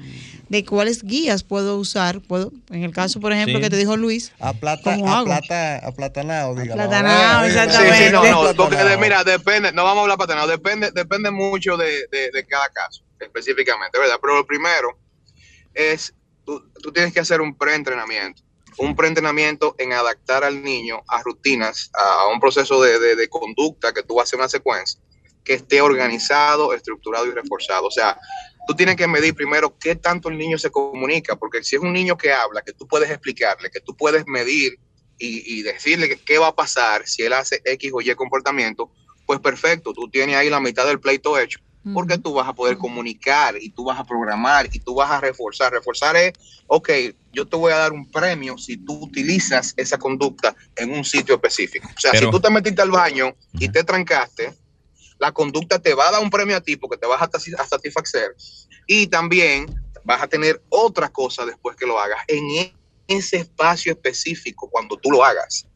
de 0.50 0.64
cuáles 0.66 1.02
guías 1.02 1.42
puedo 1.44 1.78
usar, 1.78 2.20
puedo, 2.20 2.52
en 2.70 2.82
el 2.84 2.92
caso, 2.92 3.18
por 3.18 3.32
ejemplo, 3.32 3.56
Sí. 3.56 3.62
que 3.62 3.70
te 3.70 3.76
dijo 3.78 3.96
Luis, 3.96 4.32
A 4.38 4.52
plata, 4.52 4.94
¿Cómo 4.96 5.08
a 5.10 5.16
hago? 5.18 5.24
plata, 5.26 5.78
aplatanado, 5.78 6.54
dígalo. 6.54 6.82
Aplatanado, 6.82 7.46
Eh, 7.46 7.50
Sí, 7.50 7.56
exactamente. 7.56 8.06
sí, 8.06 8.12
no, 8.12 8.42
no, 8.44 8.54
porque 8.54 8.76
de- 8.76 8.96
mira, 8.98 9.24
depende, 9.24 9.72
no 9.72 9.84
vamos 9.84 10.00
a 10.00 10.02
hablar 10.02 10.18
patanado, 10.18 10.48
depende, 10.48 10.90
depende 10.94 11.30
mucho 11.30 11.78
de, 11.78 12.06
de- 12.12 12.30
de 12.30 12.46
cada 12.46 12.68
caso, 12.68 13.02
específicamente, 13.18 13.98
¿verdad? 13.98 14.16
Pero 14.20 14.34
lo 14.36 14.46
primero 14.46 14.98
es, 15.72 16.12
tú, 16.44 16.62
tú 16.82 16.92
tienes 16.92 17.14
que 17.14 17.20
hacer 17.20 17.40
un 17.40 17.56
preentrenamiento, 17.56 18.42
un 18.78 18.96
preentrenamiento 18.96 19.74
en 19.78 19.92
adaptar 19.92 20.44
al 20.44 20.62
niño 20.62 21.02
a 21.08 21.22
rutinas, 21.22 21.90
a, 21.94 22.28
un 22.28 22.40
proceso 22.40 22.80
de, 22.82 22.98
de- 22.98 23.28
conducta 23.28 23.92
que 23.92 24.02
tú 24.02 24.14
vas 24.14 24.22
a 24.22 24.24
hacer 24.24 24.38
una 24.38 24.48
secuencia, 24.48 25.00
que 25.44 25.54
esté 25.54 25.80
organizado, 25.80 26.72
estructurado 26.72 27.26
y 27.26 27.30
reforzado. 27.30 27.86
O 27.86 27.90
sea, 27.90 28.18
tú 28.66 28.74
tienes 28.74 28.96
que 28.96 29.06
medir 29.06 29.34
primero 29.34 29.76
qué 29.78 29.96
tanto 29.96 30.28
el 30.28 30.38
niño 30.38 30.58
se 30.58 30.70
comunica, 30.70 31.36
porque 31.36 31.62
si 31.62 31.76
es 31.76 31.82
un 31.82 31.92
niño 31.92 32.16
que 32.16 32.32
habla, 32.32 32.62
que 32.62 32.72
tú 32.72 32.86
puedes 32.86 33.10
explicarle, 33.10 33.70
que 33.70 33.80
tú 33.80 33.96
puedes 33.96 34.26
medir 34.26 34.78
y, 35.18 35.58
y 35.58 35.62
decirle 35.62 36.18
qué 36.24 36.38
va 36.38 36.48
a 36.48 36.54
pasar 36.54 37.06
si 37.06 37.22
él 37.22 37.32
hace 37.32 37.60
X 37.64 37.90
o 37.94 38.00
Y 38.00 38.14
comportamiento, 38.14 38.90
pues 39.26 39.40
perfecto, 39.40 39.92
tú 39.92 40.08
tienes 40.10 40.36
ahí 40.36 40.50
la 40.50 40.60
mitad 40.60 40.86
del 40.86 41.00
pleito 41.00 41.38
hecho, 41.38 41.60
porque 41.94 42.18
tú 42.18 42.34
vas 42.34 42.48
a 42.48 42.52
poder 42.52 42.78
comunicar 42.78 43.56
y 43.60 43.70
tú 43.70 43.84
vas 43.84 43.98
a 43.98 44.04
programar 44.04 44.68
y 44.72 44.78
tú 44.78 44.94
vas 44.94 45.10
a 45.10 45.20
reforzar. 45.20 45.72
Reforzar 45.72 46.14
es, 46.16 46.32
ok, 46.68 46.90
yo 47.32 47.46
te 47.46 47.56
voy 47.56 47.72
a 47.72 47.76
dar 47.78 47.92
un 47.92 48.08
premio 48.10 48.56
si 48.56 48.76
tú 48.76 49.04
utilizas 49.04 49.74
esa 49.76 49.98
conducta 49.98 50.54
en 50.76 50.92
un 50.92 51.04
sitio 51.04 51.34
específico. 51.34 51.88
O 51.96 52.00
sea, 52.00 52.12
Pero- 52.12 52.26
si 52.26 52.30
tú 52.30 52.40
te 52.40 52.50
metiste 52.50 52.82
al 52.82 52.90
baño 52.90 53.34
y 53.54 53.68
te 53.68 53.82
trancaste, 53.82 54.54
la 55.18 55.32
conducta 55.32 55.78
te 55.80 55.94
va 55.94 56.08
a 56.08 56.12
dar 56.12 56.22
un 56.22 56.30
premio 56.30 56.56
a 56.56 56.60
ti 56.60 56.76
porque 56.76 56.96
te 56.96 57.06
vas 57.06 57.20
a 57.22 57.28
satisfacer 57.66 58.34
y 58.86 59.06
también 59.06 59.66
vas 60.04 60.22
a 60.22 60.26
tener 60.28 60.62
otra 60.68 61.08
cosa 61.10 61.44
después 61.46 61.76
que 61.76 61.86
lo 61.86 61.98
hagas 61.98 62.20
en 62.28 62.44
e- 62.50 62.76
ese 63.08 63.38
espacio 63.38 63.92
específico 63.92 64.68
cuando 64.70 64.96
tú 64.96 65.10
lo 65.10 65.24
hagas. 65.24 65.66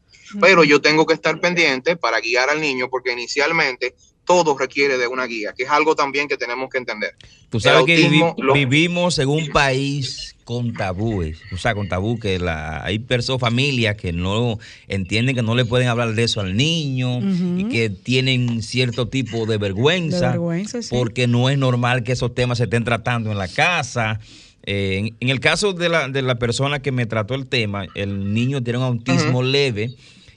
Pero 0.41 0.63
yo 0.65 0.81
tengo 0.81 1.05
que 1.05 1.13
estar 1.13 1.39
pendiente 1.39 1.95
para 1.95 2.19
guiar 2.19 2.49
al 2.49 2.59
niño 2.59 2.89
porque 2.89 3.13
inicialmente 3.13 3.95
todo 4.27 4.55
requiere 4.57 4.97
de 4.97 5.07
una 5.07 5.25
guía, 5.25 5.53
que 5.57 5.63
es 5.63 5.69
algo 5.69 5.95
también 5.95 6.27
que 6.27 6.37
tenemos 6.37 6.69
que 6.69 6.77
entender. 6.77 7.15
Tú 7.49 7.59
sabes 7.59 7.85
que 7.85 7.95
vivi- 7.97 8.21
autismo 8.21 8.35
lo- 8.37 8.53
vivimos 8.53 9.17
en 9.19 9.29
un 9.29 9.47
país 9.47 10.35
con 10.43 10.73
tabúes, 10.73 11.39
o 11.51 11.57
sea, 11.57 11.73
con 11.75 11.87
tabú 11.89 12.19
que 12.19 12.37
la, 12.39 12.83
hay 12.83 12.99
personas, 12.99 13.41
familias 13.41 13.95
que 13.95 14.13
no 14.13 14.59
entienden 14.87 15.35
que 15.35 15.41
no 15.41 15.55
le 15.55 15.65
pueden 15.65 15.87
hablar 15.87 16.13
de 16.13 16.23
eso 16.23 16.39
al 16.41 16.55
niño 16.55 17.19
y 17.57 17.65
que 17.69 17.89
tienen 17.89 18.61
cierto 18.61 19.07
tipo 19.07 19.45
de 19.45 19.53
de 19.53 19.57
vergüenza, 19.57 20.35
sí. 20.81 20.89
porque 20.91 21.25
no 21.27 21.49
es 21.49 21.57
normal 21.57 22.03
que 22.03 22.11
esos 22.11 22.33
temas 22.35 22.57
se 22.59 22.65
estén 22.65 22.83
tratando 22.83 23.31
en 23.31 23.37
la 23.37 23.47
casa. 23.47 24.19
Eh, 24.63 24.97
en, 24.97 25.15
en 25.21 25.29
el 25.29 25.39
caso 25.39 25.71
de 25.73 25.87
la, 25.89 26.09
de 26.09 26.21
la 26.21 26.35
persona 26.35 26.81
que 26.81 26.91
me 26.91 27.05
trató 27.05 27.33
el 27.35 27.47
tema, 27.47 27.85
el 27.95 28.33
niño 28.33 28.61
tiene 28.61 28.79
un 28.79 28.85
autismo 28.85 29.41
leve 29.41 29.91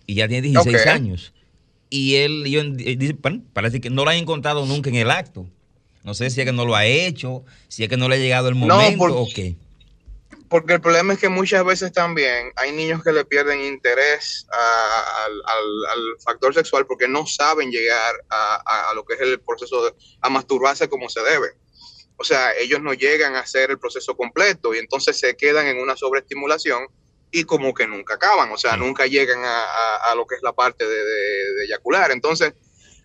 y 0.06 0.14
ya 0.14 0.28
tiene 0.28 0.48
16 0.48 0.76
Ok. 0.82 0.86
años. 0.86 1.32
Y 1.90 2.16
él, 2.16 2.44
yo, 2.46 2.60
él 2.60 2.76
dice, 2.98 3.16
bueno, 3.20 3.42
parece 3.52 3.80
que 3.80 3.90
no 3.90 4.04
lo 4.04 4.10
han 4.10 4.16
encontrado 4.18 4.64
nunca 4.64 4.88
en 4.90 4.96
el 4.96 5.10
acto. 5.10 5.46
No 6.04 6.14
sé 6.14 6.30
si 6.30 6.40
es 6.40 6.46
que 6.46 6.52
no 6.52 6.64
lo 6.64 6.74
ha 6.76 6.86
hecho, 6.86 7.44
si 7.68 7.82
es 7.82 7.88
que 7.90 7.96
no 7.96 8.08
le 8.08 8.14
ha 8.14 8.18
llegado 8.18 8.48
el 8.48 8.58
No, 8.58 8.66
momento 8.66 8.98
por- 8.98 9.10
o 9.10 9.26
qué. 9.34 9.56
Porque 10.48 10.74
el 10.74 10.80
problema 10.80 11.12
es 11.12 11.18
que 11.20 11.28
muchas 11.28 11.64
veces 11.64 11.92
también 11.92 12.50
hay 12.56 12.72
niños 12.72 13.04
que 13.04 13.12
le 13.12 13.24
pierden 13.24 13.60
interés 13.60 14.46
a- 14.52 15.24
al, 15.26 15.32
al- 15.32 15.86
al 15.92 16.20
factor 16.24 16.54
sexual 16.54 16.86
porque 16.86 17.06
no 17.06 17.26
saben 17.26 17.70
llegar 17.70 18.14
a, 18.30 18.60
a- 18.64 18.90
a 18.90 18.94
lo 18.94 19.04
que 19.04 19.14
es 19.14 19.20
el 19.20 19.38
proceso 19.40 19.84
de 19.84 19.92
a 20.20 20.28
masturbarse 20.30 20.88
como 20.88 21.08
se 21.08 21.20
debe. 21.22 21.48
O 22.16 22.24
sea, 22.24 22.52
ellos 22.58 22.80
no 22.82 22.94
llegan 22.94 23.34
a 23.36 23.40
hacer 23.40 23.70
el 23.70 23.78
proceso 23.78 24.16
completo 24.16 24.74
y 24.74 24.78
entonces 24.78 25.18
se 25.18 25.36
quedan 25.36 25.66
en 25.66 25.78
una 25.78 25.96
sobreestimulación 25.96 26.86
y 27.30 27.44
como 27.44 27.72
que 27.74 27.86
nunca 27.86 28.14
acaban, 28.14 28.50
o 28.52 28.56
sea, 28.58 28.76
nunca 28.76 29.06
llegan 29.06 29.44
a, 29.44 29.60
a- 29.64 30.10
a 30.10 30.14
lo 30.14 30.26
que 30.26 30.34
es 30.36 30.42
la 30.42 30.52
parte 30.52 30.84
de, 30.86 30.94
de- 31.04 31.54
de 31.58 31.64
eyacular. 31.64 32.10
Entonces, 32.10 32.54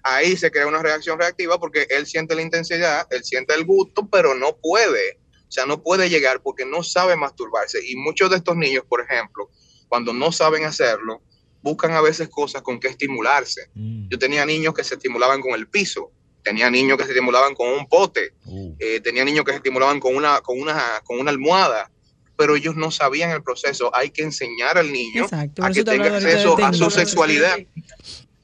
ahí 0.03 0.35
se 0.37 0.51
crea 0.51 0.67
una 0.67 0.81
reacción 0.81 1.19
reactiva 1.19 1.59
porque 1.59 1.87
él 1.89 2.05
siente 2.07 2.35
la 2.35 2.41
intensidad, 2.41 3.07
él 3.11 3.23
siente 3.23 3.53
el 3.53 3.65
gusto, 3.65 4.07
pero 4.11 4.33
no 4.35 4.57
puede. 4.57 5.19
O 5.47 5.51
sea, 5.51 5.65
no 5.65 5.81
puede 5.83 6.09
llegar 6.09 6.41
porque 6.41 6.65
no 6.65 6.81
sabe 6.83 7.15
masturbarse. 7.15 7.79
Y 7.87 7.95
muchos 7.95 8.29
de 8.31 8.37
estos 8.37 8.55
niños, 8.55 8.83
por 8.89 9.01
ejemplo, 9.01 9.49
cuando 9.87 10.11
no 10.11 10.31
saben 10.31 10.65
hacerlo, 10.65 11.21
buscan 11.61 11.91
a 11.93 12.01
veces 12.01 12.27
cosas 12.29 12.61
con 12.61 12.79
que 12.79 12.87
estimularse. 12.87 13.69
Mm. 13.75 14.09
Yo 14.09 14.19
tenía 14.19 14.45
niños 14.45 14.73
que 14.73 14.83
se 14.83 14.95
estimulaban 14.95 15.41
con 15.41 15.53
el 15.53 15.67
piso, 15.67 16.11
tenía 16.43 16.69
niños 16.69 16.97
que 16.97 17.03
se 17.05 17.11
estimulaban 17.11 17.53
con 17.55 17.69
un 17.69 17.87
pote, 17.87 18.33
Uh. 18.45 18.75
eh, 18.79 18.99
tenía 19.01 19.23
niños 19.23 19.45
que 19.45 19.51
se 19.51 19.57
estimulaban 19.57 19.99
con 19.99 20.15
una, 20.15 20.41
con, 20.41 20.59
una, 20.59 21.01
con 21.03 21.19
una 21.19 21.31
almohada, 21.31 21.91
pero 22.37 22.55
ellos 22.55 22.75
no 22.75 22.91
sabían 22.91 23.31
el 23.31 23.43
proceso. 23.43 23.95
Hay 23.95 24.09
que 24.09 24.23
enseñar 24.23 24.77
al 24.77 24.91
niño 24.91 25.23
Exacto, 25.23 25.63
a 25.63 25.71
que 25.71 25.83
tenga 25.83 26.17
acceso 26.17 26.57
a 26.63 26.73
su 26.73 26.89
sexualidad. 26.89 27.57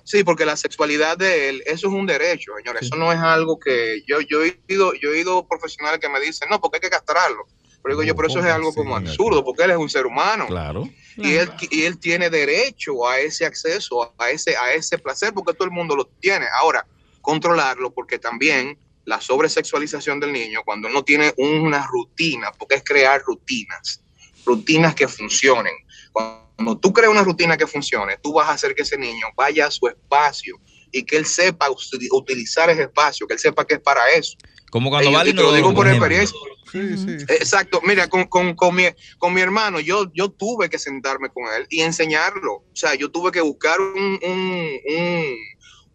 Sí, 0.04 0.24
porque 0.24 0.46
la 0.46 0.58
sexualidad 0.58 1.18
de 1.18 1.50
él, 1.50 1.64
eso 1.66 1.88
es 1.88 1.94
un 1.94 2.06
derecho, 2.06 2.52
señores. 2.58 2.82
Eso 2.84 2.96
no 2.96 3.14
es 3.14 3.20
algo 3.20 3.60
que 3.60 4.04
yo, 4.06 4.20
yo, 4.20 4.44
he 4.44 4.60
ido, 4.68 4.94
yo 4.94 5.14
he 5.14 5.22
ido 5.22 5.48
profesionales 5.48 6.00
que 6.00 6.10
me 6.10 6.20
dicen, 6.20 6.50
no, 6.50 6.60
porque 6.60 6.78
hay 6.78 6.82
que 6.82 6.90
castrarlo. 6.90 7.46
Pero 7.82 7.96
digo 7.96 8.04
yo, 8.04 8.16
pero 8.16 8.28
eso 8.28 8.40
es 8.40 8.46
¿Cómo 8.46 8.56
algo 8.56 8.74
como 8.74 8.96
absurdo, 8.96 9.44
porque 9.44 9.64
él 9.64 9.72
es 9.72 9.78
un 9.78 9.90
ser 9.90 10.06
humano. 10.06 10.48
Claro. 10.48 10.88
Y 11.18 11.34
él, 11.34 11.50
y 11.70 11.84
él 11.84 11.98
tiene 11.98 12.30
derecho 12.30 13.08
a 13.08 13.20
ese 13.20 13.46
acceso, 13.46 14.14
a 14.18 14.30
ese, 14.30 14.56
a 14.56 14.74
ese 14.74 14.98
placer, 14.98 15.34
porque 15.34 15.54
todo 15.54 15.66
el 15.66 15.72
mundo 15.74 15.96
lo 15.96 16.06
tiene. 16.06 16.46
Ahora, 16.60 16.86
controlarlo, 17.22 17.92
porque 17.92 18.20
también 18.20 18.78
la 19.06 19.20
sobresexualización 19.20 20.20
del 20.20 20.32
niño, 20.32 20.62
cuando 20.64 20.88
él 20.88 20.94
no 20.94 21.04
tiene 21.04 21.34
una 21.38 21.86
rutina, 21.88 22.52
porque 22.58 22.76
es 22.76 22.84
crear 22.84 23.22
rutinas, 23.26 24.04
rutinas 24.46 24.96
que 24.96 25.08
funcionen. 25.08 25.74
Cuando 26.12 26.78
tú 26.80 26.94
creas 26.94 27.12
una 27.12 27.24
rutina 27.24 27.58
que 27.58 27.68
funcione, 27.68 28.18
tú 28.22 28.34
vas 28.34 28.50
a 28.50 28.54
hacer 28.54 28.76
que 28.76 28.84
ese 28.84 28.98
niño 28.98 29.28
vaya 29.36 29.68
a 29.68 29.72
su 29.72 29.88
espacio 29.88 30.58
y 30.92 31.04
que 31.04 31.18
él 31.18 31.26
sepa 31.26 31.68
utilizar 32.12 32.70
ese 32.70 32.84
espacio, 32.84 33.26
que 33.28 33.34
él 33.34 33.40
sepa 33.40 33.66
que 33.66 33.76
es 33.76 33.80
para 33.82 34.10
eso. 34.12 34.34
Como 34.70 34.90
cuando 34.90 35.12
va 35.12 35.22
al 35.22 35.28
y 35.28 35.32
te 35.32 35.38
lo 35.38 35.42
inodoro, 35.44 35.56
digo 35.58 35.74
por 35.74 35.88
ejemplo. 35.88 36.06
experiencia. 36.08 36.38
Sí, 36.72 36.98
sí. 36.98 37.26
Exacto, 37.34 37.82
mira, 37.84 38.08
con, 38.08 38.26
con, 38.26 38.56
con, 38.56 38.74
mi, 38.74 38.86
con 39.18 39.34
mi 39.34 39.42
hermano 39.42 39.82
yo, 39.82 40.10
yo 40.14 40.30
tuve 40.30 40.70
que 40.70 40.80
sentarme 40.80 41.30
con 41.30 41.44
él 41.54 41.66
y 41.70 41.82
enseñarlo. 41.82 42.54
O 42.54 42.76
sea, 42.76 42.96
yo 42.96 43.12
tuve 43.12 43.32
que 43.32 43.42
buscar 43.42 43.82
un, 43.82 44.20
un- 44.24 44.80
un- 44.86 45.38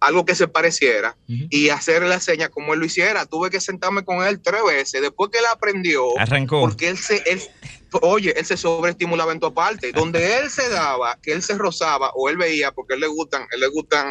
algo 0.00 0.24
que 0.24 0.34
se 0.34 0.46
pareciera 0.48 1.16
y 1.26 1.70
hacerle 1.70 2.08
la 2.08 2.20
seña 2.20 2.48
como 2.48 2.74
él 2.74 2.80
lo 2.80 2.86
hiciera. 2.86 3.24
Tuve 3.26 3.50
que 3.50 3.60
sentarme 3.60 4.04
con 4.04 4.22
él 4.26 4.40
tres 4.42 4.60
veces. 4.66 5.00
Después 5.00 5.30
que 5.30 5.38
él 5.38 5.44
aprendió, 5.52 6.18
Arrancó. 6.18 6.60
porque 6.60 6.88
él 6.88 6.98
se, 6.98 7.22
él, 7.26 7.40
oye, 8.02 8.34
él 8.38 8.44
se 8.44 8.56
sobreestimulaba 8.56 9.32
en 9.32 9.40
tu 9.40 9.52
parte. 9.54 9.92
Donde 9.92 10.36
él 10.38 10.50
se 10.50 10.68
daba, 10.68 11.18
que 11.22 11.32
él 11.32 11.42
se 11.42 11.56
rozaba 11.56 12.10
o 12.14 12.28
él 12.28 12.36
veía, 12.36 12.72
porque 12.72 12.94
él 12.94 13.00
le 13.00 13.06
gustan, 13.06 13.46
él 13.52 13.60
le 13.60 13.68
gustan, 13.68 14.06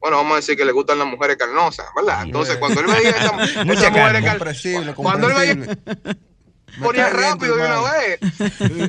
bueno, 0.00 0.18
vamos 0.18 0.32
a 0.34 0.36
decir 0.36 0.56
que 0.56 0.64
le 0.64 0.72
gustan 0.72 0.98
las 1.00 1.08
mujeres 1.08 1.36
carnosas, 1.36 1.86
¿verdad? 1.96 2.22
Entonces, 2.22 2.56
cuando 2.58 2.80
él 2.80 2.86
veía 2.86 3.10
esa, 3.10 3.32
mujeres 3.64 3.90
carne. 3.92 4.22
car- 4.22 4.38
Comprensible, 4.38 4.94
Cuando 4.94 5.28
él 5.28 5.34
veía- 5.58 5.78
ponía 6.82 7.10
rápido 7.10 7.56
de 7.56 7.62
una 7.66 7.80
vez. 7.92 8.18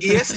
Y 0.02 0.12
ese, 0.16 0.36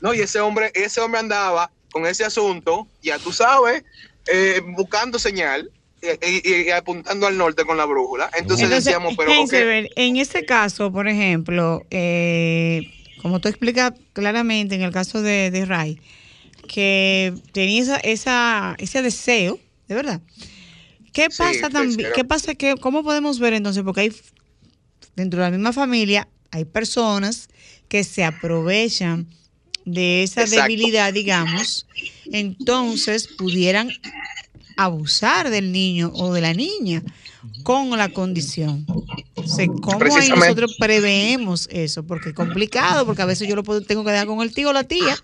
no, 0.00 0.14
y 0.14 0.20
ese 0.20 0.40
hombre, 0.40 0.70
ese 0.74 1.00
hombre 1.00 1.20
andaba 1.20 1.70
con 1.92 2.06
ese 2.06 2.24
asunto, 2.24 2.88
ya 3.02 3.18
tú 3.18 3.32
sabes, 3.32 3.84
eh, 4.26 4.60
buscando 4.76 5.18
señal 5.18 5.70
eh, 6.02 6.18
y, 6.44 6.68
y 6.68 6.70
apuntando 6.70 7.26
al 7.26 7.36
norte 7.36 7.64
con 7.64 7.76
la 7.76 7.84
brújula. 7.84 8.30
Entonces, 8.36 8.64
Entonces, 8.64 8.84
decíamos, 8.86 9.14
pero 9.16 9.30
ok, 9.32 9.38
Heinzelberg, 9.40 9.90
en 9.96 10.16
este 10.16 10.44
caso, 10.44 10.92
por 10.92 11.08
ejemplo, 11.08 11.82
eh, 11.90 12.84
como 13.16 13.40
tú 13.40 13.48
explicas 13.48 13.92
claramente 14.12 14.74
en 14.74 14.82
el 14.82 14.92
caso 14.92 15.22
de, 15.22 15.50
de 15.50 15.64
Ray, 15.64 15.98
que 16.68 17.32
tenía 17.52 17.82
esa, 17.82 17.96
esa- 17.98 18.74
ese 18.78 19.02
deseo, 19.02 19.58
de 19.88 19.94
verdad. 19.94 20.20
¿Qué 21.12 21.28
Sí, 21.30 21.38
pasa 21.38 21.70
también? 21.70 22.10
¿Qué 22.14 22.24
pasa? 22.24 22.54
Que, 22.54 22.74
¿Cómo 22.76 23.02
podemos 23.04 23.38
ver 23.38 23.52
entonces? 23.54 23.82
Porque 23.84 24.00
hay 24.02 24.12
dentro 25.16 25.40
de 25.40 25.46
la 25.46 25.50
misma 25.56 25.72
familia 25.72 26.28
hay 26.50 26.64
personas 26.64 27.48
que 27.88 28.04
se 28.04 28.24
aprovechan 28.24 29.28
de 29.84 30.22
esa 30.22 30.42
Exacto. 30.42 30.62
debilidad, 30.62 31.12
digamos, 31.12 31.86
entonces 32.32 33.28
pudieran 33.28 33.90
abusar 34.76 35.50
del 35.50 35.72
niño 35.72 36.10
o 36.14 36.32
de 36.32 36.40
la 36.40 36.52
niña 36.54 37.02
con 37.62 37.90
la 37.90 38.08
condición. 38.08 38.86
O 39.34 39.46
sea, 39.46 39.66
¿Cómo 39.66 40.16
ahí 40.16 40.28
nosotros 40.30 40.76
preveemos 40.78 41.68
eso? 41.70 42.02
Porque 42.04 42.30
es 42.30 42.34
complicado, 42.34 43.04
porque 43.06 43.22
a 43.22 43.26
veces 43.26 43.46
yo 43.48 43.56
lo 43.56 43.62
puedo, 43.62 43.82
tengo 43.82 44.04
que 44.04 44.12
dar 44.12 44.26
con 44.26 44.40
el 44.40 44.52
tío 44.54 44.70
o 44.70 44.72
la 44.72 44.84
tía. 44.84 45.16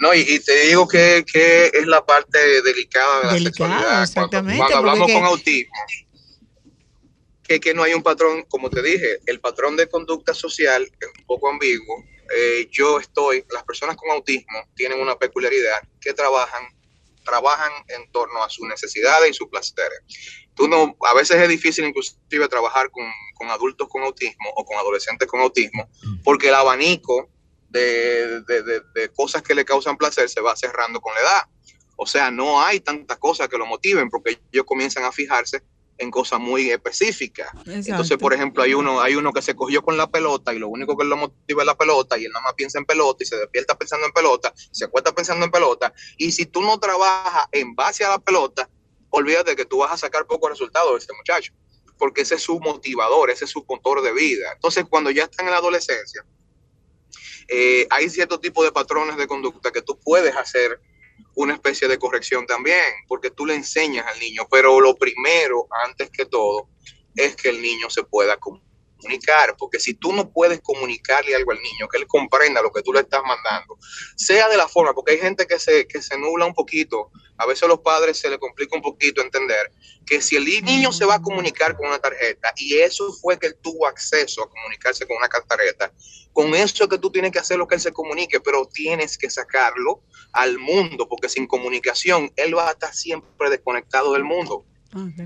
no, 0.00 0.12
y, 0.14 0.20
y 0.20 0.40
te 0.40 0.66
digo 0.66 0.86
que, 0.88 1.24
que 1.30 1.66
es 1.72 1.86
la 1.86 2.04
parte 2.04 2.38
delicada 2.62 3.20
de 3.20 3.26
la 3.26 3.32
Delicada, 3.34 3.78
sexualidad. 3.78 4.02
exactamente, 4.02 4.58
Cuando, 4.58 4.76
cuando 4.76 4.90
hablamos 4.90 5.12
con 5.12 5.24
autismo, 5.24 5.72
que, 7.42 7.60
que 7.60 7.74
no 7.74 7.82
hay 7.82 7.94
un 7.94 8.02
patrón, 8.02 8.44
como 8.48 8.68
te 8.70 8.82
dije, 8.82 9.18
el 9.26 9.38
patrón 9.40 9.76
de 9.76 9.86
conducta 9.86 10.34
social 10.34 10.82
es 10.82 11.08
un 11.18 11.24
poco 11.26 11.48
ambiguo. 11.48 12.04
Eh, 12.36 12.68
yo 12.70 12.98
estoy, 12.98 13.44
las 13.50 13.62
personas 13.62 13.96
con 13.96 14.10
autismo 14.10 14.68
tienen 14.74 15.00
una 15.00 15.16
peculiaridad 15.16 15.80
que 16.00 16.12
trabajan 16.12 16.68
trabajan 17.24 17.72
en 17.88 18.10
torno 18.12 18.42
a 18.44 18.50
sus 18.50 18.68
necesidades 18.68 19.30
y 19.30 19.34
sus 19.34 19.48
placeres. 19.48 20.00
Tú 20.54 20.68
no, 20.68 20.96
a 21.10 21.14
veces 21.14 21.38
es 21.38 21.48
difícil 21.48 21.84
inclusive 21.86 22.48
trabajar 22.48 22.90
con, 22.90 23.04
con 23.34 23.50
adultos 23.50 23.88
con 23.88 24.02
autismo 24.02 24.50
o 24.54 24.64
con 24.64 24.76
adolescentes 24.76 25.26
con 25.26 25.40
autismo, 25.40 25.88
porque 26.22 26.48
el 26.48 26.54
abanico 26.54 27.30
de, 27.70 28.42
de, 28.42 28.62
de, 28.62 28.80
de 28.94 29.08
cosas 29.12 29.42
que 29.42 29.54
le 29.54 29.64
causan 29.64 29.96
placer 29.96 30.28
se 30.28 30.40
va 30.40 30.54
cerrando 30.54 31.00
con 31.00 31.14
la 31.14 31.20
edad. 31.20 31.42
O 31.96 32.06
sea, 32.06 32.30
no 32.30 32.60
hay 32.60 32.80
tantas 32.80 33.18
cosas 33.18 33.48
que 33.48 33.58
lo 33.58 33.66
motiven 33.66 34.10
porque 34.10 34.38
ellos 34.52 34.66
comienzan 34.66 35.04
a 35.04 35.12
fijarse 35.12 35.62
en 35.98 36.10
cosas 36.10 36.40
muy 36.40 36.70
específicas. 36.70 37.50
Entonces, 37.66 38.18
por 38.18 38.34
ejemplo, 38.34 38.62
hay 38.62 38.74
uno, 38.74 39.00
hay 39.00 39.14
uno 39.14 39.32
que 39.32 39.42
se 39.42 39.54
cogió 39.54 39.82
con 39.82 39.96
la 39.96 40.10
pelota 40.10 40.52
y 40.52 40.58
lo 40.58 40.68
único 40.68 40.96
que 40.96 41.04
lo 41.04 41.16
motiva 41.16 41.62
es 41.62 41.66
la 41.66 41.76
pelota 41.76 42.18
y 42.18 42.24
él 42.24 42.32
nada 42.32 42.44
más 42.44 42.54
piensa 42.54 42.78
en 42.78 42.84
pelota 42.84 43.22
y 43.22 43.26
se 43.26 43.36
despierta 43.36 43.76
pensando 43.76 44.06
en 44.06 44.12
pelota, 44.12 44.52
se 44.56 44.84
acuesta 44.84 45.14
pensando 45.14 45.44
en 45.44 45.50
pelota. 45.50 45.92
Y 46.16 46.32
si 46.32 46.46
tú 46.46 46.62
no 46.62 46.78
trabajas 46.78 47.46
en 47.52 47.74
base 47.74 48.04
a 48.04 48.10
la 48.10 48.18
pelota, 48.18 48.68
olvídate 49.10 49.54
que 49.56 49.64
tú 49.64 49.78
vas 49.78 49.92
a 49.92 49.96
sacar 49.96 50.26
pocos 50.26 50.50
resultados 50.50 50.92
de 50.92 50.98
este 50.98 51.14
muchacho, 51.14 51.52
porque 51.98 52.22
ese 52.22 52.34
es 52.34 52.42
su 52.42 52.58
motivador, 52.58 53.30
ese 53.30 53.44
es 53.44 53.50
su 53.50 53.64
motor 53.68 54.02
de 54.02 54.12
vida. 54.12 54.52
Entonces, 54.52 54.84
cuando 54.88 55.10
ya 55.10 55.24
están 55.24 55.46
en 55.46 55.52
la 55.52 55.58
adolescencia, 55.58 56.24
eh, 57.48 57.86
hay 57.90 58.08
cierto 58.08 58.40
tipo 58.40 58.64
de 58.64 58.72
patrones 58.72 59.16
de 59.16 59.26
conducta 59.26 59.70
que 59.70 59.82
tú 59.82 59.98
puedes 60.00 60.34
hacer 60.34 60.80
una 61.34 61.54
especie 61.54 61.88
de 61.88 61.98
corrección 61.98 62.46
también, 62.46 62.84
porque 63.08 63.30
tú 63.30 63.46
le 63.46 63.54
enseñas 63.54 64.06
al 64.06 64.18
niño, 64.20 64.46
pero 64.50 64.80
lo 64.80 64.94
primero, 64.94 65.66
antes 65.86 66.10
que 66.10 66.26
todo, 66.26 66.68
es 67.14 67.36
que 67.36 67.48
el 67.50 67.60
niño 67.60 67.90
se 67.90 68.04
pueda 68.04 68.36
comunicar, 68.38 69.56
porque 69.58 69.80
si 69.80 69.94
tú 69.94 70.12
no 70.12 70.30
puedes 70.30 70.60
comunicarle 70.60 71.34
algo 71.34 71.52
al 71.52 71.60
niño, 71.60 71.88
que 71.88 71.98
él 71.98 72.06
comprenda 72.06 72.62
lo 72.62 72.72
que 72.72 72.82
tú 72.82 72.92
le 72.92 73.00
estás 73.00 73.22
mandando, 73.24 73.78
sea 74.16 74.48
de 74.48 74.56
la 74.56 74.68
forma, 74.68 74.94
porque 74.94 75.12
hay 75.12 75.18
gente 75.18 75.46
que 75.46 75.58
se, 75.58 75.86
que 75.86 76.00
se 76.02 76.18
nubla 76.18 76.46
un 76.46 76.54
poquito, 76.54 77.10
a 77.36 77.46
veces 77.46 77.64
a 77.64 77.68
los 77.68 77.80
padres 77.80 78.18
se 78.18 78.30
le 78.30 78.38
complica 78.38 78.76
un 78.76 78.82
poquito 78.82 79.20
entender 79.20 79.72
que 80.06 80.20
si 80.20 80.36
el 80.36 80.44
niño 80.44 80.92
se 80.92 81.04
va 81.04 81.16
a 81.16 81.22
comunicar 81.22 81.76
con 81.76 81.88
una 81.88 81.98
tarjeta 81.98 82.52
y 82.56 82.74
eso 82.74 83.12
fue 83.12 83.38
que 83.38 83.48
él 83.48 83.56
tuvo 83.60 83.86
acceso 83.86 84.42
a 84.42 84.50
comunicarse 84.50 85.06
con 85.06 85.16
una 85.16 85.28
tarjeta, 85.28 85.92
con 86.32 86.54
eso 86.54 86.84
es 86.84 86.90
que 86.90 86.98
tú 86.98 87.10
tienes 87.10 87.32
que 87.32 87.38
hacer 87.38 87.58
lo 87.58 87.66
que 87.66 87.76
él 87.76 87.80
se 87.80 87.92
comunique, 87.92 88.40
pero 88.40 88.66
tienes 88.66 89.16
que 89.16 89.30
sacarlo 89.30 90.02
al 90.32 90.58
mundo, 90.58 91.08
porque 91.08 91.28
sin 91.28 91.46
comunicación 91.46 92.32
él 92.36 92.56
va 92.56 92.68
a 92.68 92.72
estar 92.72 92.94
siempre 92.94 93.50
desconectado 93.50 94.12
del 94.12 94.24
mundo. 94.24 94.64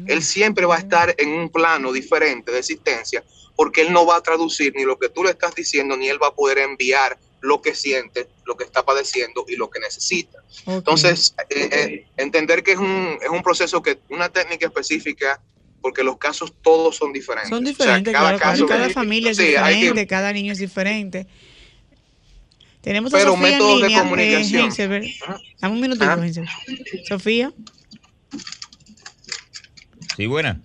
Él 0.07 0.23
siempre 0.23 0.65
va 0.65 0.77
a 0.77 0.79
estar 0.79 1.15
en 1.19 1.29
un 1.31 1.51
plano 1.51 1.93
diferente 1.93 2.53
de 2.53 2.59
existencia, 2.59 3.23
porque 3.55 3.83
él 3.83 3.93
no 3.93 4.07
va 4.07 4.17
a 4.17 4.23
traducir 4.23 4.73
ni 4.75 4.85
lo 4.85 4.99
que 4.99 5.11
tú 5.11 5.25
le 5.25 5.31
estás 5.31 5.55
diciendo, 5.55 5.97
ni 5.97 6.09
él 6.09 6.23
va 6.23 6.29
a 6.29 6.35
poder 6.35 6.59
enviar 6.59 7.19
lo 7.41 7.63
que 7.63 7.75
siente, 7.75 8.29
lo 8.45 8.57
que 8.57 8.65
está 8.65 8.85
padeciendo 8.85 9.45
y 9.49 9.57
lo 9.57 9.71
que 9.71 9.81
necesita. 9.81 10.39
Okay. 10.63 10.75
Entonces, 10.75 11.35
eh, 11.51 11.69
eh, 11.73 12.07
entender 12.17 12.63
que 12.63 12.73
es 12.73 12.79
un, 12.79 13.19
es 13.23 13.29
un 13.29 13.43
proceso 13.43 13.83
que 13.83 13.99
una 14.09 14.29
técnica 14.29 14.67
específica, 14.67 15.41
porque 15.81 16.03
los 16.03 16.19
casos 16.19 16.53
todos 16.63 16.97
son 16.97 17.13
diferentes. 17.13 17.51
Son 17.51 17.65
diferentes, 17.65 18.13
o 18.13 18.17
sea, 18.17 18.21
cada, 18.21 18.39
claro, 18.39 18.53
caso, 18.53 18.67
cada 18.67 18.91
familia 18.91 19.31
es 19.31 19.37
sí, 19.37 19.47
diferente, 19.47 19.95
que, 19.95 20.07
cada 20.07 20.33
niño 20.33 20.53
es 20.53 20.59
diferente. 20.59 21.27
Tenemos 22.81 23.13
a 23.13 23.19
pero 23.19 23.33
Sofía 23.33 23.51
métodos 23.51 23.73
en 23.73 23.87
línea, 23.87 23.99
de 23.99 24.05
comunicación. 24.05 24.61
Eh, 24.61 24.65
Heinzelberg. 24.65 25.07
Dame 25.61 25.75
un 25.75 25.81
minutito, 25.81 26.07
Ah. 26.07 26.19
Sofía. 27.07 27.53
Sí, 30.17 30.27
buena. 30.27 30.61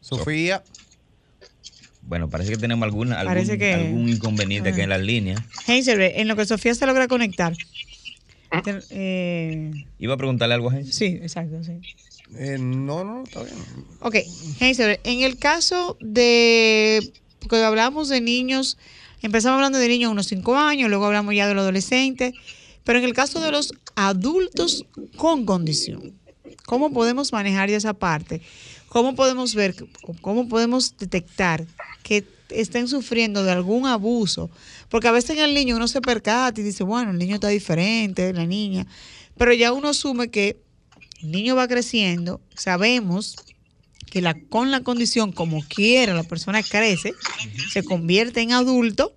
Sofía. 0.00 0.62
Bueno, 2.08 2.28
parece 2.30 2.50
que 2.52 2.56
tenemos 2.56 2.84
alguna, 2.84 3.20
algún, 3.20 3.34
Parece 3.34 3.58
que- 3.58 3.74
algún 3.74 4.08
inconveniente 4.08 4.70
aquí 4.70 4.80
en 4.80 4.88
las 4.88 5.00
líneas. 5.02 5.40
Heinzelberg, 5.66 6.14
en 6.18 6.26
lo 6.26 6.36
que 6.36 6.46
Sofía 6.46 6.74
se 6.74 6.86
logra 6.86 7.06
conectar. 7.06 7.54
Te- 8.64 8.78
eh, 8.90 9.70
Iba 9.98 10.14
a 10.14 10.16
preguntarle 10.16 10.54
algo 10.54 10.70
a 10.70 10.72
gente. 10.72 10.90
sí, 10.90 11.18
exacto, 11.20 11.62
sí. 11.62 11.72
Eh, 12.38 12.56
no, 12.58 13.04
no, 13.04 13.24
está 13.24 13.42
bien. 13.42 13.54
Ok, 14.00 14.16
Heinzelberg, 14.60 15.00
en 15.04 15.20
el 15.20 15.36
caso 15.38 15.98
de, 16.00 17.12
porque 17.40 17.56
hablamos 17.62 18.08
de 18.08 18.22
niños, 18.22 18.78
empezamos 19.20 19.56
hablando 19.56 19.78
de 19.78 19.88
niños 19.88 20.08
de 20.08 20.12
unos 20.12 20.26
5 20.28 20.56
años, 20.56 20.88
luego 20.88 21.04
hablamos 21.06 21.34
ya 21.34 21.46
de 21.46 21.52
los 21.54 21.62
adolescentes, 21.62 22.32
pero 22.84 22.98
en 23.00 23.04
el 23.04 23.12
caso 23.12 23.40
de 23.40 23.50
los 23.50 23.74
adultos 23.96 24.86
con 25.16 25.44
condición, 25.44 26.14
¿cómo 26.64 26.90
podemos 26.90 27.32
manejar 27.34 27.68
ya 27.68 27.76
esa 27.76 27.92
parte? 27.92 28.40
¿Cómo 28.88 29.14
podemos 29.14 29.54
ver, 29.54 29.74
cómo 30.20 30.48
podemos 30.48 30.96
detectar 30.96 31.66
que 32.02 32.24
estén 32.48 32.88
sufriendo 32.88 33.44
de 33.44 33.52
algún 33.52 33.86
abuso? 33.86 34.50
Porque 34.88 35.08
a 35.08 35.12
veces 35.12 35.30
en 35.30 35.44
el 35.44 35.54
niño 35.54 35.76
uno 35.76 35.88
se 35.88 36.00
percata 36.00 36.60
y 36.60 36.64
dice, 36.64 36.84
bueno, 36.84 37.10
el 37.10 37.18
niño 37.18 37.34
está 37.34 37.48
diferente, 37.48 38.32
la 38.32 38.46
niña, 38.46 38.86
pero 39.36 39.52
ya 39.52 39.72
uno 39.72 39.88
asume 39.88 40.30
que 40.30 40.56
el 41.22 41.30
niño 41.30 41.56
va 41.56 41.68
creciendo, 41.68 42.40
sabemos 42.54 43.36
que 44.10 44.22
la, 44.22 44.34
con 44.48 44.70
la 44.70 44.82
condición, 44.82 45.32
como 45.32 45.62
quiera, 45.62 46.14
la 46.14 46.22
persona 46.22 46.62
crece, 46.62 47.12
se 47.72 47.82
convierte 47.82 48.40
en 48.40 48.52
adulto. 48.52 49.12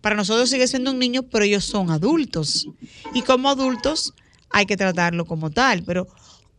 Para 0.00 0.16
nosotros 0.16 0.50
sigue 0.50 0.66
siendo 0.66 0.90
un 0.90 0.98
niño, 0.98 1.22
pero 1.22 1.44
ellos 1.44 1.64
son 1.64 1.90
adultos. 1.90 2.66
Y 3.14 3.22
como 3.22 3.48
adultos 3.48 4.14
hay 4.50 4.66
que 4.66 4.76
tratarlo 4.76 5.24
como 5.24 5.50
tal. 5.50 5.84
Pero, 5.84 6.08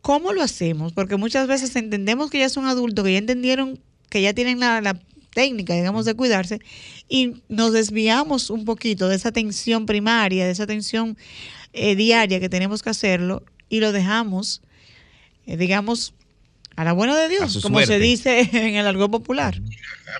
¿cómo 0.04 0.34
lo 0.34 0.42
hacemos? 0.42 0.92
Porque 0.92 1.16
muchas 1.16 1.48
veces 1.48 1.74
entendemos 1.76 2.30
que 2.30 2.38
ya 2.38 2.50
son 2.50 2.66
adultos, 2.66 3.06
que 3.06 3.12
ya 3.12 3.18
entendieron, 3.18 3.80
que 4.10 4.20
ya 4.20 4.34
tienen 4.34 4.60
la, 4.60 4.82
la 4.82 5.00
técnica, 5.32 5.72
digamos, 5.72 6.04
de 6.04 6.12
cuidarse, 6.12 6.60
y 7.08 7.36
nos 7.48 7.72
desviamos 7.72 8.50
un 8.50 8.66
poquito 8.66 9.08
de 9.08 9.16
esa 9.16 9.30
atención 9.30 9.86
primaria, 9.86 10.44
de 10.44 10.50
esa 10.50 10.64
atención 10.64 11.16
eh, 11.72 11.96
diaria 11.96 12.38
que 12.38 12.50
tenemos 12.50 12.82
que 12.82 12.90
hacerlo, 12.90 13.44
y 13.70 13.80
lo 13.80 13.92
dejamos, 13.92 14.60
eh, 15.46 15.56
digamos, 15.56 16.12
a 16.76 16.84
la 16.84 16.92
buena 16.92 17.16
de 17.18 17.28
Dios, 17.28 17.60
como 17.62 17.80
se 17.82 17.98
dice 17.98 18.40
en 18.52 18.74
el 18.76 18.86
argot 18.86 19.10
popular. 19.10 19.54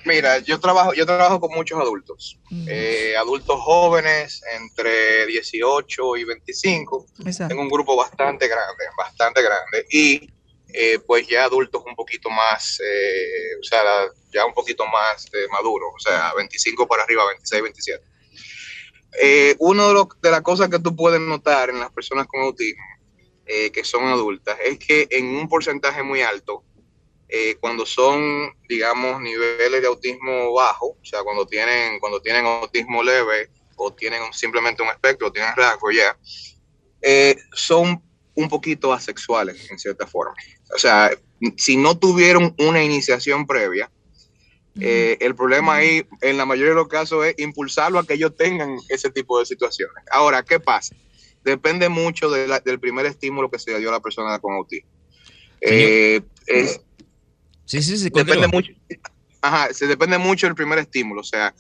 Mira, 0.05 0.39
yo 0.39 0.59
trabajo, 0.61 0.93
yo 0.95 1.07
trabajo 1.07 1.41
con 1.41 1.53
muchos 1.55 1.81
adultos, 1.81 2.39
Mm. 2.51 2.67
eh, 2.69 3.17
adultos 3.17 3.57
jóvenes 3.61 4.43
entre 4.57 5.27
18 5.27 6.17
y 6.17 6.25
25. 6.25 7.07
Exacto. 7.27 7.49
Tengo 7.49 7.63
un 7.63 7.69
grupo 7.69 7.97
bastante 7.97 8.47
grande, 8.49 8.85
bastante 8.97 9.43
grande, 9.43 9.87
y 9.91 10.31
eh, 10.77 10.99
pues 11.07 11.27
ya 11.29 11.45
adultos 11.45 11.83
un 11.87 11.95
poquito 11.95 12.29
más, 12.31 12.81
eh, 12.81 13.57
o 13.61 13.63
sea, 13.63 13.81
ya 14.33 14.45
un 14.45 14.55
poquito 14.55 14.85
más 14.87 15.27
eh, 15.27 15.47
maduros, 15.53 15.91
o 15.95 15.99
sea, 16.01 16.33
25 16.37 16.87
para 16.89 17.05
arriba, 17.05 17.25
26, 17.29 17.63
27. 17.63 18.05
Eh, 19.23 19.55
uno 19.61 19.89
de, 19.89 19.95
los- 19.95 20.09
de 20.21 20.31
las 20.31 20.41
cosas 20.43 20.69
que 20.69 20.81
tú 20.81 20.97
puedes 20.97 21.21
notar 21.21 21.71
en 21.71 21.79
las 21.79 21.93
personas 21.93 22.27
con 22.27 22.41
autismo, 22.43 22.83
eh, 23.47 23.71
que 23.71 23.85
son 23.85 24.05
adultas, 24.07 24.57
es 24.65 24.79
que 24.79 25.07
en 25.11 25.37
un 25.37 25.49
porcentaje 25.49 26.03
muy 26.03 26.23
alto, 26.23 26.65
eh, 27.29 27.57
cuando 27.61 27.85
son, 27.87 28.53
digamos, 28.69 29.21
niveles 29.21 29.81
de 29.81 29.87
autismo 29.87 30.53
bajo, 30.53 30.97
o 31.01 31.05
sea, 31.05 31.23
cuando 31.23 31.47
tienen, 31.47 31.99
cuando 31.99 32.21
tienen 32.21 32.47
autismo 32.47 33.03
leve 33.03 33.51
o 33.77 33.93
tienen 33.93 34.33
simplemente 34.33 34.83
un 34.83 34.91
espectro, 34.91 35.29
o 35.29 35.33
tienen 35.33 35.55
rasgo 35.57 35.91
ya, 35.91 36.17
eh, 37.03 37.37
son 37.53 38.03
un 38.35 38.49
poquito 38.49 38.93
asexuales 38.93 39.71
en 39.71 39.79
cierta 39.79 40.07
forma. 40.07 40.35
O 40.75 40.79
sea, 40.79 41.11
si 41.57 41.77
no 41.77 41.99
tuvieron 41.99 42.55
una 42.59 42.83
iniciación 42.83 43.47
previa, 43.47 43.91
eh, 44.81 45.17
el 45.21 45.35
problema 45.35 45.77
ahí, 45.77 46.05
en 46.21 46.37
la 46.37 46.47
mayoría 46.47 46.71
de 46.71 46.77
los 46.77 46.89
casos, 46.89 47.27
es 47.27 47.35
impulsarlo 47.39 47.99
a 47.99 48.07
que 48.07 48.15
ellos 48.15 48.37
tengan 48.37 48.77
ese 48.89 49.11
tipo 49.11 49.39
de 49.39 49.47
situaciones. 49.47 50.05
Ahora, 50.11 50.43
¿qué 50.43 50.59
pasa? 50.59 50.97
Depende 51.45 51.89
mucho 51.89 52.31
de 52.31 52.49
la- 52.49 52.61
del 52.61 52.81
primer 52.81 53.07
estímulo 53.07 53.51
que 53.51 53.59
se 53.59 53.73
le 53.73 53.79
dio 53.79 53.91
a 53.91 53.93
la 53.93 54.01
persona 54.01 54.39
con 54.39 54.55
autismo. 54.55 54.89
Eh, 55.61 56.21
es- 56.47 56.81
Sí, 57.67 57.83
sí, 57.83 57.97
sí. 57.97 58.11
depende 58.11 58.49
mucho, 58.49 58.73
ajá, 59.41 59.73
se 59.73 59.87
depende 59.87 60.19
mucho 60.19 60.47
del 60.47 60.55
primer 60.55 60.79
estímulo, 60.79 61.23
o 61.23 61.25
sea, 61.25 61.55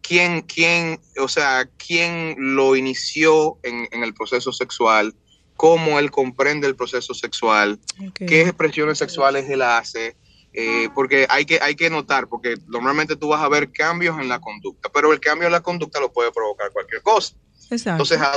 quién, 0.00 0.40
quién, 0.42 0.98
o 1.18 1.28
sea, 1.28 1.68
quién 1.76 2.34
lo 2.38 2.74
inició 2.76 3.58
en, 3.62 3.86
en 3.90 4.02
el 4.02 4.14
proceso 4.14 4.52
sexual, 4.52 5.14
cómo 5.56 5.98
él 5.98 6.10
comprende 6.10 6.66
el 6.66 6.76
proceso 6.76 7.12
sexual, 7.12 7.78
qué 8.26 8.42
expresiones 8.42 8.96
sexuales 8.98 9.50
él 9.50 9.60
hace, 9.60 10.16
eh, 10.54 10.88
porque 10.94 11.26
hay 11.28 11.44
que, 11.44 11.60
hay 11.60 11.76
que 11.76 11.90
notar, 11.90 12.28
porque 12.28 12.56
normalmente 12.66 13.14
tú 13.16 13.28
vas 13.28 13.42
a 13.42 13.48
ver 13.50 13.70
cambios 13.70 14.18
en 14.18 14.28
la 14.28 14.40
conducta, 14.40 14.88
pero 14.88 15.12
el 15.12 15.20
cambio 15.20 15.46
en 15.46 15.52
la 15.52 15.60
conducta 15.62 16.00
lo 16.00 16.10
puede 16.12 16.32
provocar 16.32 16.72
cualquier 16.72 17.02
cosa. 17.02 17.36
Exacto. 17.70 18.02
Entonces, 18.02 18.18
a- 18.20 18.34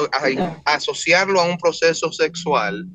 a- 0.66 0.74
asociarlo 0.76 1.40
a 1.42 1.46
un 1.46 1.58
proceso 1.58 2.12
sexual 2.12 2.86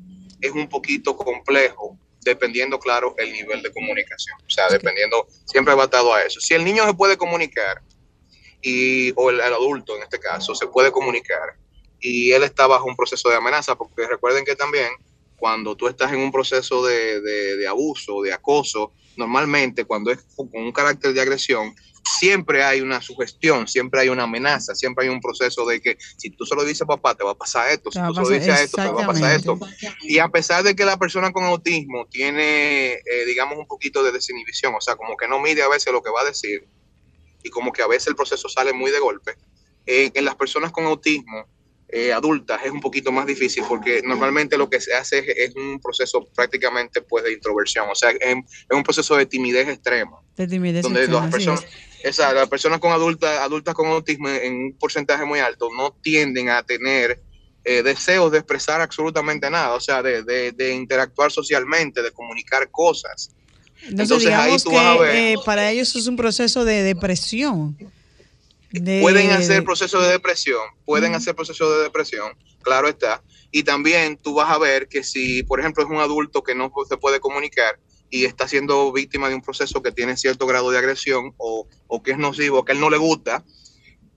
es 0.41 0.51
un 0.51 0.67
poquito 0.69 1.15
complejo, 1.17 1.97
dependiendo, 2.21 2.79
claro, 2.79 3.13
el 3.17 3.31
nivel 3.31 3.61
de 3.61 3.71
comunicación. 3.71 4.37
O 4.45 4.49
sea, 4.49 4.67
dependiendo, 4.69 5.27
siempre 5.45 5.73
va 5.73 5.83
atado 5.85 6.13
a 6.13 6.21
eso. 6.21 6.39
Si 6.39 6.53
el 6.53 6.63
niño 6.63 6.85
se 6.85 6.93
puede 6.93 7.17
comunicar, 7.17 7.81
y, 8.61 9.11
o 9.15 9.29
el, 9.29 9.37
el 9.37 9.53
adulto 9.53 9.95
en 9.95 10.03
este 10.03 10.19
caso, 10.19 10.53
se 10.55 10.67
puede 10.67 10.91
comunicar, 10.91 11.55
y 11.99 12.31
él 12.31 12.43
está 12.43 12.67
bajo 12.67 12.85
un 12.85 12.95
proceso 12.95 13.29
de 13.29 13.35
amenaza, 13.35 13.75
porque 13.75 14.07
recuerden 14.07 14.45
que 14.45 14.55
también 14.55 14.89
cuando 15.37 15.75
tú 15.75 15.87
estás 15.87 16.11
en 16.11 16.19
un 16.19 16.31
proceso 16.31 16.85
de, 16.85 17.21
de, 17.21 17.57
de 17.57 17.67
abuso, 17.67 18.21
de 18.21 18.33
acoso, 18.33 18.91
normalmente 19.15 19.85
cuando 19.85 20.11
es 20.11 20.19
con 20.35 20.49
un 20.53 20.71
carácter 20.71 21.13
de 21.13 21.21
agresión, 21.21 21.73
siempre 22.03 22.63
hay 22.63 22.81
una 22.81 23.01
sugestión, 23.01 23.67
siempre 23.67 24.01
hay 24.01 24.09
una 24.09 24.23
amenaza, 24.23 24.75
siempre 24.75 25.05
hay 25.05 25.09
un 25.09 25.21
proceso 25.21 25.65
de 25.65 25.81
que 25.81 25.97
si 26.17 26.29
tú 26.31 26.45
se 26.45 26.55
lo 26.55 26.63
dices 26.63 26.81
a 26.81 26.85
papá, 26.85 27.15
te 27.15 27.23
va 27.23 27.31
a 27.31 27.35
pasar 27.35 27.69
esto, 27.71 27.91
si 27.91 27.99
tú 27.99 28.13
se 28.13 28.21
lo 28.21 28.29
dices 28.29 28.49
a 28.49 28.61
esto, 28.61 28.77
te 28.77 28.89
va 28.89 29.03
a 29.03 29.07
pasar 29.07 29.35
esto. 29.35 29.57
Y 30.01 30.19
a 30.19 30.29
pesar 30.29 30.63
de 30.63 30.75
que 30.75 30.85
la 30.85 30.97
persona 30.97 31.31
con 31.31 31.43
autismo 31.45 32.07
tiene, 32.07 32.93
eh, 32.93 33.25
digamos, 33.25 33.57
un 33.57 33.67
poquito 33.67 34.03
de 34.03 34.11
desinhibición, 34.11 34.73
o 34.75 34.81
sea, 34.81 34.95
como 34.95 35.15
que 35.17 35.27
no 35.27 35.39
mide 35.39 35.61
a 35.61 35.69
veces 35.69 35.93
lo 35.93 36.01
que 36.01 36.11
va 36.11 36.21
a 36.21 36.25
decir 36.25 36.67
y 37.41 37.49
como 37.49 37.71
que 37.71 37.81
a 37.81 37.87
veces 37.87 38.07
el 38.07 38.15
proceso 38.15 38.49
sale 38.49 38.73
muy 38.73 38.91
de 38.91 38.99
golpe, 38.99 39.35
eh, 39.85 40.11
en 40.13 40.25
las 40.25 40.35
personas 40.35 40.71
con 40.71 40.85
autismo 40.85 41.47
eh, 41.91 42.13
adultas 42.13 42.61
es 42.63 42.69
un 42.69 42.81
poquito 42.81 43.11
más 43.11 43.25
difícil 43.25 43.63
porque 43.67 44.03
normalmente 44.03 44.59
lo 44.59 44.69
que 44.69 44.79
se 44.79 44.93
hace 44.93 45.19
es, 45.19 45.49
es 45.49 45.55
un 45.55 45.79
proceso 45.79 46.23
prácticamente 46.35 47.01
pues 47.01 47.23
de 47.23 47.33
introversión, 47.33 47.87
o 47.89 47.95
sea, 47.95 48.11
es, 48.11 48.19
es 48.21 48.77
un 48.77 48.83
proceso 48.83 49.15
de 49.15 49.25
timidez 49.25 49.67
extrema 49.67 50.19
De 50.35 50.47
timidez 50.47 50.83
donde 50.83 50.99
extrema, 50.99 51.23
las 51.23 51.31
personas. 51.31 51.65
Esa, 52.03 52.33
las 52.33 52.47
personas 52.49 52.79
con 52.79 52.91
adultas, 52.91 53.39
adultas 53.39 53.73
con 53.75 53.87
autismo 53.87 54.29
en 54.29 54.53
un 54.53 54.77
porcentaje 54.79 55.25
muy 55.25 55.39
alto 55.39 55.69
no 55.75 55.95
tienden 56.01 56.49
a 56.49 56.63
tener 56.63 57.21
eh, 57.63 57.83
deseos 57.83 58.31
de 58.31 58.37
expresar 58.39 58.81
absolutamente 58.81 59.49
nada, 59.49 59.73
o 59.75 59.79
sea, 59.81 60.01
de, 60.01 60.23
de- 60.23 60.51
de 60.53 60.73
interactuar 60.73 61.31
socialmente, 61.31 62.01
de 62.01 62.11
comunicar 62.11 62.69
cosas. 62.71 63.31
Entonces, 63.83 64.27
Entonces, 64.27 64.33
ahí 64.33 64.57
tú 64.63 64.71
vas 64.71 64.85
a 64.85 64.93
que 64.93 64.99
ver- 65.03 65.15
eh, 65.15 65.35
para 65.45 65.69
ellos 65.71 65.95
es 65.95 66.07
un 66.07 66.15
proceso 66.15 66.63
de 66.65 66.83
depresión. 66.83 67.77
De- 68.71 69.01
Pueden 69.01 69.31
hacer 69.31 69.63
procesos 69.63 70.03
de 70.03 70.11
depresión, 70.11 70.61
pueden 70.85 71.15
hacer 71.15 71.35
procesos 71.35 71.75
de 71.77 71.83
depresión, 71.83 72.31
claro 72.61 72.87
está. 72.87 73.23
Y 73.51 73.63
también 73.63 74.17
tú 74.17 74.35
vas 74.35 74.49
a 74.51 74.59
ver 74.59 74.87
que 74.87 75.03
si, 75.03 75.41
por 75.43 75.59
ejemplo, 75.59 75.83
es 75.83 75.89
un 75.89 75.97
adulto 75.97 76.43
que 76.43 76.53
no 76.53 76.71
se 76.87 76.97
puede 76.97 77.19
comunicar 77.19 77.79
y 78.09 78.25
está 78.25 78.47
siendo 78.47 78.91
víctima 78.91 79.29
de 79.29 79.35
un 79.35 79.41
proceso 79.41 79.81
que 79.81 79.91
tiene 79.91 80.17
cierto 80.17 80.47
grado 80.47 80.71
de 80.71 80.77
agresión 80.77 81.33
o, 81.37 81.67
o 81.87 82.03
que 82.03 82.11
es 82.11 82.17
nocivo, 82.17 82.65
que 82.65 82.71
a 82.71 82.75
él 82.75 82.81
no 82.81 82.89
le 82.89 82.97
gusta, 82.97 83.43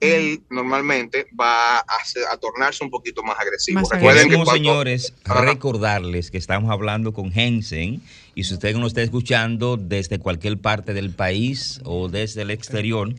él 0.03 0.41
normalmente 0.49 1.27
va 1.39 1.79
a, 1.79 2.37
tornarse 2.39 2.83
un 2.83 2.89
poquito 2.89 3.23
más 3.23 3.37
agresivo. 3.39 3.79
Más 3.79 3.89
Recuerden 3.89 4.23
que 4.23 4.29
Queremos, 4.29 4.49
cuando- 4.49 4.69
señores, 4.69 5.13
recordarles 5.23 6.29
que 6.29 6.37
estamos 6.37 6.71
hablando 6.71 7.13
con 7.13 7.31
Hensen 7.33 8.01
y 8.35 8.43
si 8.43 8.53
usted 8.53 8.75
nos 8.75 8.87
está 8.87 9.01
escuchando 9.01 9.77
desde 9.77 10.19
cualquier 10.19 10.57
parte 10.59 10.93
del 10.93 11.11
país 11.11 11.79
o 11.85 12.09
desde 12.09 12.41
el 12.41 12.51
exterior, 12.51 13.13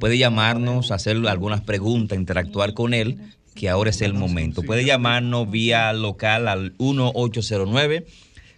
puede 0.00 0.18
llamarnos, 0.18 0.90
hacer 0.90 1.16
algunas 1.28 1.60
preguntas, 1.60 2.18
interactuar 2.18 2.74
con 2.74 2.94
él, 2.94 3.18
que 3.54 3.68
ahora 3.68 3.90
es 3.90 4.00
el 4.00 4.14
momento. 4.14 4.62
Puede 4.62 4.84
llamarnos 4.84 5.48
vía 5.48 5.92
local 5.92 6.48
al 6.48 6.74
1809. 6.78 8.06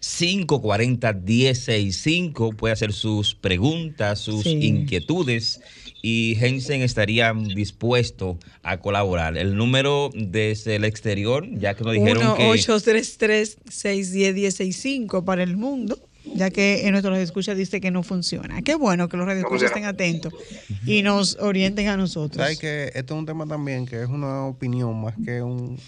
540-1065 0.07 2.55
puede 2.57 2.73
hacer 2.73 2.93
sus 2.93 3.35
preguntas, 3.35 4.21
sus 4.21 4.45
Sí. 4.45 4.61
inquietudes 4.67 5.61
y 6.03 6.37
Hensen 6.41 6.83
estaría 6.83 7.33
dispuesto 7.35 8.39
a 8.63 8.77
colaborar. 8.79 9.37
El 9.37 9.57
número 9.57 10.11
desde 10.15 10.77
el 10.77 10.85
exterior, 10.85 11.49
ya 11.59 11.75
que 11.75 11.83
nos 11.85 11.95
dijeron 11.95 12.37
que 12.37 12.45
1-833-610-1065 12.49 15.25
para 15.25 15.43
el 15.43 15.57
mundo, 15.57 15.99
ya 16.35 16.51
que 16.51 16.87
en 16.87 16.93
nuestros 16.93 17.19
escucha 17.19 17.55
dice 17.55 17.81
que 17.81 17.91
no 17.91 18.03
funciona. 18.03 18.61
Qué 18.63 18.75
bueno 18.77 19.09
que 19.09 19.17
los 19.17 19.27
radioescuchas 19.27 19.71
estén 19.71 19.87
atentos 19.87 20.33
y 20.87 21.03
nos 21.03 21.37
orienten 21.41 21.89
a 21.89 21.97
nosotros. 21.97 22.37
Sabes 22.43 22.59
que 22.59 22.91
esto 22.95 23.15
es 23.15 23.19
un 23.19 23.25
tema 23.27 23.47
también 23.47 23.87
que 23.87 24.03
es 24.03 24.09
una 24.09 24.45
opinión 24.47 25.01
más 25.01 25.15
que 25.25 25.41
un 25.43 25.79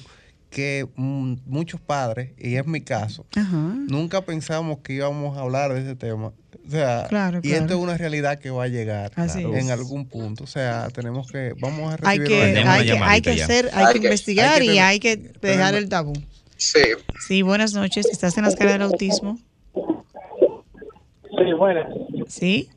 que 0.50 0.86
mm, 0.96 1.34
muchos 1.46 1.80
padres 1.80 2.32
y 2.38 2.56
es 2.56 2.66
mi 2.66 2.80
caso 2.80 3.26
Ajá. 3.36 3.56
nunca 3.88 4.22
pensamos 4.22 4.78
que 4.78 4.94
íbamos 4.94 5.36
a 5.36 5.42
hablar 5.42 5.72
de 5.74 5.80
ese 5.82 5.94
tema 5.94 6.28
o 6.66 6.70
sea 6.70 7.06
Claro, 7.08 7.38
y 7.38 7.48
claro. 7.48 7.62
esto 7.62 7.74
es 7.74 7.80
una 7.80 7.96
realidad 7.98 8.38
que 8.38 8.50
va 8.50 8.64
a 8.64 8.68
llegar 8.68 9.12
Así 9.16 9.42
en 9.42 9.54
es. 9.54 9.70
algún 9.70 10.06
punto 10.06 10.44
o 10.44 10.46
sea 10.46 10.88
tenemos 10.94 11.30
que 11.30 11.54
vamos 11.60 11.92
a 11.92 11.98
Hay 12.08 12.18
recibir 12.18 12.28
que, 12.54 12.58
hay 12.66 12.86
que, 12.86 12.92
hay 12.98 13.20
que 13.20 13.30
hacer, 13.42 13.70
hay, 13.74 13.92
que 13.92 13.98
investigar 13.98 14.60
hay 14.62 14.66
que 14.68 14.74
y 14.74 14.78
hay 14.78 15.00
que 15.00 15.16
dejar 15.16 15.74
el 15.74 15.88
tabú. 15.88 16.14
Sí. 16.56 16.80
Sí, 17.20 17.42
buenas 17.42 17.72
noches. 17.72 18.06
¿Estás 18.10 18.36
en 18.36 18.42
la 18.42 18.48
escala 18.50 18.72
del 18.72 18.82
autismo? 18.82 19.38
Sí, 19.74 21.52
bueno. 21.56 21.80
Sí. 22.26 22.68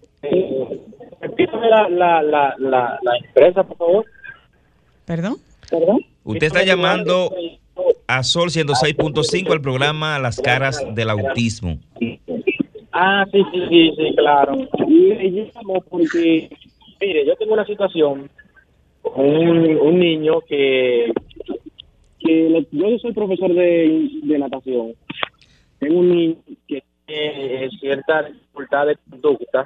Repítame 1.20 1.68
la, 1.68 1.90
la, 1.90 2.22
la, 2.22 2.56
la, 2.60 3.00
la 3.02 3.18
empresa, 3.26 3.64
por 3.64 3.78
favor. 3.78 4.06
¿Perdón? 5.06 5.38
¿Perdón? 5.70 6.00
usted 6.24 6.48
está 6.48 6.64
llamando 6.64 7.34
a 8.18 8.24
Sol 8.24 8.50
106.5 8.50 9.54
al 9.54 9.62
programa 9.62 10.20
Las 10.20 10.42
Caras 10.42 10.84
del 10.94 11.10
Autismo. 11.10 11.80
Ah, 12.92 13.26
sí, 13.32 13.42
sí, 13.54 13.94
sí, 13.96 14.16
claro. 14.18 14.58
Y 14.86 15.50
mire, 17.00 17.26
yo 17.26 17.36
tengo 17.38 17.54
una 17.54 17.66
situación 17.66 18.30
con 19.02 19.26
un, 19.26 20.00
niño 20.00 20.42
que, 20.42 21.14
que 22.20 22.68
yo 22.72 23.00
soy 23.00 23.14
profesor 23.14 23.54
de, 23.54 24.10
de 24.24 24.40
natación. 24.40 24.94
Tengo 25.80 26.00
un 26.00 26.10
niño 26.10 26.36
que 26.68 26.84
tiene 27.06 27.70
cierta 27.80 28.24
dificultad 28.24 28.88
de 28.88 28.98
conducta, 29.10 29.66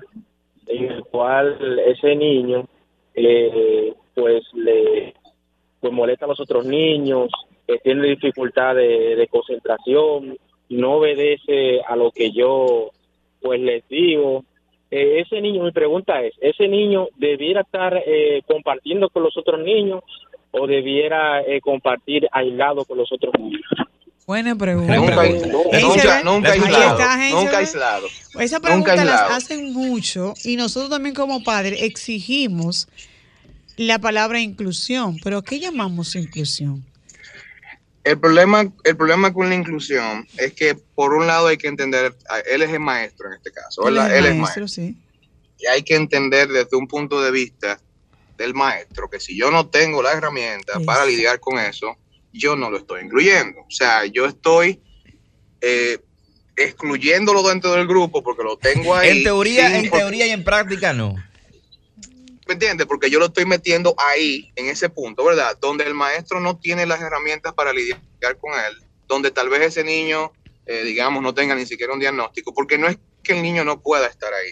en 0.68 0.91
el 0.91 1.04
cual 1.06 1.80
ese 1.88 2.16
niño, 2.16 2.68
eh, 3.16 3.91
pues, 4.14 4.43
le 4.54 5.16
pues 5.80 5.93
molesta 5.93 6.26
a 6.26 6.30
los 6.30 6.39
otros 6.39 6.66
niños, 6.66 7.30
que 7.68 7.78
tiene 7.80 8.07
dificultad 8.07 8.76
de, 8.76 9.16
de 9.16 9.28
concentración, 9.28 10.38
no 10.70 10.93
obedece 10.95 11.82
a 11.88 11.95
lo 11.95 12.11
que 12.11 12.32
yo 12.32 12.91
pues 13.41 13.59
les 13.59 13.88
digo. 13.88 14.43
Eh, 14.91 15.22
ese 15.22 15.41
niño, 15.41 15.63
mi 15.63 15.72
pregunta 15.72 16.22
es, 16.22 16.34
¿ese 16.41 16.68
niño 16.68 17.07
debiera 17.18 17.61
estar 17.61 18.01
eh, 18.05 18.41
compartiendo 18.47 19.09
con 19.09 19.24
los 19.24 19.36
otros 19.38 19.59
niños 19.61 20.03
o 20.51 20.68
debiera 20.68 21.41
eh, 21.41 21.59
compartir 21.61 22.28
aislado 22.32 22.86
con 22.86 22.97
los 22.97 23.11
otros 23.11 23.34
niños? 23.39 23.61
Buena 24.26 24.55
pregunta. 24.55 24.95
Nunca, 24.95 26.24
nunca, 26.24 26.24
nunca 26.24 26.51
aislado. 26.53 26.99
está. 26.99 27.30
Nunca 27.30 27.57
aislado. 27.59 28.07
Esa 28.39 28.57
Nunca 28.57 28.68
pregunta 28.68 28.95
las 28.95 29.07
aislado. 29.22 29.34
hacen 29.36 29.74
mucho 29.74 30.34
y 30.43 30.55
nosotros 30.55 30.89
también 30.89 31.13
como 31.13 31.43
padres 31.43 31.84
exigimos 31.84 32.88
la 33.78 33.99
palabra 33.99 34.39
inclusión. 34.39 35.18
¿Pero 35.24 35.43
qué 35.43 35.59
llamamos 35.59 36.16
inclusión? 36.16 36.84
El 38.06 38.20
problema, 38.20 38.72
el 38.84 38.95
problema 38.95 39.34
con 39.34 39.49
la 39.49 39.56
inclusión 39.56 40.28
es 40.38 40.53
que 40.53 40.76
por 40.76 41.14
un 41.14 41.26
lado 41.26 41.47
hay 41.47 41.58
que 41.58 41.68
entender, 41.68 42.16
él 42.45 42.62
es 42.62 42.70
el 42.70 42.80
maestro 42.80 43.28
en 43.28 43.34
este 43.34 43.51
caso, 43.51 43.84
¿verdad? 43.84 44.12
Él 44.12 44.18
Él 44.18 44.26
es 44.26 44.32
es 44.32 44.38
maestro, 44.38 44.62
maestro. 44.62 44.68
sí. 44.68 44.97
Y 45.58 45.66
hay 45.66 45.82
que 45.82 45.95
entender 45.95 46.47
desde 46.49 46.78
un 46.78 46.88
punto 46.88 47.20
de 47.20 47.32
vista 47.32 47.80
del 48.38 48.53
maestro 48.53 49.10
que 49.10 49.20
si 49.20 49.36
yo 49.36 49.49
no 49.49 49.70
tengo 49.70 50.03
la 50.03 50.12
herramienta 50.12 50.80
para 50.82 51.03
lidiar 51.06 51.39
con 51.39 51.58
eso, 51.58 51.97
yo 52.32 52.56
no 52.56 52.70
lo 52.70 52.78
estoy 52.78 53.03
incluyendo. 53.03 53.62
O 53.62 53.72
sea, 53.72 54.06
yo 54.06 54.28
estoy 54.28 54.82
eh, 55.62 55.97
excluyéndolo 56.56 57.41
dentro 57.41 57.72
del 57.72 57.88
grupo 57.88 58.22
porque 58.24 58.43
lo 58.43 58.58
tengo 58.58 58.95
ahí. 58.95 59.18
En 59.18 59.24
teoría, 59.24 59.80
en 59.80 59.89
teoría 59.89 60.28
y 60.28 60.32
en 60.32 60.43
práctica 60.43 60.93
no. 60.93 61.16
¿Me 62.48 62.54
entiendes? 62.54 62.86
Porque 62.86 63.10
yo 63.10 63.18
lo 63.20 63.26
estoy 63.28 63.46
metiendo 63.46 63.96
ahí, 63.98 64.52
en 64.56 64.68
ese 64.68 64.89
punto, 64.89 65.24
¿verdad? 65.26 65.58
Donde 65.60 65.84
el 65.86 65.93
maestro 65.96 66.39
no 66.39 66.58
tiene 66.58 66.86
las 66.86 67.02
herramientas 67.02 67.54
para 67.54 67.74
lidiar 67.74 68.00
con 68.39 68.54
él, 68.54 68.84
donde 69.08 69.32
tal 69.32 69.50
vez 69.50 69.62
ese 69.62 69.84
niño, 69.84 70.32
eh, 70.68 70.84
digamos, 70.84 71.24
no 71.24 71.34
tenga 71.34 71.56
ni 71.56 71.66
siquiera 71.66 71.93
un 71.93 72.00
diagnóstico, 72.00 72.54
porque 72.54 72.78
no 72.78 72.88
es 72.88 72.98
que 73.24 73.34
el 73.34 73.41
niño 73.41 73.64
no 73.64 73.82
pueda 73.82 74.06
estar 74.08 74.32
ahí, 74.34 74.52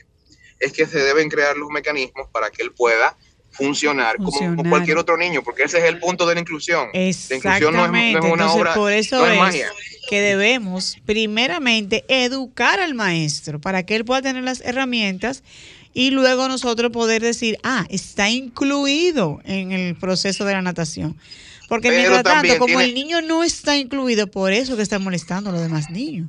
es 0.60 0.74
que 0.74 0.86
se 0.88 1.00
deben 1.00 1.30
crear 1.30 1.56
los 1.56 1.70
mecanismos 1.70 2.28
para 2.32 2.50
que 2.50 2.64
él 2.64 2.72
pueda 2.72 3.16
funcionar, 3.52 4.18
como- 4.18 4.64
cualquier 4.68 4.98
otro 4.98 5.16
niño, 5.16 5.44
porque 5.44 5.64
ese 5.64 5.78
es 5.78 5.84
el 5.84 6.00
punto 6.00 6.26
de 6.26 6.34
la 6.34 6.42
inclusión. 6.42 6.90
La 6.92 7.00
inclusión 7.00 7.30
no 7.76 7.86
es, 7.86 7.92
no 7.92 7.98
Exactamente. 8.00 8.18
es 8.18 8.24
una 8.34 8.34
Entonces, 8.46 8.62
obra, 8.62 8.74
por 8.74 8.92
eso 8.92 9.18
no 9.20 9.26
es 9.28 9.34
es 9.34 9.40
magia. 9.40 9.72
que 10.10 10.22
debemos 10.22 10.98
primeramente 11.06 12.04
educar 12.08 12.80
al 12.80 12.96
maestro 12.96 13.62
para 13.62 13.84
que 13.86 13.96
él 13.96 14.06
pueda 14.06 14.24
tener 14.24 14.44
las 14.44 14.62
herramientas 14.62 15.44
y 15.94 16.12
luego 16.12 16.48
nosotros 16.48 16.92
poder 16.92 17.22
decir, 17.22 17.58
ah, 17.64 17.86
está 17.90 18.30
incluido 18.30 19.40
en 19.46 19.72
el 19.72 19.96
proceso 19.96 20.46
de 20.46 20.54
la 20.54 20.62
natación. 20.62 21.18
Porque 21.70 21.90
Pero 21.90 22.00
mientras 22.12 22.24
tanto, 22.24 22.54
como 22.60 22.66
tiene- 22.68 22.84
el 22.86 22.94
niño 22.94 23.22
no 23.22 23.44
está 23.44 23.78
incluido, 23.78 24.28
por 24.28 24.52
eso 24.52 24.76
que 24.76 24.82
está 24.84 25.00
molestando 25.00 25.50
a 25.50 25.54
los 25.54 25.62
demás 25.62 25.90
niños. 25.90 26.28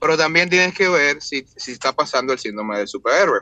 Pero 0.00 0.16
también 0.16 0.50
tienes 0.50 0.74
que 0.74 0.88
ver 0.88 1.22
si, 1.22 1.44
si 1.56 1.72
está 1.72 1.92
pasando 1.92 2.32
el 2.32 2.38
síndrome 2.38 2.78
del 2.78 2.88
superhéroe. 2.88 3.40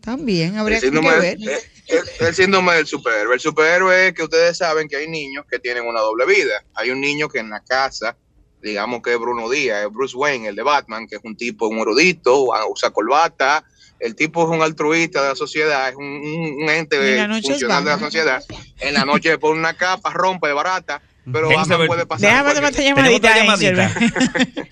También 0.00 0.56
habría 0.56 0.78
que 0.80 0.90
ver. 0.90 1.38
eh, 1.40 1.58
el- 1.88 2.26
el 2.26 2.34
síndrome 2.34 2.74
del 2.74 2.86
superhéroe. 2.86 3.34
El 3.34 3.40
superhéroe 3.40 4.08
es 4.08 4.14
que 4.14 4.22
ustedes 4.22 4.56
saben 4.58 4.88
que 4.88 4.96
hay 4.96 5.08
niños 5.08 5.44
que 5.50 5.58
tienen 5.58 5.84
una 5.86 6.00
doble 6.00 6.26
vida. 6.26 6.62
Hay 6.74 6.90
un 6.90 7.00
niño 7.00 7.28
que 7.28 7.38
en 7.38 7.50
la 7.50 7.60
casa, 7.60 8.16
digamos 8.62 9.00
que 9.02 9.12
es 9.14 9.18
Bruno 9.18 9.48
Díaz, 9.48 9.86
es 9.86 9.92
Bruce 9.92 10.16
Wayne, 10.16 10.48
el 10.48 10.56
de 10.56 10.62
Batman, 10.62 11.06
que 11.06 11.16
es 11.16 11.22
un 11.24 11.36
tipo, 11.36 11.66
un 11.68 11.78
erudito, 11.78 12.44
usa 12.70 12.90
corbata. 12.90 13.64
El 14.00 14.14
tipo 14.14 14.42
es 14.44 14.48
un 14.56 14.62
altruista 14.62 15.22
de 15.22 15.28
la 15.30 15.34
sociedad, 15.34 15.88
es 15.88 15.96
un, 15.96 16.04
un- 16.04 16.62
un 16.62 16.70
ente 16.70 16.96
funcional 17.42 17.84
de 17.84 17.90
la 17.90 17.98
sociedad. 17.98 18.42
En 18.80 18.94
la 18.94 19.04
noche 19.04 19.36
pone 19.38 19.58
una 19.58 19.74
capa, 19.74 20.10
rompe 20.12 20.46
de 20.48 20.54
barata. 20.54 21.02
Pero 21.30 21.48
ambas 21.58 21.86
puede 21.86 22.06
pasar. 22.06 22.30
Déjame 22.30 22.54
tomar 22.54 22.72
esta 22.72 22.82
llamadita. 22.82 23.36
Henselberg. 23.44 23.92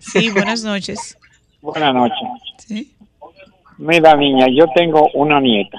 sí, 0.00 0.30
buenas 0.30 0.62
noches. 0.64 1.16
Buenas 1.60 1.94
noches. 1.94 2.18
Sí. 2.66 2.94
Mira, 3.78 4.14
niña, 4.16 4.46
yo 4.54 4.66
tengo 4.74 5.08
una 5.14 5.40
nieta 5.40 5.78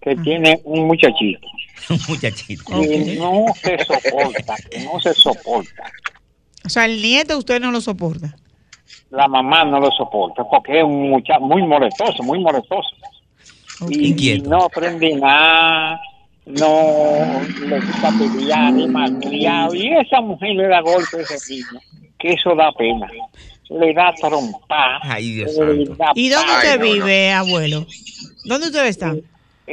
que 0.00 0.16
tiene 0.16 0.60
un 0.64 0.86
muchachito 0.86 1.46
Un 1.90 2.00
muchachito. 2.08 2.82
y 2.82 3.16
no 3.18 3.44
se 3.62 3.76
soporta, 3.84 4.56
que 4.70 4.80
no 4.80 4.98
se 5.00 5.12
soporta. 5.14 5.92
O 6.64 6.68
sea, 6.68 6.86
el 6.86 7.00
nieto 7.02 7.36
usted 7.38 7.60
no 7.60 7.70
lo 7.70 7.80
soporta. 7.80 8.34
La 9.10 9.28
mamá 9.28 9.64
no 9.64 9.78
lo 9.80 9.90
soporta 9.90 10.42
porque 10.44 10.78
es 10.78 10.84
un 10.84 11.10
muchacho 11.10 11.40
muy 11.40 11.62
molestoso, 11.62 12.22
muy 12.22 12.38
molestoso. 12.40 12.90
Y, 13.88 14.08
Inquieto. 14.08 14.44
y 14.44 14.48
no 14.48 14.64
aprende 14.64 15.14
nada, 15.16 16.00
no 16.46 17.40
le 17.66 17.80
gusta 17.80 18.10
pelear 18.18 18.72
ni 18.72 18.86
malcriado. 18.88 19.74
Y 19.74 19.92
esa 19.92 20.20
mujer 20.20 20.54
le 20.54 20.68
da 20.68 20.80
golpe 20.80 21.18
a 21.18 21.20
ese 21.20 21.54
niño, 21.54 21.80
que 22.18 22.32
eso 22.32 22.54
da 22.54 22.72
pena. 22.72 23.08
Le 23.70 23.94
da 23.94 24.12
trompa. 24.14 24.98
Ay, 25.02 25.32
Dios 25.32 25.56
le 25.56 25.86
santo. 25.86 25.94
da 25.96 26.12
¿Y 26.14 26.28
dónde 26.28 26.52
usted 26.52 26.80
vive, 26.80 27.32
abuelo? 27.32 27.86
¿Dónde 28.44 28.66
usted 28.66 28.86
está? 28.86 29.14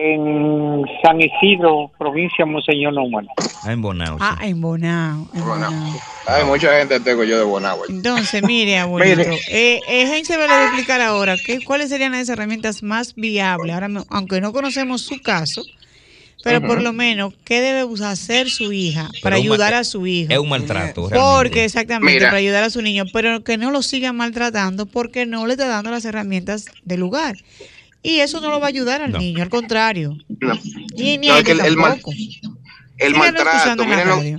En 0.02 0.86
San 1.04 1.20
Isidro, 1.20 1.92
provincia 1.98 2.46
de 2.46 2.52
Monseñor 2.52 2.94
Número. 2.94 3.28
Ah, 3.66 3.74
en 3.74 3.82
Bonao. 3.82 4.18
sí. 4.18 4.24
Ah, 4.26 4.38
en 4.44 4.62
Bonao. 4.62 5.28
en 5.34 5.42
Bonao. 5.46 5.72
Bonao. 5.72 6.00
Hay 6.26 6.46
mucha 6.46 6.78
gente 6.78 7.02
tengo 7.02 7.26
yo 7.26 7.38
de 7.38 7.44
Bonagua. 7.44 7.86
Entonces, 7.90 8.42
mire, 8.44 8.78
abuelito, 8.80 9.22
eh, 9.50 9.82
eh, 9.90 10.04
Heinz 10.16 10.30
me 10.30 10.38
le 10.38 10.48
va 10.48 10.54
a 10.62 10.64
explicar 10.66 11.02
ahora 11.02 11.36
qué, 11.46 11.60
cuáles 11.66 11.90
serían 11.90 12.14
las 12.14 12.30
herramientas 12.30 12.82
más 12.82 13.14
viables. 13.16 13.74
Ahora, 13.74 13.90
me- 13.90 14.04
aunque 14.10 14.40
no 14.40 14.54
conocemos 14.54 15.02
su 15.02 15.22
caso, 15.22 15.64
pero 16.46 16.62
por 16.62 16.82
lo 16.82 16.94
menos, 16.94 17.34
¿qué 17.44 17.60
debe 17.60 17.86
hacer 18.06 18.50
su 18.50 18.72
hija 18.72 19.10
para 19.22 19.36
Pero 19.36 19.36
ayudar 19.36 19.74
a 19.74 19.84
su 19.84 20.08
hijo? 20.08 20.32
Es 20.32 20.40
un 20.40 20.48
maltrato. 20.48 21.10
Porque 21.12 21.66
exactamente, 21.66 22.14
Mira. 22.14 22.28
para 22.28 22.38
ayudar 22.38 22.64
a 22.64 22.70
su 22.70 22.82
niño, 22.82 23.04
pero 23.12 23.44
que 23.44 23.58
no 23.58 23.70
lo 23.72 23.82
siga 23.82 24.14
maltratando 24.14 24.86
porque 24.86 25.26
no 25.26 25.46
le 25.46 25.54
está 25.56 25.68
dando 25.68 25.92
las 25.92 26.06
herramientas 26.06 26.66
del 26.86 27.02
lugar. 27.02 27.36
Y 28.02 28.20
eso 28.22 28.40
no 28.40 28.50
lo 28.50 28.60
va 28.60 28.68
a 28.68 28.70
ayudar 28.70 29.02
al 29.02 29.12
No. 29.12 29.20
niño, 29.20 29.44
al 29.44 29.50
contrario. 29.50 30.16
No. 30.40 30.58
Y 30.96 31.18
ni 31.18 31.28
No, 31.28 31.34
a 31.34 31.40
es 31.40 31.44
que 31.46 31.52
ella 31.52 31.64
el- 31.66 31.70
el 31.72 31.78
mal- 31.78 31.92
tampoco. 31.94 32.12
El 32.12 33.14
Síganlo 33.14 33.18
maltrato, 33.20 33.86
miren, 33.86 34.38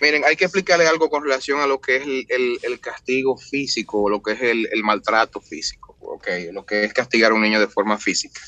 miren, 0.00 0.24
hay 0.24 0.36
que 0.36 0.44
explicarle 0.44 0.86
algo 0.86 1.08
con 1.10 1.22
relación 1.24 1.60
a 1.60 1.66
lo 1.66 1.80
que 1.80 1.96
es 1.96 2.02
el, 2.02 2.26
el- 2.28 2.58
el 2.62 2.80
castigo 2.80 3.36
físico, 3.36 4.08
lo 4.08 4.22
que 4.22 4.32
es 4.32 4.42
el, 4.42 4.68
el 4.72 4.82
maltrato 4.84 5.40
físico, 5.40 5.96
okay, 6.00 6.52
lo 6.52 6.64
que 6.64 6.84
es 6.84 6.92
castigar 6.92 7.32
a 7.32 7.34
un 7.34 7.42
niño 7.42 7.58
de 7.60 7.66
forma 7.68 7.98
física. 7.98 8.40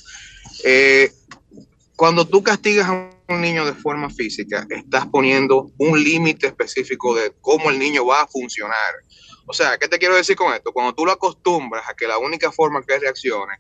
Eh, 0.65 1.13
cuando 1.97 2.27
tú 2.27 2.43
castigas 2.43 2.89
a 2.89 3.11
un 3.29 3.41
niño 3.41 3.65
de 3.67 3.75
forma 3.75 4.11
física, 4.11 4.67
estás 4.71 5.07
poniendo 5.07 5.71
un 5.79 6.03
límite 6.03 6.47
específico 6.47 7.15
de 7.15 7.33
cómo 7.41 7.71
el 7.71 7.79
niño 7.79 8.07
va 8.07 8.23
a 8.23 8.27
funcionar. 8.27 8.95
O 9.51 9.53
sea, 9.53 9.77
¿qué 9.79 9.89
te 9.89 9.99
quiero 9.99 10.15
decir 10.15 10.37
con 10.37 10.55
esto? 10.55 10.73
Cuando 10.73 10.95
tú 10.95 11.05
lo 11.05 11.13
acostumbras 11.13 11.83
a 11.89 11.95
que 11.95 12.07
la 12.07 12.19
única 12.19 12.53
forma 12.53 12.83
que 12.83 12.99
reaccione 12.99 13.55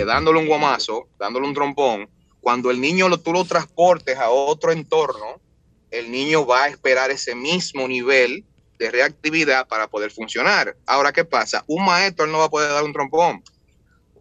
Es 0.00 0.06
dándole 0.06 0.38
un 0.38 0.46
guamazo, 0.46 1.08
dándole 1.18 1.46
un 1.48 1.54
trompón, 1.54 2.08
cuando 2.40 2.70
el 2.70 2.80
niño 2.80 3.08
lo, 3.08 3.18
tú 3.18 3.32
lo 3.32 3.44
transportes 3.44 4.16
a 4.18 4.30
otro 4.30 4.72
entorno, 4.72 5.40
el 5.90 6.10
niño 6.10 6.46
va 6.46 6.64
a 6.64 6.68
esperar 6.68 7.10
ese 7.10 7.34
mismo 7.34 7.86
nivel 7.88 8.44
de 8.78 8.90
reactividad 8.90 9.66
para 9.68 9.88
poder 9.88 10.10
funcionar. 10.10 10.76
Ahora, 10.86 11.12
¿qué 11.12 11.24
pasa? 11.24 11.64
Un 11.66 11.84
maestro 11.84 12.24
él 12.24 12.32
no 12.32 12.38
va 12.38 12.44
a 12.46 12.50
poder 12.50 12.70
dar 12.70 12.82
un 12.84 12.92
trompón. 12.92 13.42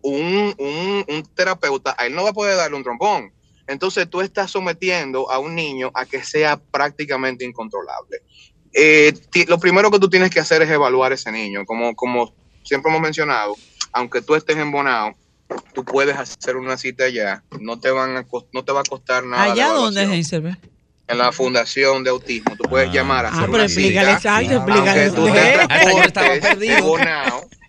Un, 0.04 0.56
un- 0.58 1.06
un 1.08 1.24
terapeuta 1.36 1.96
a 1.98 2.08
él 2.08 2.16
no 2.16 2.24
va 2.24 2.30
a 2.32 2.34
poder 2.34 2.58
darle 2.58 2.76
un 2.78 2.84
trompón. 2.84 3.32
Entonces 3.68 4.10
tú 4.10 4.22
estás 4.22 4.52
sometiendo 4.52 5.30
a 5.32 5.38
un 5.40 5.54
niño 5.56 5.92
a 5.94 6.06
que 6.06 6.24
sea 6.24 6.58
prácticamente 6.58 7.46
incontrolable. 7.46 8.22
Eh, 8.74 9.14
lo 9.48 9.60
primero 9.60 9.92
que 9.92 10.00
tú 10.00 10.10
tienes 10.10 10.30
que 10.30 10.40
hacer 10.40 10.62
es 10.62 10.70
evaluar 10.70 11.12
ese 11.12 11.32
niño. 11.32 11.66
Como, 11.66 11.94
como 11.96 12.34
siempre 12.64 12.90
hemos 12.92 13.02
mencionado, 13.02 13.56
aunque 13.94 14.22
tú 14.22 14.36
estés 14.36 14.58
en 14.58 14.72
Bonao, 14.72 15.14
tú 15.74 15.84
puedes 15.84 16.16
hacer 16.16 16.56
una 16.56 16.78
cita 16.78 17.04
allá, 17.06 17.44
no 17.60 17.80
te 17.80 17.90
van 17.92 18.16
a 18.16 18.26
no 18.54 18.64
te 18.64 18.72
va 18.72 18.80
a 18.82 18.84
costar 18.84 19.26
nada. 19.26 19.52
¿Allá 19.52 19.68
dónde 19.70 20.20
es? 20.20 20.34
En 21.08 21.18
la 21.18 21.34
Fundación 21.34 22.06
de 22.06 22.10
Autismo, 22.12 22.56
tú 22.56 22.64
puedes 22.70 22.88
Ah. 22.90 22.94
llamar 22.94 23.26
a 23.26 23.30
Ah, 23.30 23.32
hacer 23.32 23.46
pero 23.48 23.56
una 23.56 23.64
explícale 23.66 24.16
cita. 24.18 24.42
exacto, 24.42 24.56
explícale. 24.56 25.04
Aunque 25.04 25.16
tú 25.16 25.28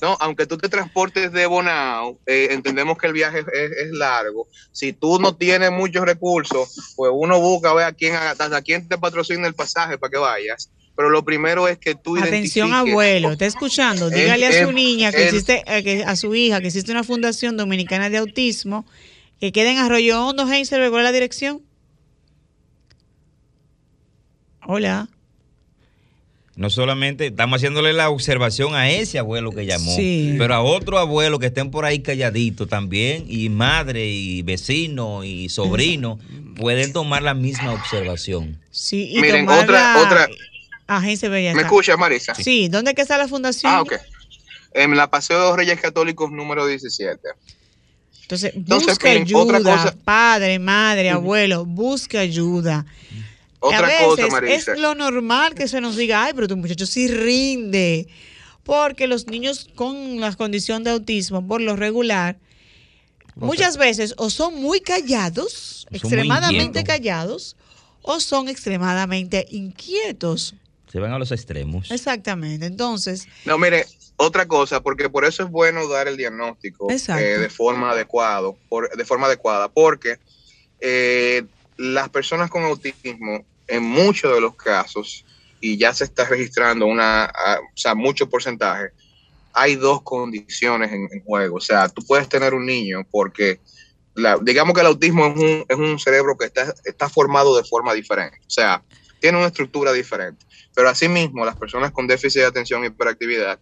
no, 0.00 0.16
aunque 0.20 0.46
tú 0.46 0.56
te 0.58 0.68
transportes 0.68 1.32
de 1.32 1.46
Bonao, 1.46 2.18
eh, 2.26 2.48
entendemos 2.52 2.96
que 2.98 3.06
el 3.06 3.12
viaje 3.12 3.40
es, 3.40 3.70
es 3.72 3.90
largo. 3.92 4.48
Si 4.72 4.92
tú 4.92 5.18
no 5.20 5.36
tienes 5.36 5.70
muchos 5.70 6.04
recursos, 6.04 6.94
pues 6.96 7.10
uno 7.14 7.38
busca 7.40 7.70
a 7.70 7.74
ver 7.74 7.84
a 7.86 7.92
quién, 7.92 8.14
a, 8.14 8.30
a 8.30 8.62
quién 8.62 8.88
te 8.88 8.96
patrocina 8.98 9.46
el 9.46 9.54
pasaje 9.54 9.98
para 9.98 10.10
que 10.10 10.18
vayas. 10.18 10.70
Pero 10.96 11.10
lo 11.10 11.24
primero 11.24 11.66
es 11.68 11.78
que 11.78 11.94
tú 11.94 12.16
Atención, 12.18 12.72
abuelo, 12.74 13.32
está 13.32 13.46
escuchando. 13.46 14.08
Es- 14.08 14.14
Dígale 14.14 14.46
a 14.46 14.66
su 14.66 14.72
niña 14.72 15.10
que 15.12 15.24
existe, 15.24 15.64
eh, 15.66 16.04
a 16.04 16.16
su 16.16 16.34
hija 16.34 16.60
que 16.60 16.66
existe 16.66 16.90
una 16.92 17.04
fundación 17.04 17.56
dominicana 17.56 18.10
de 18.10 18.18
autismo 18.18 18.84
que 19.40 19.52
queda 19.52 19.70
en 19.72 19.78
Arroyo 19.78 20.26
Hondo, 20.26 20.46
Heinzelberg. 20.50 20.90
¿Cuál 20.90 21.02
es 21.02 21.08
la 21.08 21.12
dirección? 21.12 21.62
Hola. 24.66 25.08
No 26.60 26.68
solamente 26.68 27.28
estamos 27.28 27.56
haciéndole 27.56 27.94
la 27.94 28.10
observación 28.10 28.74
a 28.74 28.90
ese 28.90 29.18
abuelo 29.18 29.50
que 29.50 29.64
llamó, 29.64 29.96
Sí. 29.96 30.34
pero 30.36 30.54
a 30.54 30.60
otro 30.60 30.98
abuelo 30.98 31.38
que 31.38 31.46
estén 31.46 31.70
por 31.70 31.86
ahí 31.86 32.00
calladitos 32.00 32.68
también, 32.68 33.24
y 33.28 33.48
madre, 33.48 34.06
y 34.06 34.42
vecino, 34.42 35.24
y 35.24 35.48
sobrino, 35.48 36.18
pueden 36.56 36.92
tomar 36.92 37.22
la 37.22 37.32
misma 37.32 37.72
observación. 37.72 38.58
Sí, 38.70 39.08
y 39.10 39.22
Miren, 39.22 39.46
tomar 39.46 39.64
otra- 39.64 39.94
la- 39.94 40.02
otra- 40.02 40.28
Heinzelberg 41.02 41.44
ya 41.44 41.54
¿Me 41.54 41.62
escucha, 41.62 41.96
Marisa? 41.96 42.34
Sí, 42.34 42.68
¿dónde 42.68 42.92
que 42.94 43.00
está 43.00 43.16
la 43.16 43.26
fundación? 43.26 43.72
Ah, 43.72 43.80
ok. 43.80 43.94
En 44.74 44.94
la 44.98 45.08
Paseo 45.08 45.40
de 45.40 45.48
los 45.48 45.56
Reyes 45.56 45.80
Católicos 45.80 46.30
número 46.30 46.66
17. 46.66 47.26
Entonces, 48.20 48.52
Entonces, 48.54 48.88
busca 48.90 49.08
miren, 49.08 49.22
ayuda, 49.22 49.42
otra 49.44 49.58
cosa- 49.60 49.96
padre, 50.04 50.58
madre, 50.58 51.08
abuelo, 51.08 51.64
busca 51.64 52.20
ayuda. 52.20 52.84
Otra 53.60 53.78
a 53.78 53.82
veces 53.82 54.04
cosa, 54.06 54.26
Marisa. 54.28 54.72
es 54.72 54.78
lo 54.78 54.94
normal 54.94 55.54
que 55.54 55.68
se 55.68 55.80
nos 55.80 55.96
diga, 55.96 56.24
ay, 56.24 56.32
pero 56.34 56.48
tu 56.48 56.56
muchacho 56.56 56.86
sí 56.86 57.08
rinde. 57.08 58.08
Porque 58.64 59.06
los 59.06 59.26
niños 59.26 59.68
con 59.74 60.20
la 60.20 60.34
condición 60.34 60.84
de 60.84 60.90
autismo, 60.90 61.46
por 61.46 61.60
lo 61.60 61.76
regular, 61.76 62.38
muchas 63.36 63.76
veces 63.76 64.14
o 64.16 64.30
son 64.30 64.54
muy 64.54 64.80
callados, 64.80 65.86
Son 65.88 65.96
extremadamente 65.96 66.84
callados, 66.84 67.56
o 68.02 68.20
son 68.20 68.48
extremadamente 68.48 69.46
inquietos. 69.50 70.54
Se 70.90 70.98
van 70.98 71.12
a 71.12 71.18
los 71.18 71.30
extremos. 71.30 71.90
Exactamente. 71.90 72.66
Entonces, 72.66 73.28
No, 73.44 73.58
mire, 73.58 73.86
otra 74.16 74.46
cosa, 74.46 74.82
porque 74.82 75.08
por 75.08 75.24
eso 75.24 75.42
es 75.44 75.50
bueno 75.50 75.88
dar 75.88 76.08
el 76.08 76.16
diagnóstico 76.16 76.88
eh, 76.90 77.38
de 77.38 77.48
forma 77.48 77.92
adecuado, 77.92 78.56
por, 78.68 78.94
de 78.94 79.04
forma 79.04 79.26
adecuada, 79.26 79.68
porque 79.68 80.18
eh, 80.80 81.44
las 81.76 82.08
personas 82.10 82.50
con 82.50 82.62
autismo, 82.64 83.44
en 83.70 83.82
muchos 83.82 84.34
de 84.34 84.40
los 84.40 84.54
casos, 84.56 85.24
y 85.60 85.76
ya 85.76 85.92
se 85.92 86.04
está 86.04 86.24
registrando 86.24 86.86
una, 86.86 87.32
o 87.74 87.76
sea, 87.76 87.94
mucho 87.94 88.28
porcentaje, 88.28 88.90
hay 89.52 89.76
dos 89.76 90.02
condiciones 90.02 90.92
en, 90.92 91.08
juego. 91.24 91.56
O 91.56 91.60
sea, 91.60 91.88
tú 91.88 92.02
puedes 92.06 92.28
tener 92.28 92.54
un 92.54 92.66
niño 92.66 93.06
porque, 93.10 93.60
digamos 94.42 94.74
que 94.74 94.80
el 94.80 94.86
autismo 94.86 95.26
es 95.26 95.36
un, 95.36 95.64
es 95.68 95.76
un 95.76 95.98
cerebro 95.98 96.36
que 96.36 96.46
está, 96.46 96.74
está 96.84 97.08
formado 97.08 97.56
de 97.56 97.64
forma 97.64 97.92
diferente. 97.94 98.38
O 98.46 98.50
sea, 98.50 98.82
tiene 99.20 99.38
una 99.38 99.48
estructura 99.48 99.92
diferente. 99.92 100.44
Pero 100.74 100.88
asimismo, 100.88 101.44
las 101.44 101.56
personas 101.56 101.90
con 101.90 102.06
déficit 102.06 102.40
de 102.40 102.46
atención 102.46 102.82
y 102.84 102.88
hiperactividad 102.88 103.58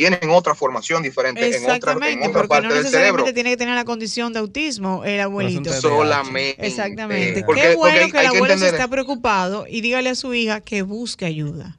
tienen 0.00 0.30
otra 0.30 0.54
formación 0.54 1.02
diferente 1.02 1.42
en 1.42 1.48
otra, 1.48 1.58
en 1.58 1.76
exactamente, 1.76 2.28
otra 2.28 2.32
porque 2.32 2.48
parte 2.48 2.68
no 2.68 2.74
del 2.74 2.82
necesariamente 2.84 3.18
cerebro. 3.22 3.34
tiene 3.34 3.50
que 3.50 3.56
tener 3.58 3.74
la 3.74 3.84
condición 3.84 4.32
de 4.32 4.38
autismo 4.38 5.04
el 5.04 5.20
abuelito. 5.20 5.70
Solamente. 5.74 6.66
Exactamente. 6.66 7.44
Porque- 7.44 7.60
Qué 7.60 7.66
porque 7.68 7.76
bueno 7.76 8.04
hay- 8.06 8.10
que 8.10 8.16
el 8.16 8.30
que 8.30 8.36
abuelo 8.38 8.56
se 8.58 8.68
está 8.68 8.88
preocupado 8.88 9.66
y 9.68 9.82
dígale 9.82 10.08
a 10.08 10.14
su 10.14 10.32
hija 10.32 10.62
que 10.62 10.80
busque 10.80 11.26
ayuda. 11.26 11.76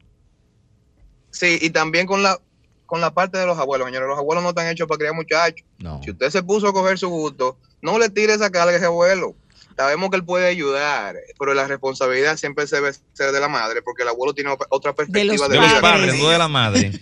Sí, 1.32 1.58
y 1.62 1.72
también 1.72 2.06
con 2.06 2.22
la 2.22 2.40
con 2.86 3.02
la 3.02 3.12
parte 3.12 3.38
de 3.40 3.46
los 3.48 3.58
abuelos, 3.58 3.88
señores. 3.88 4.08
Los 4.10 4.20
abuelos 4.20 4.44
no 4.44 4.50
están 4.50 4.68
hechos 4.68 4.86
para 4.88 4.98
criar 5.00 5.16
muchachos. 5.16 5.66
No. 5.80 6.00
Si 6.04 6.12
usted 6.12 6.30
se 6.30 6.44
puso 6.44 6.68
a 6.68 6.74
coger 6.74 7.00
su 7.00 7.08
gusto, 7.10 7.58
no 7.82 7.98
le 7.98 8.10
tire 8.10 8.34
esa 8.34 8.52
carga 8.52 8.74
a 8.74 8.76
ese 8.76 8.86
abuelo. 8.86 9.34
Sabemos 9.78 10.10
que 10.10 10.18
él 10.18 10.26
puede 10.26 10.48
ayudar, 10.48 11.16
pero 11.40 11.54
la 11.54 11.68
responsabilidad 11.68 12.38
siempre 12.38 12.68
se 12.68 12.76
debe 12.78 12.92
ser 13.14 13.32
de 13.32 13.40
la 13.40 13.48
madre, 13.48 13.82
porque 13.82 14.04
el 14.04 14.10
abuelo 14.10 14.34
tiene 14.34 14.56
otra- 14.70 14.94
perspectiva 14.94 15.48
De 15.48 15.54
de, 15.56 15.60
los 15.62 15.70
vida. 15.72 15.82
padres, 15.82 16.20
no 16.20 16.30
de 16.30 16.38
la 16.38 16.48
madre. 16.48 16.92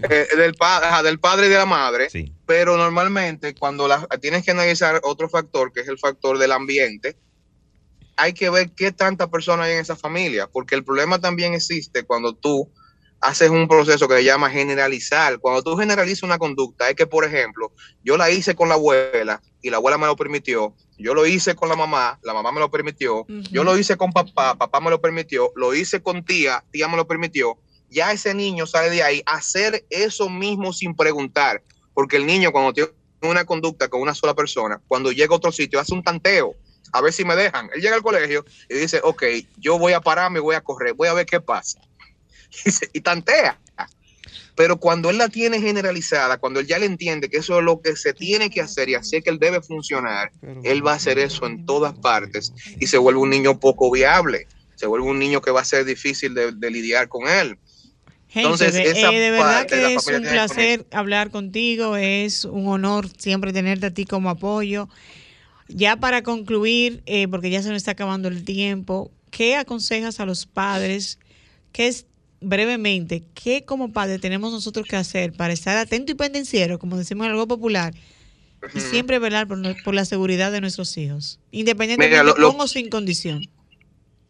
Eh, 0.00 0.28
del, 0.36 0.54
pa- 0.54 0.78
ajá, 0.78 1.02
del 1.02 1.18
padre 1.20 1.46
y 1.46 1.50
de 1.50 1.56
la 1.56 1.66
madre. 1.66 2.08
Sí. 2.08 2.32
Pero 2.46 2.76
normalmente 2.78 3.54
cuando 3.54 3.86
la, 3.88 4.06
tienes 4.20 4.42
que 4.44 4.52
analizar 4.52 5.00
otro 5.02 5.28
factor, 5.28 5.72
que 5.72 5.80
es 5.80 5.88
el 5.88 5.98
factor 5.98 6.38
del 6.38 6.52
ambiente, 6.52 7.16
hay 8.16 8.32
que 8.32 8.48
ver 8.48 8.70
qué 8.76 8.92
tanta 8.92 9.28
persona 9.28 9.64
hay 9.64 9.74
en 9.74 9.80
esa 9.80 9.96
familia, 9.96 10.46
porque 10.46 10.74
el 10.74 10.84
problema 10.84 11.18
también 11.20 11.52
existe 11.52 12.04
cuando 12.04 12.34
tú 12.34 12.72
haces 13.20 13.50
un 13.50 13.66
proceso 13.68 14.08
que 14.08 14.14
se 14.16 14.24
llama 14.24 14.48
generalizar. 14.50 15.38
Cuando 15.40 15.62
tú 15.62 15.76
generalizas 15.76 16.22
una 16.22 16.38
conducta, 16.38 16.88
es 16.88 16.94
que, 16.96 17.06
por 17.06 17.24
ejemplo, 17.24 17.72
yo 18.04 18.16
la 18.16 18.30
hice 18.30 18.54
con 18.54 18.68
la 18.68 18.76
abuela 18.76 19.42
y 19.60 19.70
la 19.70 19.76
abuela 19.78 19.98
me 19.98 20.06
lo 20.06 20.16
permitió, 20.16 20.74
Yo 20.98 21.14
lo 21.14 21.24
hice 21.26 21.54
con 21.54 21.68
la 21.68 21.76
mamá, 21.76 22.18
la 22.22 22.34
mamá 22.34 22.50
me 22.52 22.60
lo 22.60 22.70
permitió. 22.70 23.24
Yo 23.52 23.62
lo 23.64 23.78
hice 23.78 23.96
con 23.96 24.12
papá, 24.12 24.56
papá 24.56 24.80
me 24.80 24.90
lo 24.90 25.00
permitió. 25.00 25.52
Lo 25.56 25.72
hice 25.74 26.02
con 26.02 26.24
tía, 26.24 26.64
tía 26.72 26.88
me 26.88 26.96
lo 26.96 27.06
permitió. 27.06 27.56
Ya 27.88 28.12
ese 28.12 28.34
niño 28.34 28.66
sale 28.66 28.90
de 28.90 29.02
ahí 29.02 29.22
a 29.24 29.36
hacer 29.36 29.86
eso 29.90 30.28
mismo 30.28 30.72
sin 30.72 30.94
preguntar. 30.94 31.62
Porque 31.94 32.16
el 32.16 32.26
niño 32.26 32.52
cuando 32.52 32.72
tiene 32.72 32.90
una 33.22 33.44
conducta 33.44 33.88
con 33.88 34.00
una 34.00 34.14
sola 34.14 34.34
persona, 34.34 34.80
cuando 34.88 35.10
llega 35.12 35.32
a 35.32 35.36
otro 35.36 35.52
sitio, 35.52 35.80
hace 35.80 35.94
un 35.94 36.02
tanteo. 36.02 36.54
A 36.92 37.00
ver 37.00 37.12
si 37.12 37.24
me 37.24 37.36
dejan. 37.36 37.68
Él 37.74 37.80
llega 37.80 37.94
al 37.96 38.02
colegio 38.02 38.44
y 38.68 38.74
dice, 38.74 39.00
ok, 39.02 39.22
yo 39.58 39.78
voy 39.78 39.92
a 39.92 40.00
pararme, 40.00 40.40
voy 40.40 40.54
a 40.56 40.60
correr, 40.62 40.94
voy 40.94 41.08
a 41.08 41.12
ver 41.14 41.26
qué 41.26 41.40
pasa. 41.40 41.80
Y, 42.64 42.70
se- 42.70 42.88
y 42.94 43.00
tantea. 43.02 43.60
Pero 44.58 44.80
cuando 44.80 45.08
él 45.08 45.18
la 45.18 45.28
tiene 45.28 45.60
generalizada, 45.60 46.36
cuando 46.38 46.58
él 46.58 46.66
ya 46.66 46.80
le 46.80 46.86
entiende 46.86 47.28
que 47.28 47.36
eso 47.36 47.60
es 47.60 47.64
lo 47.64 47.80
que 47.80 47.94
se 47.94 48.12
tiene 48.12 48.50
que 48.50 48.60
hacer 48.60 48.88
y 48.88 48.96
así 48.96 49.14
es 49.14 49.22
que 49.22 49.30
él 49.30 49.38
debe 49.38 49.62
funcionar, 49.62 50.32
él 50.64 50.84
va 50.84 50.94
a 50.94 50.96
hacer 50.96 51.20
eso 51.20 51.46
en 51.46 51.64
todas 51.64 51.96
partes 51.96 52.52
y 52.80 52.88
se 52.88 52.98
vuelve 52.98 53.20
un 53.20 53.30
niño 53.30 53.60
poco 53.60 53.88
viable, 53.88 54.48
se 54.74 54.88
vuelve 54.88 55.06
un 55.06 55.20
niño 55.20 55.40
que 55.40 55.52
va 55.52 55.60
a 55.60 55.64
ser 55.64 55.84
difícil 55.84 56.34
de, 56.34 56.50
de 56.50 56.70
lidiar 56.72 57.06
con 57.06 57.28
él. 57.28 57.56
Entonces, 58.34 58.74
esa 58.74 59.12
eh, 59.12 59.20
de 59.20 59.30
verdad 59.30 59.60
parte 59.60 59.76
de 59.76 59.82
la 59.82 59.88
que 59.90 59.94
es 59.94 60.06
un 60.08 60.22
placer 60.22 60.86
hablar 60.90 61.30
contigo, 61.30 61.94
es 61.94 62.44
un 62.44 62.66
honor 62.66 63.06
siempre 63.16 63.52
tenerte 63.52 63.86
a 63.86 63.94
ti 63.94 64.06
como 64.06 64.28
apoyo. 64.28 64.88
Ya 65.68 65.98
para 65.98 66.22
concluir, 66.22 67.04
eh, 67.06 67.28
porque 67.28 67.50
ya 67.50 67.62
se 67.62 67.68
nos 67.68 67.76
está 67.76 67.92
acabando 67.92 68.26
el 68.26 68.44
tiempo, 68.44 69.12
¿qué 69.30 69.54
aconsejas 69.54 70.18
a 70.18 70.26
los 70.26 70.46
padres? 70.46 71.20
¿Qué 71.70 71.86
es 71.86 72.06
brevemente, 72.40 73.24
qué 73.34 73.64
como 73.64 73.92
padres 73.92 74.20
tenemos 74.20 74.52
nosotros 74.52 74.86
que 74.86 74.96
hacer 74.96 75.32
para 75.32 75.52
estar 75.52 75.76
atento 75.76 76.12
y 76.12 76.14
pendenciero, 76.14 76.78
como 76.78 76.96
decimos 76.96 77.26
en 77.26 77.32
algo 77.32 77.48
popular, 77.48 77.94
y 78.74 78.80
siempre 78.80 79.18
velar 79.18 79.48
por, 79.48 79.58
no- 79.58 79.74
por 79.84 79.94
la 79.94 80.04
seguridad 80.04 80.52
de 80.52 80.60
nuestros 80.60 80.96
hijos, 80.98 81.40
independientemente 81.50 82.16
lo- 82.40 82.52
con 82.52 82.60
o 82.60 82.68
sin 82.68 82.90
condición? 82.90 83.48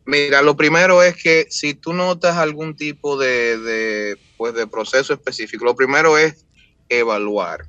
Mira, 0.06 0.40
lo 0.40 0.56
primero 0.56 1.02
es 1.02 1.16
que 1.22 1.46
si 1.50 1.74
tú 1.74 1.92
notas 1.92 2.36
algún 2.36 2.74
tipo 2.76 3.18
de, 3.18 3.58
de, 3.58 4.18
pues 4.38 4.54
de 4.54 4.66
proceso 4.66 5.12
específico, 5.12 5.64
lo 5.66 5.76
primero 5.76 6.16
es 6.16 6.46
evaluar. 6.88 7.66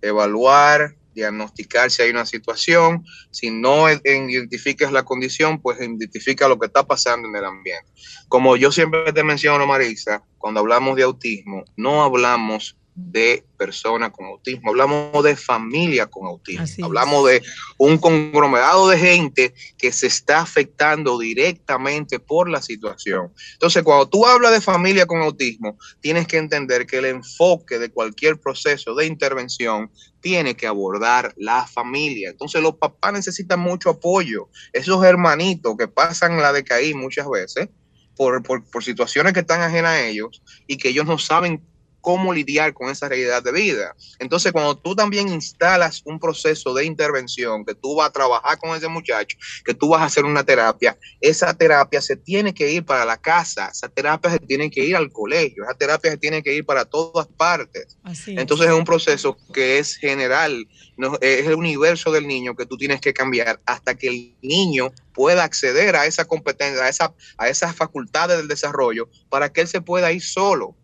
Evaluar, 0.00 0.94
diagnosticar 1.14 1.90
si 1.90 2.02
hay 2.02 2.10
una 2.10 2.26
situación. 2.26 3.04
Si 3.30 3.50
no 3.50 3.90
identificas 3.90 4.92
la 4.92 5.04
condición, 5.04 5.60
pues 5.60 5.80
identifica 5.80 6.48
lo 6.48 6.58
que 6.58 6.66
está 6.66 6.86
pasando 6.86 7.28
en 7.28 7.36
el 7.36 7.44
ambiente. 7.44 7.90
Como 8.28 8.56
yo 8.56 8.72
siempre 8.72 9.12
te 9.12 9.24
menciono, 9.24 9.66
Marisa, 9.66 10.22
cuando 10.38 10.60
hablamos 10.60 10.96
de 10.96 11.02
autismo, 11.02 11.64
no 11.76 12.02
hablamos 12.02 12.76
de 12.94 13.44
personas 13.56 14.10
con 14.10 14.26
autismo, 14.26 14.70
hablamos 14.70 15.22
de 15.24 15.36
familia 15.36 16.06
con 16.06 16.26
autismo, 16.26 16.64
Así 16.64 16.80
es. 16.80 16.84
hablamos 16.84 17.26
de 17.28 17.42
un 17.78 17.98
conglomerado 17.98 18.88
de 18.88 18.98
gente 18.98 19.54
que 19.78 19.92
se 19.92 20.06
está 20.06 20.40
afectando 20.40 21.18
directamente 21.18 22.18
por 22.18 22.48
la 22.48 22.60
situación. 22.62 23.32
Entonces, 23.52 23.82
cuando 23.82 24.08
tú 24.08 24.26
hablas 24.26 24.52
de 24.52 24.60
familia 24.60 25.06
con 25.06 25.20
autismo, 25.22 25.78
tienes 26.00 26.26
que 26.26 26.38
entender 26.38 26.86
que 26.86 26.98
el 26.98 27.06
enfoque 27.06 27.78
de 27.78 27.90
cualquier 27.90 28.38
proceso 28.38 28.94
de 28.94 29.06
intervención 29.06 29.90
tiene 30.20 30.54
que 30.54 30.66
abordar 30.66 31.32
la 31.36 31.66
familia. 31.66 32.30
Entonces, 32.30 32.62
los 32.62 32.76
papás 32.76 33.12
necesitan 33.12 33.60
mucho 33.60 33.90
apoyo. 33.90 34.48
Esos 34.72 35.02
hermanitos 35.04 35.76
que 35.78 35.88
pasan 35.88 36.36
la 36.40 36.52
de 36.52 36.64
caí 36.64 36.94
muchas 36.94 37.28
veces 37.28 37.68
por, 38.16 38.42
por, 38.42 38.64
por 38.70 38.84
situaciones 38.84 39.32
que 39.32 39.40
están 39.40 39.62
ajenas 39.62 39.92
a 39.92 40.06
ellos 40.06 40.42
y 40.66 40.76
que 40.76 40.90
ellos 40.90 41.06
no 41.06 41.18
saben 41.18 41.62
cómo 42.00 42.32
lidiar 42.32 42.72
con 42.74 42.90
esa 42.90 43.08
realidad 43.08 43.42
de 43.42 43.52
vida. 43.52 43.94
Entonces, 44.18 44.52
cuando 44.52 44.76
tú 44.76 44.94
también 44.94 45.28
instalas 45.28 46.02
un 46.04 46.18
proceso 46.18 46.74
de 46.74 46.84
intervención, 46.84 47.64
que 47.64 47.74
tú 47.74 47.96
vas 47.96 48.08
a 48.08 48.12
trabajar 48.12 48.58
con 48.58 48.76
ese 48.76 48.88
muchacho, 48.88 49.36
que 49.64 49.74
tú 49.74 49.88
vas 49.88 50.02
a 50.02 50.06
hacer 50.06 50.24
una 50.24 50.44
terapia, 50.44 50.98
esa 51.20 51.54
terapia 51.54 52.00
se 52.00 52.16
tiene 52.16 52.54
que 52.54 52.72
ir 52.72 52.84
para 52.84 53.04
la 53.04 53.16
casa, 53.16 53.68
esa 53.72 53.88
terapia 53.88 54.30
se 54.30 54.38
tiene 54.38 54.70
que 54.70 54.84
ir 54.84 54.96
al 54.96 55.10
colegio, 55.12 55.64
esa 55.64 55.74
terapia 55.74 56.10
se 56.12 56.18
tiene 56.18 56.42
que 56.42 56.54
ir 56.54 56.64
para 56.64 56.84
todas 56.84 57.26
partes. 57.26 57.98
Así 58.02 58.32
es. 58.32 58.38
Entonces 58.38 58.68
es 58.68 58.74
un 58.74 58.84
proceso 58.84 59.36
que 59.52 59.78
es 59.78 59.96
general, 59.96 60.66
no, 60.96 61.16
es 61.20 61.46
el 61.46 61.54
universo 61.54 62.10
del 62.12 62.26
niño 62.26 62.54
que 62.56 62.66
tú 62.66 62.76
tienes 62.76 63.00
que 63.00 63.12
cambiar 63.12 63.60
hasta 63.66 63.94
que 63.94 64.08
el 64.08 64.34
niño 64.42 64.92
pueda 65.12 65.44
acceder 65.44 65.96
a 65.96 66.06
esa 66.06 66.24
competencia, 66.24 66.84
a, 66.84 66.88
esa, 66.88 67.14
a 67.36 67.48
esas 67.48 67.74
facultades 67.74 68.38
del 68.38 68.48
desarrollo 68.48 69.08
para 69.28 69.52
que 69.52 69.62
él 69.62 69.68
se 69.68 69.80
pueda 69.80 70.12
ir 70.12 70.22
solo. 70.22 70.76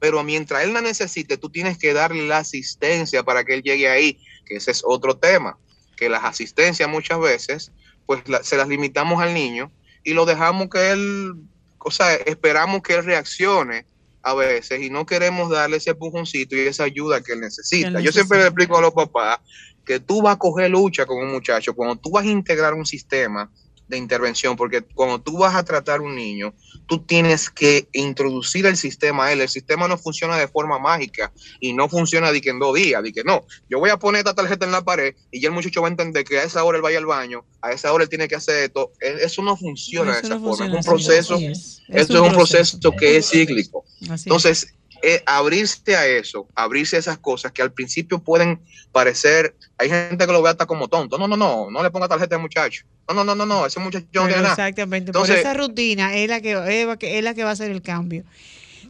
Pero 0.00 0.24
mientras 0.24 0.64
él 0.64 0.72
la 0.72 0.80
necesite, 0.80 1.36
tú 1.36 1.50
tienes 1.50 1.78
que 1.78 1.92
darle 1.92 2.26
la 2.26 2.38
asistencia 2.38 3.22
para 3.22 3.44
que 3.44 3.54
él 3.54 3.62
llegue 3.62 3.88
ahí, 3.88 4.18
que 4.46 4.56
ese 4.56 4.70
es 4.72 4.82
otro 4.84 5.16
tema, 5.18 5.58
que 5.96 6.08
las 6.08 6.24
asistencias 6.24 6.88
muchas 6.88 7.20
veces, 7.20 7.70
pues 8.06 8.26
la- 8.26 8.42
se 8.42 8.56
las 8.56 8.66
limitamos 8.66 9.22
al 9.22 9.34
niño 9.34 9.70
y 10.02 10.14
lo 10.14 10.24
dejamos 10.26 10.68
que 10.70 10.90
él, 10.90 11.34
o 11.78 11.90
sea, 11.90 12.14
esperamos 12.14 12.82
que 12.82 12.94
él 12.94 13.04
reaccione 13.04 13.86
a 14.22 14.34
veces 14.34 14.82
y 14.82 14.90
no 14.90 15.06
queremos 15.06 15.50
darle 15.50 15.76
ese 15.76 15.90
empujoncito 15.90 16.56
y 16.56 16.60
esa 16.60 16.84
ayuda 16.84 17.20
que 17.22 17.32
él 17.32 17.40
necesita. 17.40 17.98
Que 17.98 18.02
Yo 18.04 18.10
siempre 18.12 18.38
necesita. 18.38 18.38
le 18.38 18.46
explico 18.46 18.78
a 18.78 18.82
los 18.82 18.92
papás 18.94 19.38
que 19.84 20.00
tú 20.00 20.22
vas 20.22 20.34
a 20.36 20.38
coger 20.38 20.70
lucha 20.70 21.04
con 21.06 21.18
un 21.18 21.30
muchacho 21.32 21.74
cuando 21.74 21.96
tú 21.96 22.10
vas 22.10 22.24
a 22.24 22.28
integrar 22.28 22.74
un 22.74 22.84
sistema 22.86 23.50
de 23.90 23.98
intervención, 23.98 24.56
porque 24.56 24.82
cuando 24.94 25.20
tú 25.20 25.36
vas 25.38 25.54
a 25.54 25.64
tratar 25.64 26.00
un 26.00 26.14
niño, 26.14 26.54
tú 26.86 27.04
tienes 27.04 27.50
que 27.50 27.88
introducir 27.92 28.64
el 28.66 28.76
sistema 28.76 29.26
a 29.26 29.32
él. 29.32 29.40
El 29.40 29.48
sistema 29.48 29.86
no 29.88 29.98
funciona 29.98 30.38
de 30.38 30.48
forma 30.48 30.78
mágica 30.78 31.32
y 31.60 31.72
no 31.74 31.88
funciona 31.88 32.32
de 32.32 32.40
que 32.40 32.50
en 32.50 32.58
dos 32.60 32.74
días, 32.74 33.02
de 33.02 33.12
que 33.12 33.24
no, 33.24 33.44
yo 33.68 33.78
voy 33.78 33.90
a 33.90 33.98
poner 33.98 34.20
esta 34.20 34.34
tarjeta 34.34 34.64
en 34.64 34.72
la 34.72 34.82
pared 34.82 35.14
y 35.30 35.40
ya 35.40 35.48
el 35.48 35.54
muchacho 35.54 35.82
va 35.82 35.88
a 35.88 35.90
entender 35.90 36.24
que 36.24 36.38
a 36.38 36.44
esa 36.44 36.64
hora 36.64 36.76
él 36.78 36.82
vaya 36.82 36.98
al 36.98 37.06
baño, 37.06 37.44
a 37.60 37.72
esa 37.72 37.92
hora 37.92 38.04
él 38.04 38.08
tiene 38.08 38.28
que 38.28 38.36
hacer 38.36 38.64
esto. 38.64 38.92
E- 39.00 39.18
Eso 39.24 39.42
no 39.42 39.56
funciona 39.56 40.12
Eso 40.12 40.20
de 40.22 40.26
esa 40.28 40.34
no 40.36 40.40
forma, 40.40 40.56
funciona 40.56 40.80
es 40.80 40.86
un 40.86 40.92
proceso, 40.92 41.34
es. 41.36 41.82
Es 41.88 42.02
esto 42.02 42.14
un 42.14 42.24
es 42.26 42.30
un 42.30 42.36
proceso, 42.36 42.78
proceso. 42.80 42.96
que 42.96 43.16
es 43.16 43.28
cíclico. 43.28 43.84
Así. 44.08 44.28
Entonces, 44.28 44.74
eh, 45.02 45.22
abrirse 45.26 45.96
a 45.96 46.06
eso, 46.06 46.46
abrirse 46.54 46.96
a 46.96 46.98
esas 46.98 47.18
cosas 47.18 47.52
que 47.52 47.62
al 47.62 47.72
principio 47.72 48.22
pueden 48.22 48.60
parecer, 48.92 49.54
hay 49.78 49.88
gente 49.88 50.26
que 50.26 50.32
lo 50.32 50.42
ve 50.42 50.50
hasta 50.50 50.66
como 50.66 50.88
tonto. 50.88 51.18
No, 51.18 51.28
no, 51.28 51.36
no, 51.36 51.70
no 51.70 51.82
le 51.82 51.90
ponga 51.90 52.08
tarjeta 52.08 52.36
al 52.36 52.42
muchacho. 52.42 52.84
No, 53.08 53.14
no, 53.14 53.24
no, 53.24 53.34
no, 53.34 53.46
no, 53.46 53.66
ese 53.66 53.80
muchacho 53.80 54.06
no 54.12 54.26
tiene 54.26 54.42
nada. 54.42 54.50
exactamente, 54.50 55.10
Entonces- 55.10 55.36
por 55.36 55.40
esa 55.40 55.54
rutina 55.54 56.14
es 56.14 56.28
la 56.28 56.40
que 56.40 56.52
es 56.52 57.24
la 57.24 57.34
que, 57.34 57.42
va 57.42 57.50
a 57.50 57.52
hacer 57.52 57.70
el 57.70 57.82
cambio. 57.82 58.24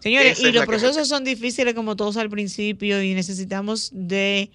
Señores, 0.00 0.40
y 0.40 0.50
los 0.52 0.66
procesos 0.66 1.08
son 1.08 1.24
difíciles 1.24 1.74
como 1.74 1.94
todos 1.94 2.16
al 2.16 2.30
principio 2.30 3.02
y 3.02 3.14
necesitamos 3.14 3.90
de 3.92 4.50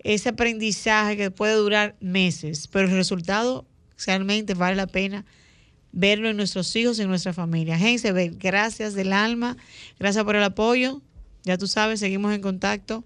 ese 0.00 0.28
aprendizaje 0.28 1.16
que 1.16 1.30
puede 1.30 1.54
durar 1.54 1.96
meses, 2.00 2.68
pero 2.68 2.86
el 2.86 2.94
resultado 2.94 3.64
realmente 4.04 4.54
vale 4.54 4.76
la 4.76 4.86
pena 4.86 5.24
verlo 5.96 6.28
en 6.28 6.36
nuestros 6.36 6.74
hijos 6.76 6.98
y 6.98 7.02
en 7.02 7.08
nuestra 7.08 7.32
familia. 7.32 7.78
Hensebel, 7.78 8.36
gracias 8.38 8.94
del 8.94 9.12
alma, 9.12 9.56
gracias 9.98 10.24
por 10.24 10.34
el 10.36 10.42
apoyo. 10.42 11.00
Ya 11.44 11.56
tú 11.56 11.66
sabes, 11.66 12.00
seguimos 12.00 12.34
en 12.34 12.40
contacto. 12.42 13.04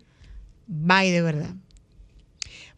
Bye 0.66 1.10
de 1.12 1.22
verdad. 1.22 1.50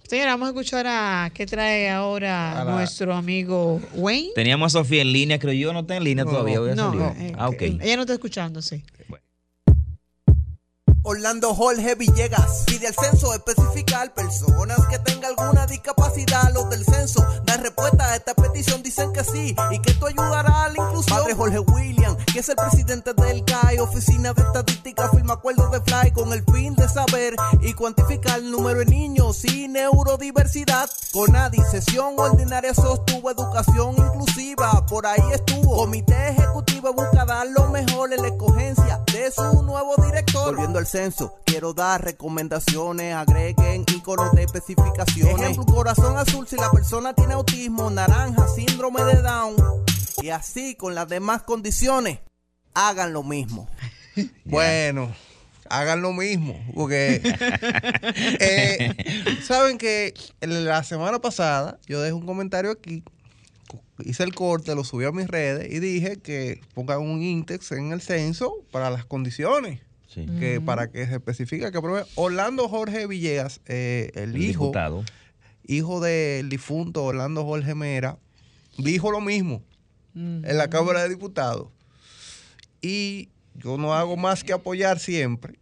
Señora, 0.09 0.33
vamos 0.33 0.47
a 0.47 0.51
escuchar 0.51 0.87
a 0.89 1.31
qué 1.33 1.47
trae 1.47 1.89
ahora 1.89 2.65
la- 2.65 2.73
nuestro 2.73 3.15
amigo 3.15 3.81
Wayne. 3.95 4.31
Teníamos 4.35 4.75
a 4.75 4.81
Sofía 4.81 5.03
en 5.03 5.13
línea, 5.13 5.39
creo 5.39 5.53
yo. 5.55 5.73
No 5.73 5.81
está 5.81 5.97
en 5.97 6.03
línea 6.05 6.25
todavía. 6.25 6.59
voy 6.59 6.71
a 6.71 6.75
No, 6.75 6.91
salir. 6.93 7.29
eh, 7.31 7.33
ah, 7.39 7.49
ok. 7.49 7.63
ella 7.63 7.95
no 7.97 8.03
está 8.03 8.15
escuchando, 8.15 8.61
sí. 8.61 8.83
Orlando 11.03 11.55
Jorge 11.55 11.95
Villegas 11.95 12.65
pide 12.67 12.87
al 12.89 12.95
censo 12.95 13.33
especificar 13.33 14.13
personas 14.13 14.79
que 14.91 14.99
tengan 14.99 15.33
alguna 15.39 15.67
discapacidad. 15.67 16.53
Los 16.53 16.69
del 16.69 16.85
censo 16.85 17.27
dan 17.45 17.63
respuesta 17.63 18.05
a 18.05 18.17
esta 18.17 18.35
petición, 18.35 18.83
dicen 18.83 19.11
que 19.13 19.25
sí 19.25 19.57
y 19.71 19.79
que 19.79 19.93
esto 19.93 20.07
ayudará 20.07 20.65
a 20.65 20.69
la 20.69 20.75
inclusión. 20.77 21.19
Padre 21.19 21.35
Jorge 21.35 21.59
William, 21.61 22.17
que 22.33 22.41
es 22.41 22.49
el 22.51 22.57
presidente 22.57 23.15
del 23.15 23.45
CAI, 23.47 23.79
Oficina 23.79 24.35
de 24.35 24.43
Estadística, 24.43 25.09
firma 25.09 25.35
acuerdos 25.35 25.71
de 25.71 25.81
FLY 25.81 26.11
con 26.13 26.33
el 26.35 26.45
fin 26.45 26.75
de 26.75 26.87
saber 26.87 27.35
y 27.63 27.73
cuantificar 27.73 28.39
el 28.39 28.51
número 28.51 28.81
de 28.81 28.87
niños 28.87 29.43
y 29.47 29.69
neurodiversidad. 29.69 30.91
Con 31.13 31.35
ADI, 31.35 31.63
sesión 31.71 32.15
ordinaria 32.19 32.75
sostuvo 32.75 33.31
educación 33.31 33.95
inclusiva, 33.97 34.85
por 34.87 35.07
ahí 35.07 35.23
estuvo. 35.33 35.77
Comité 35.77 36.29
ejecutivo 36.29 36.93
busca 36.93 37.25
dar 37.25 37.47
lo 37.47 37.69
mejor 37.69 38.13
en 38.13 38.21
la 38.23 38.29
de 39.31 39.51
su 39.53 39.63
nuevo 39.63 39.95
director. 39.97 40.55
Volviendo 40.55 40.79
al 40.79 40.87
censo, 40.87 41.35
quiero 41.45 41.73
dar 41.73 42.05
recomendaciones, 42.05 43.15
agreguen 43.15 43.85
iconos 43.95 44.33
de 44.33 44.45
especificaciones. 44.45 45.41
Ejemplo, 45.41 45.67
corazón 45.67 46.17
azul 46.19 46.47
si 46.47 46.57
la 46.57 46.71
persona 46.71 47.15
tiene 47.15 47.35
autismo, 47.35 47.91
naranja, 47.91 48.47
síndrome 48.49 49.03
de 49.05 49.23
Down. 49.23 49.57
Y 50.23 50.31
así 50.31 50.75
con 50.75 50.95
las 50.95 51.09
demás 51.09 51.43
condiciones, 51.43 52.21
hagan 52.75 53.13
lo 53.13 53.23
mismo. 53.23 53.69
Bueno, 54.45 55.15
hagan 55.71 56.03
lo 56.03 56.13
mismo, 56.13 56.61
porque 56.75 57.23
eh, 58.41 58.95
saben 59.43 59.79
que 59.79 60.13
la 60.41 60.83
semana 60.83 61.21
pasada 61.21 61.79
yo 61.87 62.03
dejé 62.03 62.13
un 62.13 62.27
comentario 62.27 62.73
aquí, 62.73 63.05
hice 64.05 64.25
el 64.25 64.35
corte, 64.35 64.75
lo 64.75 64.85
subí 64.85 65.05
a 65.05 65.13
mis 65.13 65.29
redes 65.29 65.73
y 65.73 65.79
dije 65.81 66.17
que 66.19 66.61
pongan 66.75 67.01
un 67.01 67.23
índice 67.23 67.77
en 67.77 67.93
el 67.93 68.01
censo 68.01 68.55
para 68.71 68.91
las 68.91 69.05
condiciones. 69.05 69.81
Que 70.13 70.61
para 70.61 70.91
que 70.91 71.07
se 71.07 71.15
especifique 71.15 71.71
que 71.71 71.79
apruebe 71.79 72.05
Orlando 72.17 72.69
Jorge 72.69 73.07
Villegas, 73.07 73.61
eh, 73.67 74.11
el, 74.15 74.35
El 74.35 74.43
hijo 74.43 74.65
diputado. 74.65 75.05
hijo 75.65 76.01
del 76.01 76.49
difunto 76.49 77.05
Orlando 77.05 77.45
Jorge 77.45 77.77
Mera, 77.77 78.19
dijo 78.77 79.13
lo 79.13 79.21
mismo 79.21 79.63
en 80.17 80.59
la 80.59 80.69
Cámara 80.69 81.05
de 81.05 81.11
Diputados. 81.11 81.69
Y 82.83 83.29
yo 83.55 83.79
no 83.79 83.95
hago 83.95 84.17
más 84.17 84.43
que 84.43 84.53
apoyar 84.53 84.99
siempre. 84.99 85.60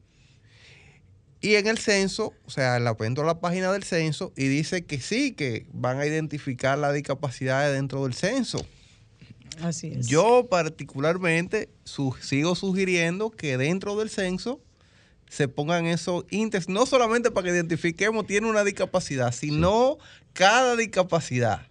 Y 1.40 1.54
en 1.54 1.66
el 1.68 1.78
censo, 1.78 2.32
o 2.46 2.50
sea, 2.50 2.78
la 2.80 2.96
entro 3.00 3.22
a 3.22 3.26
la 3.26 3.40
página 3.40 3.70
del 3.72 3.84
censo 3.84 4.32
y 4.36 4.48
dice 4.48 4.84
que 4.84 5.00
sí, 5.00 5.32
que 5.32 5.66
van 5.72 6.00
a 6.00 6.06
identificar 6.06 6.76
las 6.78 6.94
discapacidades 6.94 7.74
dentro 7.76 8.02
del 8.04 8.14
censo. 8.14 8.66
Así 9.62 9.88
es. 9.96 10.06
Yo 10.08 10.46
particularmente 10.50 11.68
su- 11.84 12.14
sigo 12.20 12.54
sugiriendo 12.54 13.30
que 13.30 13.56
dentro 13.56 13.96
del 13.96 14.10
censo 14.10 14.60
se 15.28 15.46
pongan 15.46 15.86
esos 15.86 16.24
índices, 16.30 16.68
no 16.68 16.86
solamente 16.86 17.30
para 17.30 17.44
que 17.46 17.50
identifiquemos 17.54 18.26
tiene 18.26 18.48
una 18.48 18.64
discapacidad, 18.64 19.32
sino 19.32 19.98
cada 20.32 20.74
discapacidad. 20.76 21.66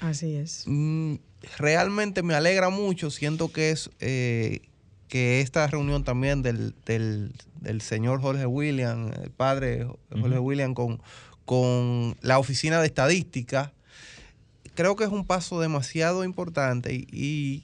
Así 0.00 0.34
es. 0.36 0.64
Mm, 0.66 1.16
realmente 1.58 2.22
me 2.22 2.34
alegra 2.34 2.68
mucho, 2.70 3.10
siento 3.10 3.52
que 3.52 3.70
es 3.70 3.90
eh, 4.00 4.60
que 5.14 5.40
esta 5.40 5.64
reunión 5.68 6.02
también 6.02 6.42
del, 6.42 6.74
del- 6.86 7.32
del 7.60 7.80
señor 7.82 8.20
Jorge 8.20 8.46
William, 8.46 9.12
el 9.22 9.30
padre 9.30 9.86
Jorge 10.10 10.40
William 10.40 10.74
con, 10.74 11.00
con 11.44 12.16
la 12.20 12.40
oficina 12.40 12.80
de 12.80 12.88
estadística, 12.88 13.72
creo 14.74 14.96
que 14.96 15.04
es 15.04 15.10
un 15.10 15.24
paso 15.24 15.60
demasiado 15.60 16.24
importante 16.24 16.92
y, 16.94 17.06
y, 17.12 17.62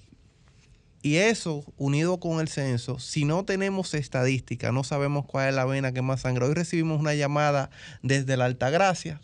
y 1.03 1.17
eso 1.17 1.65
unido 1.77 2.21
con 2.21 2.39
el 2.39 2.47
censo, 2.47 3.01
si 3.01 3.25
no 3.25 3.45
tenemos 3.45 3.95
estadística, 3.95 4.71
no 4.71 4.85
sabemos 4.85 5.27
cuál 5.27 5.49
es 5.49 5.55
la 5.57 5.65
vena 5.65 5.91
que 5.91 6.03
más 6.03 6.21
sangra. 6.21 6.47
Hoy 6.47 6.55
recibimos 6.55 7.01
una 7.01 7.15
llamada 7.15 7.71
desde 8.05 8.37
la 8.37 8.45
Altagracia, 8.45 9.21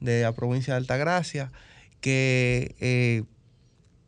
de 0.00 0.22
la 0.22 0.32
provincia 0.32 0.72
de 0.72 0.78
Altagracia, 0.78 1.52
que 2.00 2.76
eh, 2.80 3.24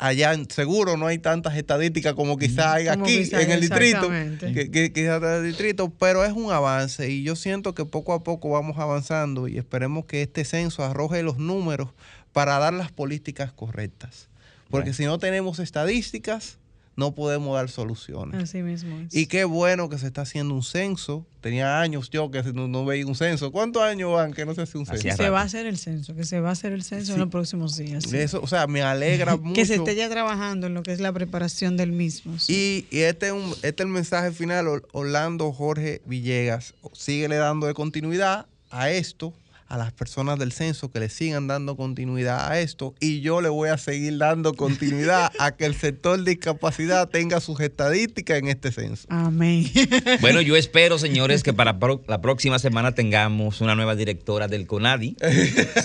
allá 0.01 0.35
seguro 0.49 0.97
no 0.97 1.07
hay 1.07 1.19
tantas 1.19 1.57
estadísticas 1.57 2.15
como 2.15 2.37
quizá 2.39 2.73
hay 2.75 2.87
Como 2.87 3.05
aquí 3.05 3.19
quizá, 3.19 3.43
en 3.43 3.51
el 3.51 3.61
distrito, 3.61 4.09
que, 4.55 4.71
que- 4.71 4.93
quizá 4.93 5.17
en 5.17 5.25
el 5.25 5.45
distrito, 5.45 5.91
pero 5.91 6.25
es 6.25 6.33
un 6.33 6.51
avance 6.51 7.09
y 7.11 7.23
yo 7.23 7.37
siento 7.37 7.75
que 7.75 7.85
poco 7.85 8.13
a 8.15 8.25
poco 8.25 8.49
vamos 8.51 8.79
avanzando 8.79 9.47
y 9.47 9.59
esperemos 9.59 10.07
que 10.07 10.23
este 10.23 10.45
censo 10.45 10.83
arroje 10.85 11.23
los 11.23 11.37
números 11.39 11.91
para 12.33 12.59
dar 12.59 12.73
las 12.73 12.91
políticas 12.91 13.53
correctas. 13.53 14.29
Porque 14.71 14.93
si 14.95 15.05
no 15.05 15.19
tenemos 15.19 15.59
estadísticas, 15.59 16.59
no 16.97 17.15
podemos 17.15 17.55
dar 17.55 17.71
soluciones. 17.71 18.43
Así 18.43 18.63
mismo 18.63 18.99
es. 19.01 19.15
Y 19.15 19.27
qué 19.27 19.45
bueno 19.45 19.89
que 19.89 19.97
se 19.99 20.07
está 20.07 20.23
haciendo 20.23 20.55
un 20.55 20.63
censo. 20.63 21.25
Tenía 21.41 21.81
años 21.81 22.11
yo 22.11 22.31
que 22.31 22.43
no, 22.53 22.69
no 22.69 22.85
veía 22.85 23.07
un 23.07 23.15
censo. 23.15 23.51
¿Cuántos 23.51 23.83
años 23.83 24.13
van 24.13 24.35
que 24.35 24.45
no 24.45 24.55
se 24.55 24.63
hace 24.63 24.77
un 24.77 24.85
censo? 24.85 25.17
se 25.17 25.31
va 25.31 25.41
a 25.41 25.45
hacer 25.45 25.65
el 25.67 25.79
censo, 25.79 26.15
que 26.15 26.25
se 26.25 26.41
va 26.41 26.51
a 26.51 26.53
hacer 26.53 26.73
el 26.73 26.83
censo 26.83 27.15
en 27.15 27.21
los 27.21 27.29
próximos 27.31 27.77
días. 27.79 28.05
sí. 28.05 28.17
Eso, 28.19 28.41
o 28.43 28.47
sea, 28.47 28.67
me 28.67 28.83
alegra 28.83 29.37
mucho. 29.39 29.55
Que 29.55 29.65
se 29.65 29.77
esté 29.77 29.95
ya 29.95 30.11
trabajando 30.11 30.67
en 30.67 30.75
lo 30.75 30.83
que 30.83 30.93
es 30.93 31.01
la 31.01 31.13
preparación 31.13 31.77
del 31.79 31.93
mismo. 31.93 32.39
sí. 32.39 32.87
Y, 32.91 32.97
y 32.97 33.01
este, 33.01 33.29
es 33.29 33.33
un- 33.33 33.53
este 33.63 33.69
es 33.69 33.81
el 33.81 33.89
mensaje 33.89 34.33
final. 34.33 34.69
Or- 34.69 34.87
Orlando 34.93 35.53
Jorge 35.53 36.03
Villegas, 36.05 36.75
síguele 36.93 37.37
dando 37.37 37.67
de 37.67 37.73
continuidad 37.75 38.47
a 38.71 38.91
esto, 38.91 39.33
a 39.71 39.79
las 39.79 39.93
personas 39.93 40.39
del 40.39 40.53
censo 40.53 40.91
que 40.91 41.01
le 41.01 41.09
sigan 41.09 41.47
dando 41.47 41.77
continuidad 41.77 42.51
a 42.51 42.61
esto. 42.61 42.95
Y 43.01 43.21
yo 43.21 43.41
le 43.41 43.49
voy 43.49 43.69
a 43.71 43.79
seguir 43.79 44.19
dando 44.19 44.53
continuidad 44.55 45.33
a 45.39 45.53
que 45.53 45.65
el 45.65 45.75
sector 45.75 46.23
discapacidad 46.25 47.09
tenga 47.09 47.41
sus 47.41 47.61
estadísticas 47.61 48.39
en 48.39 48.49
este 48.49 48.73
censo. 48.73 49.07
Amén. 49.09 49.67
Bueno, 50.21 50.41
yo 50.41 50.57
espero, 50.57 50.99
señores, 50.99 51.43
que 51.43 51.53
para 51.53 51.79
la 52.09 52.21
próxima 52.21 52.59
semana 52.59 52.93
tengamos 52.95 53.61
una 53.61 53.75
nueva 53.75 53.95
directora 53.95 54.49
del 54.49 54.67
CONADI. 54.67 55.17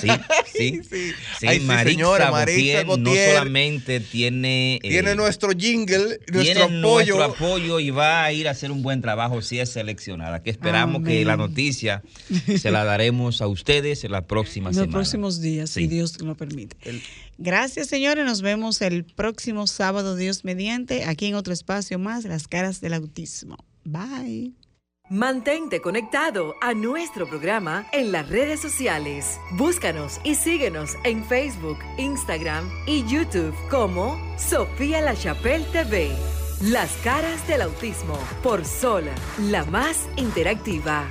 Sí, 0.01 0.07
sí. 0.57 0.81
Sí, 1.39 1.47
Ay, 1.47 1.59
sí, 1.59 1.65
Marixa 1.65 1.91
señora, 1.91 2.31
Marixa 2.31 2.83
Gautier 2.83 2.99
no 2.99 3.13
solamente 3.13 3.99
tiene... 3.99 4.75
eh, 4.75 4.79
Tiene 4.81 5.15
nuestro 5.15 5.51
jingle, 5.51 6.19
nuestro 6.31 6.41
tiene 6.41 6.61
apoyo. 6.61 7.17
nuestro 7.17 7.23
apoyo 7.23 7.79
y 7.79 7.91
va 7.91 8.23
a 8.23 8.31
ir 8.33 8.47
a 8.47 8.51
hacer 8.51 8.71
un 8.71 8.81
buen 8.81 9.01
trabajo 9.01 9.41
si 9.41 9.59
es 9.59 9.69
seleccionada. 9.69 10.41
Que 10.43 10.49
esperamos 10.49 11.03
que 11.03 11.23
la 11.25 11.37
noticia 11.37 12.01
se 12.57 12.71
la 12.71 12.83
daremos 12.83 13.41
a 13.41 13.47
ustedes 13.77 14.03
en 14.03 14.11
la 14.11 14.25
próxima 14.25 14.69
En 14.69 14.75
los 14.75 14.83
semana. 14.83 14.91
próximos 14.91 15.41
días, 15.41 15.69
si. 15.69 15.87
Dios 15.87 16.19
lo 16.21 16.35
permite. 16.35 16.75
Gracias, 17.37 17.87
señores. 17.87 18.25
Nos 18.25 18.41
vemos 18.41 18.81
el 18.81 19.03
próximo 19.03 19.67
sábado, 19.67 20.15
Dios 20.15 20.43
mediante, 20.45 21.05
aquí 21.05 21.27
en 21.27 21.35
otro 21.35 21.53
espacio 21.53 21.99
más, 21.99 22.25
Las 22.25 22.47
Caras 22.47 22.81
del 22.81 22.93
Autismo. 22.93 23.57
Bye. 23.83 24.53
Mantente 25.07 25.81
conectado 25.81 26.55
a 26.63 26.73
nuestro 26.73 27.29
programa 27.29 27.85
en 27.93 28.11
las 28.11 28.27
redes 28.27 28.59
sociales. 28.59 29.37
Búscanos 29.51 30.19
y 30.23 30.33
síguenos 30.33 30.93
en 31.03 31.23
Facebook, 31.25 31.77
Instagram 31.99 32.67
y 32.87 33.03
YouTube 33.07 33.53
como 33.69 34.17
Sofía 34.39 35.01
La 35.01 35.15
Chapelle 35.15 35.65
TV. 35.71 36.09
Las 36.61 36.91
caras 37.03 37.47
del 37.47 37.61
autismo 37.61 38.17
por 38.41 38.65
Sol, 38.65 39.03
la 39.37 39.63
más 39.65 40.07
interactiva. 40.17 41.07